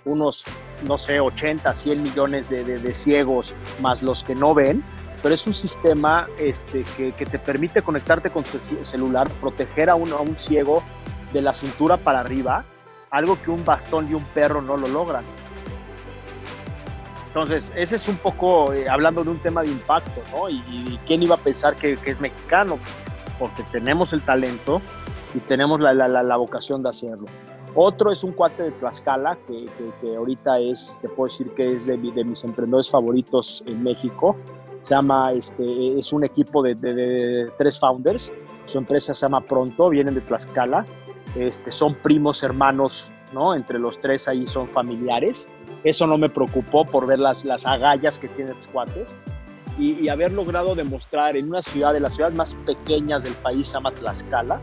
unos, 0.05 0.45
no 0.85 0.97
sé, 0.97 1.21
80, 1.21 1.75
100 1.75 2.03
millones 2.03 2.49
de, 2.49 2.65
de, 2.65 2.79
de 2.79 2.95
ciegos 2.95 3.53
más 3.81 4.03
los 4.03 4.25
que 4.25 4.35
no 4.35 4.55
ven, 4.55 4.83
pero 5.23 5.35
es 5.35 5.47
un 5.47 5.55
sistema 5.55 6.27
este, 6.39 6.85
que, 6.97 7.13
que, 7.13 7.27
te 7.27 7.39
permite 7.39 7.83
conectarte 7.83 8.31
con 8.31 8.45
celular, 8.45 9.29
proteger 9.41 9.91
a 9.91 9.95
un, 9.95 10.13
a 10.13 10.17
un 10.17 10.37
ciego 10.37 10.83
de 11.33 11.43
la 11.43 11.53
cintura 11.53 11.97
para 11.97 12.21
arriba, 12.21 12.65
algo 13.11 13.41
que 13.41 13.51
un 13.51 13.65
bastón 13.65 14.09
y 14.09 14.15
un 14.15 14.25
perro 14.25 14.63
no 14.63 14.77
lo 14.77 14.89
logran. 14.89 15.25
Entonces, 17.27 17.71
ese 17.77 17.97
es 17.97 18.09
un 18.09 18.17
poco 18.17 18.73
eh, 18.73 18.89
hablando 18.89 19.23
de 19.23 19.31
un 19.31 19.39
tema 19.39 19.63
de 19.63 19.69
impacto, 19.69 20.23
¿no? 20.33 20.49
Y, 20.49 20.99
quién 21.07 21.23
iba 21.23 21.35
a 21.35 21.39
pensar 21.39 21.77
que, 21.77 21.97
que, 21.97 22.11
es 22.11 22.21
mexicano, 22.21 22.79
porque 23.39 23.63
tenemos 23.65 24.13
el 24.13 24.23
talento 24.23 24.81
y 25.35 25.41
tenemos 25.41 25.81
la, 25.81 25.93
la, 25.93 26.09
la, 26.09 26.37
vocación 26.37 26.83
de 26.83 26.91
hacerlo. 26.91 27.27
Otro 27.75 28.11
es 28.11 28.25
un 28.25 28.33
cuate 28.33 28.63
de 28.63 28.71
Tlaxcala, 28.73 29.37
que, 29.47 29.67
que, 30.01 30.17
ahorita 30.17 30.59
es, 30.59 30.99
te 31.03 31.09
puedo 31.09 31.31
decir 31.31 31.51
que 31.55 31.75
es 31.75 31.87
de, 31.87 31.97
de 31.97 32.25
mis 32.25 32.43
emprendedores 32.45 32.91
favoritos 32.91 33.63
en 33.67 33.83
México, 33.83 34.35
se 34.89 34.95
llama, 34.95 35.33
este, 35.33 35.99
es 35.99 36.15
un 36.15 36.25
equipo 36.25 36.63
de, 36.63 37.51
tres 37.59 37.79
founders, 37.79 38.33
su 38.65 38.79
empresa 38.79 39.13
se 39.13 39.27
llama 39.27 39.43
Pronto, 39.43 39.91
vienen 39.91 40.15
de 40.15 40.23
Tlaxcala, 40.23 40.87
este, 41.35 41.71
son 41.71 41.95
primos 41.95 42.43
hermanos, 42.43 43.13
¿no? 43.35 43.55
Entre 43.55 43.79
los 43.79 44.01
tres 44.01 44.29
ahí 44.29 44.47
son 44.47 44.67
familiares. 44.67 45.47
Eso 45.85 46.07
no 46.07 46.17
me 46.17 46.31
preocupó 46.31 46.87
por 46.87 47.07
ver 47.07 47.19
las, 47.19 47.45
las 47.45 47.67
agallas 47.67 48.19
que 48.19 48.29
tienen 48.29 48.57
los 48.57 48.67
cuates 48.69 49.15
y, 49.79 50.09
haber 50.09 50.33
logrado 50.33 50.75
demostrar 50.75 51.37
en 51.37 51.51
una 51.51 51.61
ciudad 51.61 51.93
de 51.93 52.01
las 52.01 52.15
ciudades 52.15 52.35
más 52.35 52.55
pequeñas 52.55 53.25
del 53.25 53.35
país, 53.35 53.67
se 53.67 53.75
llama 53.75 53.91
Tlaxcala, 53.91 54.59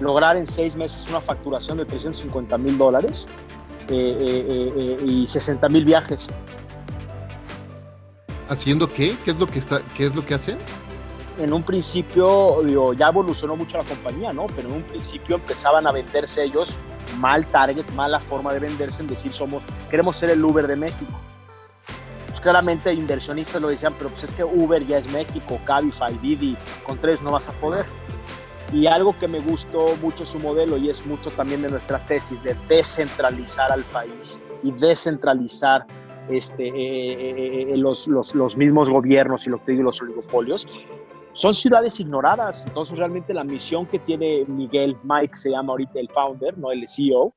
lograr 0.00 0.36
en 0.36 0.46
seis 0.46 0.76
meses 0.76 1.08
una 1.10 1.20
facturación 1.20 1.76
de 1.78 1.86
350 1.86 2.56
mil 2.56 2.78
dólares 2.78 3.26
eh, 3.88 4.16
eh, 4.20 4.72
eh, 4.76 5.04
y 5.04 5.26
60 5.26 5.68
mil 5.68 5.84
viajes 5.84 6.28
¿Haciendo 8.50 8.88
qué? 8.88 9.16
¿Qué 9.24 9.30
es 9.30 9.38
lo 9.38 9.46
que, 9.46 9.60
está, 9.60 9.80
qué 9.94 10.06
es 10.06 10.16
lo 10.16 10.26
que 10.26 10.34
hacen? 10.34 10.58
En 11.38 11.52
un 11.52 11.62
principio, 11.62 12.62
digo, 12.64 12.92
ya 12.94 13.06
evolucionó 13.06 13.54
mucho 13.54 13.78
la 13.78 13.84
compañía, 13.84 14.32
¿no? 14.32 14.46
Pero 14.56 14.70
en 14.70 14.74
un 14.74 14.82
principio 14.82 15.36
empezaban 15.36 15.86
a 15.86 15.92
venderse 15.92 16.42
ellos 16.42 16.76
mal 17.18 17.46
target, 17.46 17.88
mala 17.92 18.18
forma 18.18 18.52
de 18.52 18.58
venderse, 18.58 19.02
en 19.02 19.06
decir, 19.06 19.32
somos, 19.32 19.62
queremos 19.88 20.16
ser 20.16 20.30
el 20.30 20.44
Uber 20.44 20.66
de 20.66 20.74
México. 20.74 21.12
Pues 22.26 22.40
claramente 22.40 22.92
inversionistas 22.92 23.62
lo 23.62 23.68
decían, 23.68 23.94
pero 23.96 24.10
pues 24.10 24.24
es 24.24 24.34
que 24.34 24.42
Uber 24.42 24.84
ya 24.84 24.98
es 24.98 25.08
México, 25.12 25.60
Cabify, 25.64 26.18
Didi, 26.18 26.56
con 26.84 26.98
tres 26.98 27.22
no 27.22 27.30
vas 27.30 27.48
a 27.48 27.52
poder. 27.52 27.86
Y 28.72 28.88
algo 28.88 29.16
que 29.16 29.28
me 29.28 29.38
gustó 29.38 29.96
mucho 30.02 30.26
su 30.26 30.40
modelo 30.40 30.76
y 30.76 30.90
es 30.90 31.06
mucho 31.06 31.30
también 31.30 31.62
de 31.62 31.68
nuestra 31.68 32.04
tesis 32.04 32.42
de 32.42 32.56
descentralizar 32.68 33.70
al 33.70 33.84
país 33.84 34.40
y 34.64 34.72
descentralizar 34.72 35.86
este, 36.30 36.68
eh, 36.68 37.76
los, 37.76 38.06
los, 38.06 38.34
los, 38.34 38.56
mismos 38.56 38.90
gobiernos 38.90 39.46
y 39.46 39.50
lo 39.50 39.64
que 39.64 39.72
digo, 39.72 39.84
los 39.84 40.00
oligopolios, 40.02 40.66
son 41.32 41.54
ciudades 41.54 42.00
ignoradas. 42.00 42.66
Entonces, 42.66 42.98
realmente 42.98 43.32
la 43.34 43.44
misión 43.44 43.86
que 43.86 43.98
tiene 43.98 44.44
Miguel, 44.46 44.96
Mike 45.04 45.36
se 45.36 45.50
llama 45.50 45.72
ahorita 45.72 46.00
el 46.00 46.08
founder, 46.08 46.56
no 46.58 46.72
el 46.72 46.88
CEO, 46.88 47.32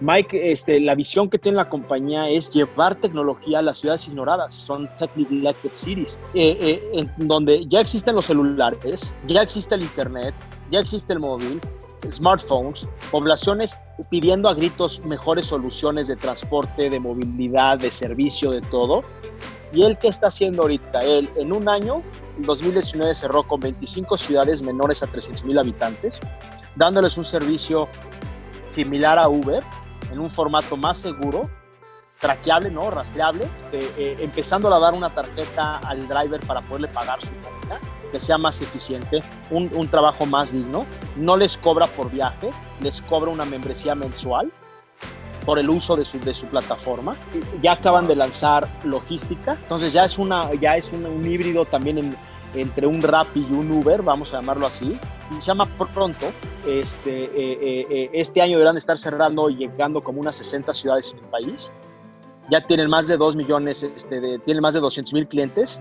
Mike, 0.00 0.52
este, 0.52 0.80
la 0.80 0.94
visión 0.94 1.28
que 1.28 1.38
tiene 1.38 1.56
la 1.56 1.68
compañía 1.68 2.28
es 2.28 2.50
llevar 2.50 2.98
tecnología 3.00 3.58
a 3.58 3.62
las 3.62 3.78
ciudades 3.78 4.08
ignoradas, 4.08 4.54
son 4.54 4.88
technically 4.98 5.40
elected 5.40 5.72
cities, 5.72 6.18
eh, 6.32 6.56
eh, 6.58 7.06
en 7.18 7.28
donde 7.28 7.66
ya 7.66 7.80
existen 7.80 8.14
los 8.14 8.24
celulares, 8.24 9.12
ya 9.26 9.42
existe 9.42 9.74
el 9.74 9.82
internet, 9.82 10.34
ya 10.70 10.80
existe 10.80 11.12
el 11.12 11.20
móvil, 11.20 11.60
smartphones, 12.08 12.86
poblaciones 13.10 13.78
pidiendo 14.08 14.48
a 14.48 14.54
gritos 14.54 15.04
mejores 15.04 15.46
soluciones 15.46 16.08
de 16.08 16.16
transporte, 16.16 16.90
de 16.90 17.00
movilidad, 17.00 17.78
de 17.78 17.90
servicio, 17.90 18.50
de 18.50 18.60
todo. 18.60 19.02
¿Y 19.72 19.82
él 19.82 19.98
qué 19.98 20.08
está 20.08 20.28
haciendo 20.28 20.62
ahorita? 20.62 21.00
Él 21.00 21.30
en 21.36 21.52
un 21.52 21.68
año, 21.68 22.02
en 22.36 22.42
2019 22.42 23.14
cerró 23.14 23.42
con 23.42 23.60
25 23.60 24.16
ciudades 24.16 24.62
menores 24.62 25.02
a 25.02 25.06
300 25.06 25.44
mil 25.44 25.58
habitantes, 25.58 26.18
dándoles 26.74 27.16
un 27.18 27.24
servicio 27.24 27.88
similar 28.66 29.18
a 29.18 29.28
Uber, 29.28 29.62
en 30.10 30.18
un 30.18 30.30
formato 30.30 30.76
más 30.76 30.98
seguro, 30.98 31.48
traqueable, 32.18 32.70
¿no? 32.70 32.90
Rastreable, 32.90 33.48
este, 33.56 33.78
eh, 33.96 34.16
empezando 34.20 34.72
a 34.72 34.78
dar 34.78 34.92
una 34.92 35.10
tarjeta 35.14 35.78
al 35.78 36.06
driver 36.06 36.40
para 36.46 36.60
poderle 36.60 36.88
pagar 36.88 37.20
su 37.20 37.28
comida, 37.28 37.80
que 38.10 38.20
sea 38.20 38.38
más 38.38 38.60
eficiente, 38.60 39.22
un, 39.50 39.88
trabajo 39.88 40.26
más 40.26 40.52
digno. 40.52 40.86
No 41.16 41.36
les 41.36 41.56
cobra 41.58 41.86
por 41.86 42.10
viaje, 42.10 42.50
les 42.80 43.00
cobra 43.02 43.30
una 43.30 43.44
membresía 43.44 43.94
mensual 43.94 44.52
por 45.44 45.58
el 45.58 45.70
uso 45.70 45.96
de 45.96 46.04
su, 46.04 46.46
plataforma. 46.46 47.16
Ya 47.62 47.72
acaban 47.72 48.06
de 48.06 48.16
lanzar 48.16 48.68
logística, 48.84 49.54
entonces 49.54 49.92
ya 49.92 50.04
es, 50.04 50.18
una, 50.18 50.52
ya 50.54 50.76
es 50.76 50.92
un, 50.92 51.26
híbrido 51.26 51.64
también 51.64 51.98
en, 51.98 52.16
entre 52.54 52.86
un 52.86 53.00
Rappi 53.02 53.46
y 53.48 53.52
un 53.52 53.70
Uber, 53.70 54.02
vamos 54.02 54.32
a 54.34 54.40
llamarlo 54.40 54.66
así, 54.66 54.98
y 55.36 55.40
se 55.40 55.46
llama 55.48 55.66
Pronto. 55.94 56.26
Este, 56.66 57.24
eh, 57.24 57.30
eh, 57.34 57.86
eh, 57.90 58.10
este 58.12 58.42
año 58.42 58.52
deberán 58.58 58.76
estar 58.76 58.98
cerrando 58.98 59.48
y 59.48 59.56
llegando 59.56 60.02
como 60.02 60.20
unas 60.20 60.36
60 60.36 60.72
ciudades 60.74 61.12
en 61.12 61.24
el 61.24 61.30
país. 61.30 61.72
Ya 62.50 62.60
tienen 62.60 62.90
más 62.90 63.06
de 63.06 63.16
2 63.16 63.36
millones, 63.36 63.82
este, 63.82 64.20
de, 64.20 64.38
tienen 64.40 64.62
más 64.62 64.74
de 64.74 64.80
200 64.80 65.14
mil 65.14 65.26
clientes 65.28 65.80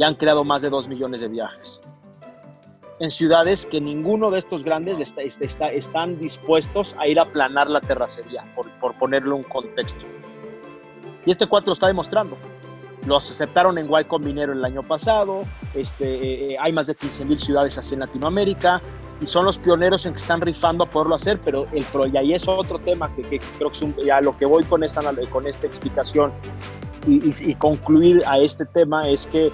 y 0.00 0.02
han 0.02 0.14
creado 0.14 0.44
más 0.44 0.62
de 0.62 0.70
2 0.70 0.88
millones 0.88 1.20
de 1.20 1.28
viajes. 1.28 1.78
En 3.00 3.10
ciudades 3.10 3.66
que 3.66 3.82
ninguno 3.82 4.30
de 4.30 4.38
estos 4.38 4.64
grandes 4.64 4.98
está, 4.98 5.20
está, 5.20 5.70
están 5.70 6.18
dispuestos 6.18 6.96
a 6.98 7.06
ir 7.06 7.20
a 7.20 7.26
planar 7.26 7.68
la 7.68 7.82
terracería, 7.82 8.42
por, 8.54 8.70
por 8.80 8.94
ponerle 8.94 9.34
un 9.34 9.42
contexto. 9.42 10.00
Y 11.26 11.30
este 11.30 11.46
cuatro 11.46 11.74
está 11.74 11.86
demostrando. 11.86 12.38
Los 13.06 13.30
aceptaron 13.30 13.76
en 13.76 13.90
Y 13.90 14.04
Combinero 14.04 14.54
el 14.54 14.64
año 14.64 14.82
pasado, 14.82 15.42
este, 15.74 16.52
eh, 16.52 16.56
hay 16.58 16.72
más 16.72 16.86
de 16.86 16.94
15 16.94 17.26
mil 17.26 17.38
ciudades 17.38 17.76
así 17.76 17.92
en 17.92 18.00
Latinoamérica 18.00 18.80
y 19.20 19.26
son 19.26 19.44
los 19.44 19.58
pioneros 19.58 20.06
en 20.06 20.14
que 20.14 20.18
están 20.18 20.40
rifando 20.40 20.84
a 20.84 20.86
poderlo 20.88 21.14
hacer, 21.14 21.38
pero 21.44 21.66
el 21.72 21.84
pro, 21.84 22.06
y 22.06 22.16
ahí 22.16 22.32
es 22.32 22.48
otro 22.48 22.78
tema 22.78 23.14
que, 23.14 23.22
creo 23.22 23.70
que 23.70 23.76
es 23.76 23.82
un, 23.82 23.94
ya 23.96 24.22
lo 24.22 24.34
que 24.34 24.46
voy 24.46 24.64
con 24.64 24.82
esta, 24.82 25.02
con 25.30 25.46
esta 25.46 25.66
explicación 25.66 26.32
y, 27.06 27.54
concluir 27.54 28.22
a 28.26 28.38
este 28.38 28.64
tema 28.66 29.08
es 29.08 29.26
que 29.26 29.50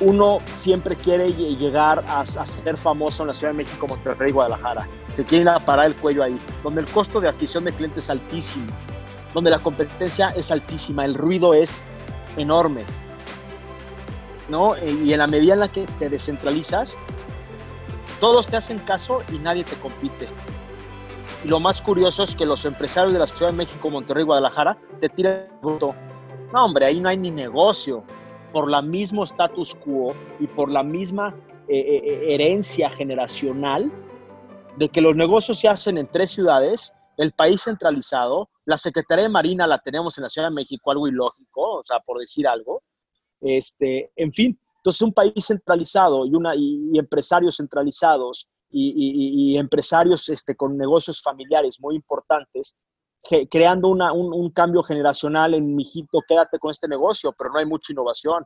uno 0.00 0.38
siempre 0.56 0.94
quiere 0.94 1.32
llegar 1.32 2.04
a, 2.08 2.24
ser 2.26 2.76
famoso 2.76 3.22
en 3.22 3.28
la 3.28 3.34
Ciudad 3.34 3.52
de 3.52 3.58
México, 3.58 3.88
Monterrey 3.88 4.30
Guadalajara. 4.30 4.86
Se 5.12 5.24
quiere 5.24 5.48
a 5.48 5.58
parar 5.58 5.86
el 5.86 5.94
cuello 5.94 6.22
ahí, 6.22 6.38
donde 6.62 6.82
el 6.82 6.86
costo 6.86 7.20
de 7.20 7.28
adquisición 7.28 7.64
de 7.64 7.72
clientes 7.72 8.04
es 8.04 8.10
altísimo, 8.10 8.66
donde 9.32 9.50
la 9.50 9.58
competencia 9.58 10.28
es 10.36 10.50
altísima, 10.50 11.04
el 11.04 11.14
ruido 11.14 11.54
es 11.54 11.82
enorme. 12.36 12.84
¿no? 14.48 14.74
Y 14.76 15.12
en 15.12 15.18
la 15.18 15.26
medida 15.26 15.54
en 15.54 15.60
la 15.60 15.68
que 15.68 15.86
te 15.98 16.08
descentralizas, 16.08 16.96
todos 18.20 18.46
te 18.46 18.56
hacen 18.56 18.78
caso 18.78 19.22
y 19.32 19.38
nadie 19.38 19.64
te 19.64 19.76
compite. 19.76 20.28
Y 21.46 21.48
lo 21.48 21.60
más 21.60 21.80
curioso 21.80 22.24
es 22.24 22.34
que 22.34 22.44
los 22.44 22.64
empresarios 22.64 23.12
de 23.12 23.20
la 23.20 23.26
Ciudad 23.28 23.52
de 23.52 23.56
México, 23.56 23.88
Monterrey, 23.88 24.24
Guadalajara, 24.24 24.76
te 25.00 25.08
tiran 25.08 25.46
bruto. 25.62 25.94
No, 26.52 26.64
hombre, 26.64 26.86
ahí 26.86 26.98
no 26.98 27.08
hay 27.08 27.18
ni 27.18 27.30
negocio. 27.30 28.02
Por 28.52 28.68
la 28.68 28.82
mismo 28.82 29.22
status 29.22 29.76
quo 29.76 30.12
y 30.40 30.48
por 30.48 30.72
la 30.72 30.82
misma 30.82 31.36
eh, 31.68 31.78
eh, 31.78 32.02
eh, 32.04 32.34
herencia 32.34 32.90
generacional 32.90 33.92
de 34.76 34.88
que 34.88 35.00
los 35.00 35.14
negocios 35.14 35.60
se 35.60 35.68
hacen 35.68 35.98
en 35.98 36.08
tres 36.08 36.32
ciudades, 36.32 36.92
el 37.16 37.30
país 37.30 37.62
centralizado, 37.62 38.50
la 38.64 38.76
Secretaría 38.76 39.22
de 39.22 39.30
Marina 39.30 39.68
la 39.68 39.78
tenemos 39.78 40.18
en 40.18 40.22
la 40.22 40.28
Ciudad 40.28 40.48
de 40.48 40.54
México, 40.54 40.90
algo 40.90 41.06
ilógico, 41.06 41.74
o 41.74 41.84
sea, 41.84 42.00
por 42.00 42.18
decir 42.18 42.48
algo. 42.48 42.82
Este, 43.40 44.10
en 44.16 44.32
fin, 44.32 44.58
entonces 44.78 45.00
un 45.00 45.12
país 45.12 45.46
centralizado 45.46 46.26
y, 46.26 46.34
una, 46.34 46.56
y, 46.56 46.98
empresarios 46.98 47.58
centralizados 47.58 48.48
y, 48.78 49.56
empresarios 49.58 50.28
este, 50.28 50.54
con 50.54 50.76
negocios 50.76 51.22
familiares 51.22 51.78
muy 51.80 51.96
importantes, 51.96 52.76
creando 53.50 53.88
una, 53.88 54.12
un, 54.12 54.32
un, 54.32 54.50
cambio 54.50 54.82
generacional 54.82 55.54
en, 55.54 55.74
mijito, 55.74 56.20
quédate 56.26 56.58
con 56.58 56.70
este 56.70 56.86
negocio, 56.86 57.34
pero 57.36 57.50
no 57.50 57.58
hay 57.58 57.66
mucha 57.66 57.92
innovación 57.92 58.44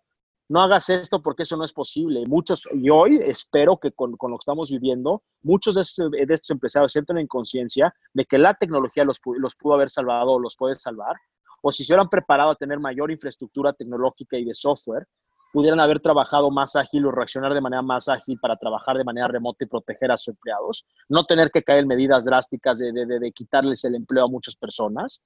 no 0.51 0.61
hagas 0.61 0.91
esto 0.91 1.23
porque 1.23 1.45
eso 1.45 1.57
no 1.57 1.65
es 1.65 1.73
posible. 1.73 2.25
Muchos, 2.27 2.69
y 2.73 2.91
hoy 2.91 3.21
espero 3.23 3.79
que 3.79 3.93
con, 3.93 4.17
con 4.17 4.33
lo 4.33 4.37
que 4.37 4.43
estamos 4.43 4.69
viviendo, 4.69 5.23
muchos 5.43 5.77
de 5.77 5.83
estos, 5.83 6.11
de 6.11 6.27
estos 6.29 6.51
empresarios 6.51 6.91
sienten 6.91 7.19
en 7.19 7.29
conciencia 7.29 7.95
de 8.13 8.25
que 8.25 8.37
la 8.37 8.55
tecnología 8.55 9.05
los, 9.05 9.21
los 9.39 9.55
pudo 9.55 9.75
haber 9.75 9.91
salvado 9.91 10.33
o 10.33 10.41
los 10.41 10.57
puede 10.57 10.75
salvar, 10.75 11.15
o 11.63 11.71
si 11.71 11.85
se 11.85 11.93
hubieran 11.93 12.09
preparado 12.09 12.51
a 12.51 12.57
tener 12.57 12.81
mayor 12.81 13.13
infraestructura 13.13 13.73
tecnológica 13.73 14.37
y 14.39 14.45
de 14.45 14.55
software, 14.55 15.07
pudieran 15.53 15.81
haber 15.81 16.01
trabajado 16.01 16.51
más 16.51 16.77
ágil 16.77 17.07
o 17.07 17.11
reaccionar 17.11 17.55
de 17.55 17.61
manera 17.61 17.83
más 17.83 18.09
ágil 18.09 18.39
para 18.41 18.57
trabajar 18.57 18.97
de 18.97 19.05
manera 19.05 19.29
remota 19.29 19.65
y 19.65 19.69
proteger 19.69 20.13
a 20.13 20.17
sus 20.17 20.29
empleados, 20.29 20.87
no 21.09 21.25
tener 21.25 21.51
que 21.51 21.63
caer 21.63 21.81
en 21.81 21.89
medidas 21.89 22.25
drásticas 22.25 22.79
de, 22.79 22.93
de, 22.93 23.07
de, 23.07 23.19
de 23.19 23.33
quitarles 23.33 23.85
el 23.85 23.95
empleo 23.95 24.25
a 24.25 24.29
muchas 24.29 24.57
personas, 24.57 25.23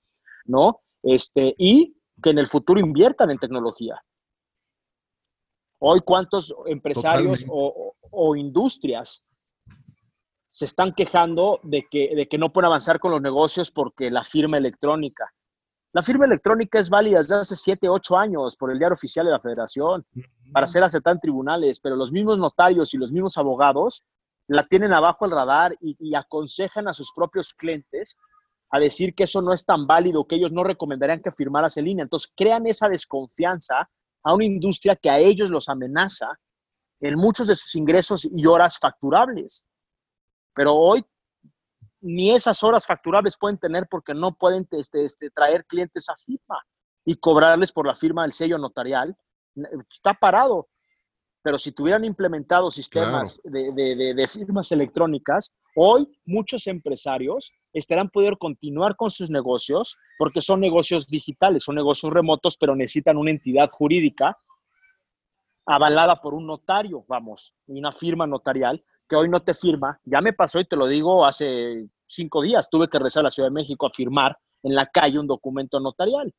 ¿no? 0.46 0.80
Este, 1.02 1.54
y 1.58 1.96
que 2.22 2.30
en 2.30 2.38
el 2.38 2.48
futuro 2.48 2.80
inviertan 2.80 3.30
en 3.30 3.38
tecnología. 3.38 4.02
Hoy, 5.78 6.00
¿cuántos 6.00 6.54
empresarios 6.66 7.44
o, 7.48 8.36
industrias 8.36 9.22
se 10.50 10.64
están 10.64 10.94
quejando 10.94 11.60
de 11.62 11.86
que, 11.90 12.14
de 12.14 12.28
que 12.28 12.38
no 12.38 12.52
pueden 12.52 12.66
avanzar 12.66 13.00
con 13.00 13.10
los 13.10 13.20
negocios 13.20 13.70
porque 13.70 14.10
la 14.10 14.24
firma 14.24 14.56
electrónica? 14.56 15.30
La 15.94 16.02
firma 16.02 16.24
electrónica 16.24 16.80
es 16.80 16.90
válida 16.90 17.18
desde 17.18 17.36
hace 17.36 17.54
7, 17.54 17.88
8 17.88 18.16
años 18.18 18.56
por 18.56 18.72
el 18.72 18.78
diario 18.78 18.94
oficial 18.94 19.26
de 19.26 19.30
la 19.30 19.38
federación 19.38 20.04
para 20.52 20.66
ser 20.66 20.82
aceptada 20.82 21.14
en 21.14 21.20
tribunales, 21.20 21.78
pero 21.78 21.94
los 21.94 22.10
mismos 22.10 22.36
notarios 22.36 22.92
y 22.94 22.98
los 22.98 23.12
mismos 23.12 23.38
abogados 23.38 24.02
la 24.48 24.66
tienen 24.66 24.92
abajo 24.92 25.24
el 25.24 25.30
radar 25.30 25.76
y, 25.80 25.96
y, 26.00 26.16
aconsejan 26.16 26.88
a 26.88 26.94
sus 26.94 27.12
propios 27.14 27.54
clientes 27.54 28.16
a 28.70 28.80
decir 28.80 29.14
que 29.14 29.22
eso 29.22 29.40
no 29.40 29.52
es 29.52 29.64
tan 29.64 29.86
válido, 29.86 30.26
que 30.26 30.34
ellos 30.34 30.50
no 30.50 30.64
recomendarían 30.64 31.22
que 31.22 31.30
firmaras 31.30 31.76
en 31.76 31.84
línea. 31.84 32.02
Entonces 32.02 32.32
crean 32.36 32.66
esa 32.66 32.88
desconfianza 32.88 33.88
a 34.24 34.34
una 34.34 34.44
industria 34.44 34.96
que 34.96 35.10
a 35.10 35.18
ellos 35.18 35.48
los 35.48 35.68
amenaza 35.68 36.26
en 36.98 37.14
muchos 37.14 37.46
de 37.46 37.54
sus 37.54 37.72
ingresos 37.76 38.24
y 38.24 38.46
horas 38.46 38.80
facturables. 38.80 39.64
Pero 40.54 40.74
hoy 40.74 41.04
ni 42.04 42.32
esas 42.32 42.62
horas 42.62 42.84
facturables 42.84 43.36
pueden 43.38 43.56
tener 43.56 43.86
porque 43.90 44.12
no 44.12 44.34
pueden 44.34 44.68
este, 44.72 45.06
este, 45.06 45.30
traer 45.30 45.64
clientes 45.64 46.06
a 46.10 46.14
firma 46.16 46.62
y 47.04 47.16
cobrarles 47.16 47.72
por 47.72 47.86
la 47.86 47.96
firma 47.96 48.22
del 48.22 48.32
sello 48.32 48.58
notarial. 48.58 49.16
Está 49.90 50.12
parado. 50.12 50.68
Pero 51.42 51.58
si 51.58 51.72
tuvieran 51.72 52.04
implementado 52.04 52.70
sistemas 52.70 53.40
de, 53.44 53.72
de, 53.72 54.14
de, 54.14 54.28
firmas 54.28 54.70
electrónicas, 54.72 55.54
hoy 55.76 56.06
muchos 56.26 56.66
empresarios 56.66 57.52
estarán 57.72 58.08
pudiendo 58.10 58.38
continuar 58.38 58.96
con 58.96 59.10
sus 59.10 59.30
negocios 59.30 59.96
porque 60.18 60.42
son 60.42 60.60
negocios 60.60 61.06
digitales, 61.06 61.64
son 61.64 61.74
negocios 61.74 62.12
remotos, 62.12 62.56
pero 62.58 62.76
necesitan 62.76 63.16
una 63.16 63.30
entidad 63.30 63.68
jurídica 63.70 64.38
avalada 65.66 66.20
por 66.20 66.34
un 66.34 66.46
notario, 66.46 67.04
vamos, 67.08 67.54
una 67.66 67.92
firma 67.92 68.26
notarial 68.26 68.82
que 69.08 69.16
hoy 69.16 69.28
no 69.28 69.40
te 69.40 69.54
firma. 69.54 69.98
Ya 70.04 70.20
me 70.20 70.32
pasó 70.32 70.60
y 70.60 70.64
te 70.64 70.76
lo 70.76 70.86
digo 70.86 71.24
hace 71.24 71.86
cinco 72.06 72.42
días, 72.42 72.68
tuve 72.70 72.88
que 72.88 72.98
regresar 72.98 73.20
a 73.20 73.24
la 73.24 73.30
Ciudad 73.30 73.48
de 73.48 73.54
México 73.54 73.86
a 73.86 73.90
firmar 73.90 74.36
en 74.62 74.74
la 74.74 74.86
calle 74.86 75.18
un 75.18 75.26
documento 75.26 75.80
notarial. 75.80 76.32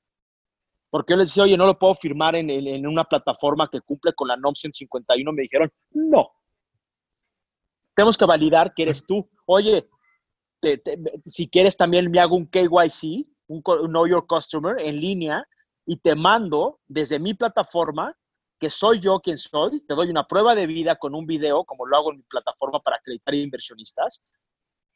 Porque 0.89 1.13
yo 1.13 1.17
les 1.17 1.29
decía, 1.29 1.43
oye, 1.43 1.57
no 1.57 1.65
lo 1.65 1.77
puedo 1.77 1.95
firmar 1.95 2.35
en, 2.35 2.49
en 2.49 2.87
una 2.87 3.03
plataforma 3.03 3.69
que 3.69 3.81
cumple 3.81 4.13
con 4.13 4.27
la 4.27 4.37
NOM 4.37 4.55
151. 4.55 5.31
Me 5.33 5.41
dijeron, 5.41 5.71
no. 5.91 6.29
Tenemos 7.93 8.17
que 8.17 8.25
validar 8.25 8.73
que 8.73 8.83
eres 8.83 9.05
tú. 9.05 9.29
Oye, 9.45 9.87
si 11.25 11.49
quieres 11.49 11.77
también 11.77 12.09
me 12.09 12.19
hago 12.19 12.35
un 12.35 12.47
KYC, 12.47 13.27
un 13.47 13.61
Know 13.61 14.07
Your 14.07 14.25
Customer 14.25 14.79
en 14.79 14.99
línea 14.99 15.47
y 15.85 15.97
te 15.97 16.15
mando 16.15 16.79
desde 16.87 17.19
mi 17.19 17.33
plataforma 17.33 18.15
que 18.59 18.69
soy 18.69 18.99
yo 18.99 19.19
quien 19.19 19.37
soy, 19.37 19.81
te 19.81 19.95
doy 19.95 20.09
una 20.09 20.27
prueba 20.27 20.55
de 20.55 20.65
vida 20.65 20.95
con 20.95 21.13
un 21.13 21.25
video, 21.25 21.65
como 21.65 21.85
lo 21.85 21.97
hago 21.97 22.11
en 22.11 22.17
mi 22.17 22.23
plataforma 22.23 22.79
para 22.79 22.97
acreditar 22.97 23.33
inversionistas, 23.35 24.23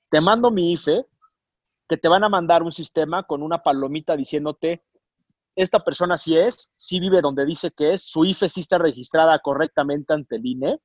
te 0.09 0.21
mando 0.21 0.51
mi 0.51 0.73
IFE 0.73 1.05
que 1.87 1.97
te 1.97 2.07
van 2.07 2.23
a 2.23 2.29
mandar 2.29 2.61
un 2.63 2.71
sistema 2.71 3.23
con 3.23 3.41
una 3.41 3.63
palomita 3.63 4.15
diciéndote, 4.15 4.83
esta 5.55 5.83
persona 5.83 6.17
sí 6.17 6.37
es, 6.37 6.71
sí 6.75 6.99
vive 6.99 7.19
donde 7.19 7.45
dice 7.45 7.71
que 7.71 7.93
es, 7.93 8.03
su 8.03 8.23
IFE 8.23 8.47
sí 8.47 8.61
está 8.61 8.77
registrada 8.77 9.39
correctamente 9.39 10.13
ante 10.13 10.35
el 10.35 10.45
INE 10.45 10.79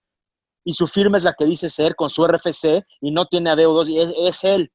y 0.65 0.73
su 0.73 0.87
firma 0.87 1.19
es 1.19 1.25
la 1.25 1.35
que 1.35 1.45
dice 1.45 1.69
ser 1.69 1.95
con 1.95 2.09
su 2.09 2.27
RFC 2.27 2.85
y 3.03 3.11
no 3.13 3.27
tiene 3.27 3.51
adeudos 3.51 3.89
y 3.91 3.99
es, 3.99 4.45
él. 4.45 4.73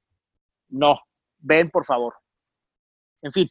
No, 0.69 0.99
ven 1.39 1.71
por 1.71 1.83
favor. 1.83 2.13
En 3.23 3.33
fin, 3.33 3.49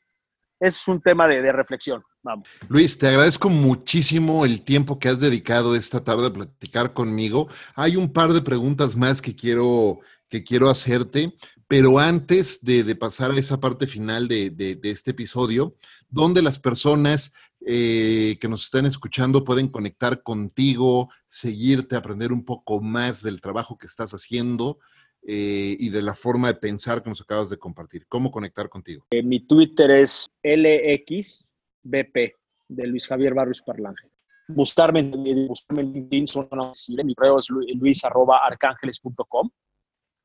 es 0.61 0.86
un 0.86 1.01
tema 1.01 1.26
de 1.26 1.53
reflexión. 1.53 2.03
Vamos. 2.22 2.48
Luis, 2.68 2.98
te 2.98 3.08
agradezco 3.08 3.48
muchísimo 3.48 4.44
el 4.44 4.62
tiempo 4.62 4.98
que 4.98 5.08
has 5.08 5.20
dedicado 5.20 5.74
esta 5.74 6.02
tarde 6.02 6.26
a 6.26 6.32
platicar 6.32 6.92
conmigo. 6.92 7.48
Hay 7.74 7.96
un 7.96 8.12
par 8.12 8.32
de 8.32 8.42
preguntas 8.42 8.96
más 8.96 9.22
que 9.22 9.34
quiero, 9.34 10.00
que 10.28 10.42
quiero 10.42 10.68
hacerte, 10.68 11.34
pero 11.68 11.98
antes 11.98 12.64
de, 12.64 12.94
pasar 12.96 13.30
a 13.30 13.38
esa 13.38 13.60
parte 13.60 13.86
final 13.86 14.26
de, 14.26 14.78
este 14.82 15.10
episodio, 15.12 15.76
donde 16.08 16.42
las 16.42 16.58
personas 16.58 17.32
eh, 17.66 18.38
que 18.40 18.48
nos 18.48 18.64
están 18.64 18.86
escuchando 18.86 19.44
pueden 19.44 19.68
conectar 19.68 20.22
contigo, 20.22 21.10
seguirte, 21.28 21.94
aprender 21.94 22.32
un 22.32 22.44
poco 22.44 22.80
más 22.80 23.22
del 23.22 23.40
trabajo 23.40 23.76
que 23.76 23.86
estás 23.86 24.12
haciendo 24.12 24.78
eh, 25.26 25.76
y 25.78 25.90
de 25.90 26.00
la 26.00 26.14
forma 26.14 26.48
de 26.48 26.54
pensar 26.54 27.02
que 27.02 27.10
nos 27.10 27.20
acabas 27.20 27.50
de 27.50 27.58
compartir. 27.58 28.06
¿Cómo 28.08 28.30
conectar 28.30 28.70
contigo? 28.70 29.06
Eh, 29.10 29.22
mi 29.22 29.40
Twitter 29.40 29.90
es 29.90 30.30
LXBP 31.85 32.35
de 32.68 32.87
Luis 32.87 33.07
Javier 33.07 33.35
Barrios 33.35 33.62
Parlange. 33.62 34.09
Buscarme, 34.49 35.03
buscarme 35.47 35.83
en 35.83 35.93
LinkedIn, 35.93 36.26
mi 37.05 37.14
correo 37.14 37.39
es 37.39 37.51
luis.arcángeles.com 37.51 39.51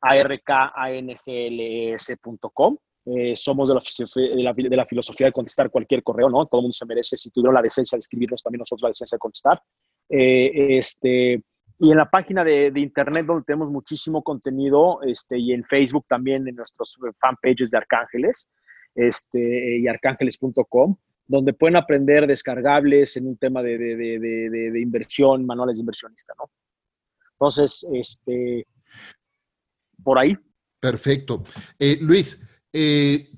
arkangls.com. 0.04 2.78
Eh, 3.06 3.36
somos 3.36 3.68
de 3.68 3.76
la, 3.76 3.82
de, 3.82 4.44
la, 4.44 4.54
de 4.54 4.78
la, 4.78 4.86
filosofía 4.86 5.28
de 5.28 5.34
contestar 5.34 5.70
cualquier 5.70 6.04
correo, 6.04 6.30
¿no? 6.30 6.46
Todo 6.46 6.62
el 6.62 6.64
mundo 6.64 6.74
se 6.74 6.86
merece, 6.86 7.18
si 7.18 7.30
tuvieron 7.32 7.56
la 7.56 7.62
decencia 7.62 7.98
de 7.98 8.00
escribirnos, 8.00 8.42
también 8.42 8.60
nosotros 8.60 8.84
la 8.84 8.90
decencia 8.90 9.18
de 9.18 9.20
contestar. 9.20 9.62
Eh, 10.10 10.78
este, 10.78 11.44
y 11.80 11.92
en 11.92 11.98
la 11.98 12.10
página 12.10 12.46
de, 12.46 12.72
de, 12.72 12.80
internet 12.80 13.26
donde 13.26 13.44
tenemos 13.44 13.70
muchísimo 13.70 14.24
contenido, 14.24 15.02
este, 15.04 15.38
y 15.38 15.52
en 15.52 15.66
Facebook 15.66 16.06
también, 16.08 16.48
en 16.48 16.56
nuestros 16.56 16.98
fanpages 17.20 17.70
de 17.72 17.78
Arcángeles, 17.78 18.50
este, 18.96 19.80
y 19.80 19.88
arcángeles.com, 19.88 20.96
donde 21.26 21.54
pueden 21.54 21.76
aprender 21.76 22.28
descargables 22.28 23.16
en 23.18 23.28
un 23.28 23.38
tema 23.38 23.62
de, 23.62 23.78
de, 23.78 24.82
inversión, 24.82 25.46
manuales 25.46 25.78
de 25.78 25.82
inversionista, 25.82 26.34
¿no? 26.38 26.50
Entonces, 27.34 27.86
este, 27.94 28.68
por 30.04 30.20
ahí. 30.20 30.38
Perfecto. 30.80 31.44
Eh, 31.80 31.98
Luis, 32.02 32.46
eh, 32.72 33.32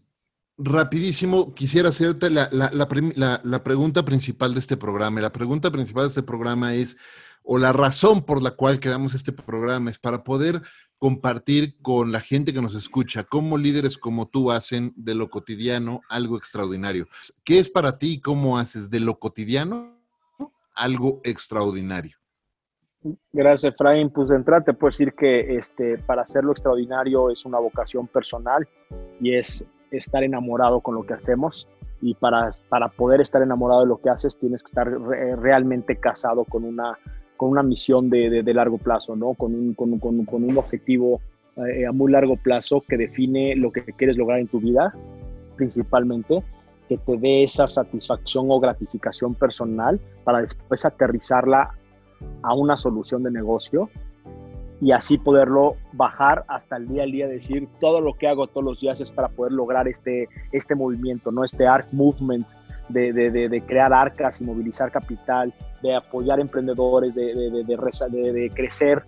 rapidísimo, 0.57 1.53
quisiera 1.53 1.89
hacerte 1.89 2.29
la, 2.29 2.49
la, 2.51 3.63
pregunta 3.63 4.03
principal 4.03 4.53
de 4.53 4.59
este 4.59 4.77
programa. 4.77 5.21
La 5.21 5.31
pregunta 5.31 5.71
principal 5.71 6.05
de 6.05 6.09
este 6.09 6.23
programa 6.23 6.73
es, 6.75 6.97
o 7.43 7.57
la 7.57 7.73
razón 7.73 8.25
por 8.25 8.41
la 8.41 8.51
cual 8.51 8.79
creamos 8.79 9.13
este 9.13 9.31
programa 9.31 9.89
es 9.89 9.99
para 9.99 10.23
poder 10.23 10.61
compartir 10.99 11.75
con 11.81 12.11
la 12.11 12.19
gente 12.19 12.53
que 12.53 12.61
nos 12.61 12.75
escucha 12.75 13.23
cómo 13.23 13.57
líderes 13.57 13.97
como 13.97 14.27
tú 14.27 14.51
hacen 14.51 14.93
de 14.95 15.15
lo 15.15 15.29
cotidiano 15.29 16.01
algo 16.09 16.37
extraordinario. 16.37 17.07
¿Qué 17.43 17.59
es 17.59 17.69
para 17.69 17.97
ti 17.97 18.13
y 18.13 18.21
cómo 18.21 18.57
haces 18.57 18.89
de 18.89 18.99
lo 18.99 19.19
cotidiano 19.19 19.99
algo 20.73 21.21
extraordinario? 21.23 22.17
Gracias, 23.31 23.73
Efraín. 23.73 24.09
Pues 24.09 24.29
de 24.29 24.35
entrada 24.35 24.63
te 24.63 24.73
puedo 24.73 24.89
decir 24.89 25.13
que 25.13 25.57
este, 25.57 25.97
para 25.99 26.23
hacerlo 26.23 26.51
extraordinario 26.51 27.29
es 27.29 27.45
una 27.45 27.59
vocación 27.59 28.07
personal 28.07 28.67
y 29.19 29.35
es 29.35 29.67
estar 29.91 30.23
enamorado 30.23 30.81
con 30.81 30.95
lo 30.95 31.05
que 31.05 31.13
hacemos. 31.13 31.67
Y 32.01 32.13
para, 32.15 32.49
para 32.67 32.89
poder 32.89 33.21
estar 33.21 33.41
enamorado 33.41 33.81
de 33.81 33.87
lo 33.87 33.97
que 33.97 34.09
haces, 34.09 34.37
tienes 34.37 34.63
que 34.63 34.67
estar 34.67 34.87
realmente 35.39 35.97
casado 35.97 36.43
con 36.45 36.63
una, 36.63 36.97
con 37.37 37.49
una 37.49 37.63
misión 37.63 38.09
de, 38.09 38.43
de, 38.43 38.53
largo 38.53 38.77
plazo, 38.77 39.15
¿no? 39.15 39.33
con, 39.33 39.53
un, 39.53 39.73
con, 39.73 39.99
con, 39.99 40.25
con 40.25 40.43
un 40.43 40.57
objetivo 40.57 41.21
eh, 41.57 41.85
a 41.85 41.91
muy 41.91 42.11
largo 42.11 42.35
plazo 42.35 42.83
que 42.87 42.97
define 42.97 43.55
lo 43.55 43.71
que 43.71 43.83
quieres 43.83 44.17
lograr 44.17 44.39
en 44.39 44.47
tu 44.47 44.59
vida, 44.59 44.93
principalmente, 45.55 46.43
que 46.89 46.97
te 46.97 47.17
dé 47.17 47.43
esa 47.43 47.67
satisfacción 47.67 48.47
o 48.49 48.59
gratificación 48.59 49.33
personal 49.35 49.99
para 50.23 50.41
después 50.41 50.85
aterrizarla 50.85 51.71
a 52.41 52.53
una 52.53 52.77
solución 52.77 53.23
de 53.23 53.31
negocio 53.31 53.89
y 54.81 54.91
así 54.91 55.17
poderlo 55.17 55.77
bajar 55.93 56.43
hasta 56.47 56.77
el 56.77 56.87
día 56.87 57.03
al 57.03 57.11
día, 57.11 57.27
decir 57.27 57.67
todo 57.79 58.01
lo 58.01 58.13
que 58.13 58.27
hago 58.27 58.47
todos 58.47 58.63
los 58.63 58.81
días 58.81 58.99
es 58.99 59.11
para 59.11 59.29
poder 59.29 59.53
lograr 59.53 59.87
este, 59.87 60.27
este 60.51 60.75
movimiento, 60.75 61.31
¿no? 61.31 61.43
este 61.43 61.65
ARC 61.65 61.91
movement 61.93 62.45
de, 62.89 63.13
de, 63.13 63.49
de, 63.49 63.61
crear 63.61 63.93
arcas 63.93 64.41
y 64.41 64.43
movilizar 64.43 64.91
capital, 64.91 65.53
de 65.81 65.95
apoyar 65.95 66.39
emprendedores, 66.39 67.15
de, 67.15 67.33
de 67.33 68.49
crecer 68.53 69.03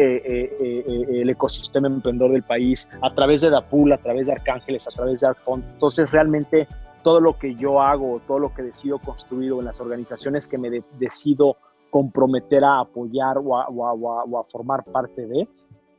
eh, 0.00 0.22
eh, 0.24 0.84
eh, 0.86 1.20
el 1.22 1.30
ecosistema 1.30 1.88
emprendedor 1.88 2.30
del 2.30 2.44
país 2.44 2.88
a 3.02 3.12
través 3.12 3.40
de 3.40 3.50
DAPUL, 3.50 3.92
a 3.92 3.98
través 3.98 4.28
de 4.28 4.34
Arcángeles, 4.34 4.86
a 4.86 4.90
través 4.90 5.20
de 5.20 5.26
ARCFON. 5.26 5.64
Entonces 5.72 6.12
realmente 6.12 6.68
todo 7.02 7.18
lo 7.18 7.36
que 7.36 7.56
yo 7.56 7.80
hago, 7.80 8.20
todo 8.24 8.38
lo 8.38 8.54
que 8.54 8.62
decido 8.62 9.00
construir 9.00 9.52
en 9.58 9.64
las 9.64 9.80
organizaciones 9.80 10.46
que 10.46 10.56
me 10.56 10.70
decido 11.00 11.56
comprometer 11.90 12.62
a 12.62 12.78
apoyar 12.78 13.38
o 13.38 13.56
a, 13.56 14.44
formar 14.52 14.84
parte 14.84 15.26
de, 15.26 15.48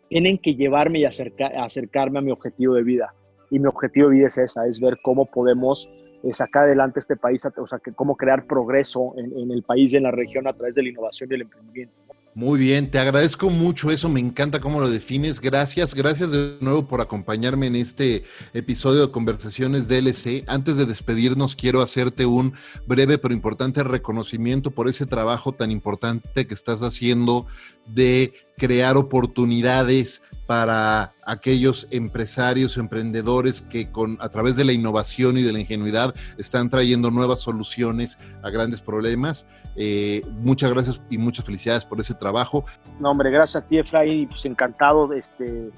tienen 0.07 0.37
que 0.37 0.55
llevarme 0.55 0.99
y 0.99 1.05
acercarme 1.05 2.19
a 2.19 2.21
mi 2.21 2.31
objetivo 2.31 2.75
de 2.75 2.83
vida. 2.83 3.13
Y 3.51 3.59
mi 3.59 3.67
objetivo 3.67 4.07
de 4.07 4.15
vida 4.15 4.27
es 4.27 4.37
esa, 4.37 4.65
es 4.65 4.79
ver 4.79 4.95
cómo 5.03 5.25
podemos 5.25 5.89
eh, 5.89 6.08
sacar 6.31 6.63
adelante 6.63 6.99
este 6.99 7.15
país, 7.15 7.45
o 7.45 7.67
sea, 7.67 7.79
que 7.79 7.93
cómo 7.93 8.15
crear 8.15 8.45
progreso 8.45 9.13
en, 9.17 9.37
en, 9.37 9.51
el 9.51 9.63
país 9.63 9.93
y 9.93 9.97
en 9.97 10.03
la 10.03 10.11
región 10.11 10.47
a 10.47 10.53
través 10.53 10.75
de 10.75 10.83
la 10.83 10.89
innovación 10.89 11.29
y 11.31 11.35
el 11.35 11.41
emprendimiento. 11.41 11.93
Muy 12.35 12.59
bien, 12.59 12.91
te 12.91 12.99
agradezco 12.99 13.49
mucho 13.49 13.89
eso, 13.89 14.07
me 14.07 14.19
encanta 14.19 14.61
cómo 14.61 14.79
lo 14.79 14.89
defines. 14.89 15.41
Gracias, 15.41 15.95
gracias 15.95 16.31
de 16.31 16.57
nuevo 16.61 16.87
por 16.87 17.01
acompañarme 17.01 17.67
en 17.67 17.75
este 17.75 18.23
episodio 18.53 19.07
de 19.07 19.11
Conversaciones 19.11 19.87
DLC. 19.87 20.43
Antes 20.47 20.77
de 20.77 20.85
despedirnos, 20.85 21.55
quiero 21.55 21.81
hacerte 21.81 22.25
un 22.25 22.53
breve 22.85 23.17
pero 23.17 23.33
importante 23.33 23.83
reconocimiento 23.83 24.71
por 24.71 24.87
ese 24.87 25.07
trabajo 25.07 25.53
tan 25.53 25.71
importante 25.71 26.45
que 26.45 26.53
estás 26.53 26.81
haciendo 26.81 27.47
de 27.87 28.31
crear 28.57 28.95
oportunidades 28.95 30.21
para 30.49 31.11
aquellos 31.27 31.87
empresarios, 31.91 32.77
emprendedores 32.77 33.61
que 33.61 33.91
con, 33.91 34.17
a 34.19 34.29
través 34.29 34.55
de 34.55 34.65
la 34.65 34.73
innovación 34.73 35.37
y 35.37 35.43
de 35.43 35.53
la 35.53 35.59
ingenuidad 35.59 36.15
están 36.39 36.71
trayendo 36.71 37.11
nuevas 37.11 37.41
soluciones 37.41 38.17
a 38.41 38.49
grandes 38.49 38.81
problemas. 38.81 39.45
Eh, 39.75 40.25
muchas 40.39 40.73
gracias 40.73 40.99
y 41.07 41.19
muchas 41.19 41.45
felicidades 41.45 41.85
por 41.85 41.99
ese 41.99 42.15
trabajo. 42.15 42.65
No, 42.99 43.11
hombre, 43.11 43.29
gracias 43.29 43.63
a 43.63 43.67
ti, 43.67 43.77
Efraín, 43.77 44.27
pues 44.27 44.43
encantado 44.43 45.07
de, 45.07 45.19
este, 45.19 45.69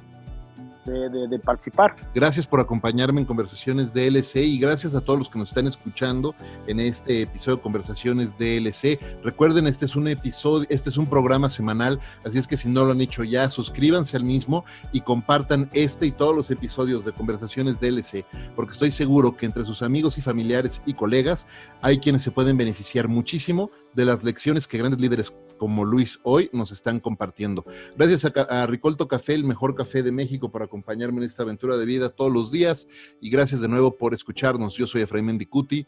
de, 0.85 1.39
participar. 1.39 1.95
Gracias 2.13 2.45
por 2.45 2.59
acompañarme 2.59 3.21
en 3.21 3.25
Conversaciones 3.25 3.93
DLC 3.93 4.37
y 4.37 4.59
gracias 4.59 4.95
a 4.95 5.01
todos 5.01 5.19
los 5.19 5.29
que 5.29 5.39
nos 5.39 5.49
están 5.49 5.67
escuchando 5.67 6.35
en 6.67 6.79
este 6.79 7.23
episodio 7.23 7.57
de 7.57 7.63
Conversaciones 7.63 8.37
DLC. 8.37 8.99
Recuerden, 9.23 9.67
este 9.67 9.85
es 9.85 9.95
un 9.95 10.07
episodio, 10.07 10.67
este 10.69 10.89
es 10.89 10.97
un 10.97 11.07
programa 11.07 11.49
semanal, 11.49 11.99
así 12.25 12.37
es 12.37 12.47
que 12.47 12.57
si 12.57 12.69
no 12.69 12.85
lo 12.85 12.91
han 12.91 13.01
hecho 13.01 13.23
ya, 13.23 13.49
suscríbanse 13.49 14.17
al 14.17 14.23
mismo 14.23 14.65
y 14.91 15.01
compartan 15.01 15.69
este 15.73 16.07
y 16.07 16.11
todos 16.11 16.35
los 16.35 16.51
episodios 16.51 17.05
de 17.05 17.11
Conversaciones 17.11 17.79
DLC, 17.79 18.25
porque 18.55 18.73
estoy 18.73 18.91
seguro 18.91 19.35
que 19.35 19.45
entre 19.45 19.65
sus 19.65 19.81
amigos 19.81 20.17
y 20.17 20.21
familiares 20.21 20.81
y 20.85 20.93
colegas 20.93 21.47
hay 21.81 21.99
quienes 21.99 22.21
se 22.21 22.31
pueden 22.31 22.57
beneficiar 22.57 23.07
muchísimo 23.07 23.71
de 23.93 24.05
las 24.05 24.23
lecciones 24.23 24.67
que 24.67 24.77
grandes 24.77 24.99
líderes 24.99 25.33
como 25.57 25.85
Luis 25.85 26.19
hoy 26.23 26.49
nos 26.53 26.71
están 26.71 26.99
compartiendo. 26.99 27.63
Gracias 27.95 28.25
a, 28.35 28.65
Ricolto 28.65 29.07
Café, 29.07 29.35
el 29.35 29.43
mejor 29.43 29.75
café 29.75 30.01
de 30.01 30.11
México, 30.11 30.51
por 30.51 30.63
acompañarme 30.63 31.19
en 31.19 31.23
esta 31.23 31.43
aventura 31.43 31.77
de 31.77 31.85
vida 31.85 32.09
todos 32.09 32.31
los 32.31 32.51
días. 32.51 32.87
Y 33.19 33.29
gracias 33.29 33.61
de 33.61 33.67
nuevo 33.67 33.95
por 33.95 34.13
escucharnos. 34.13 34.75
Yo 34.75 34.87
soy 34.87 35.01
Efraín 35.01 35.25
Mendicuti 35.25 35.85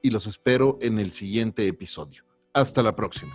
y 0.00 0.10
los 0.10 0.26
espero 0.26 0.78
en 0.80 0.98
el 0.98 1.10
siguiente 1.10 1.66
episodio. 1.66 2.24
Hasta 2.52 2.82
la 2.82 2.94
próxima. 2.94 3.34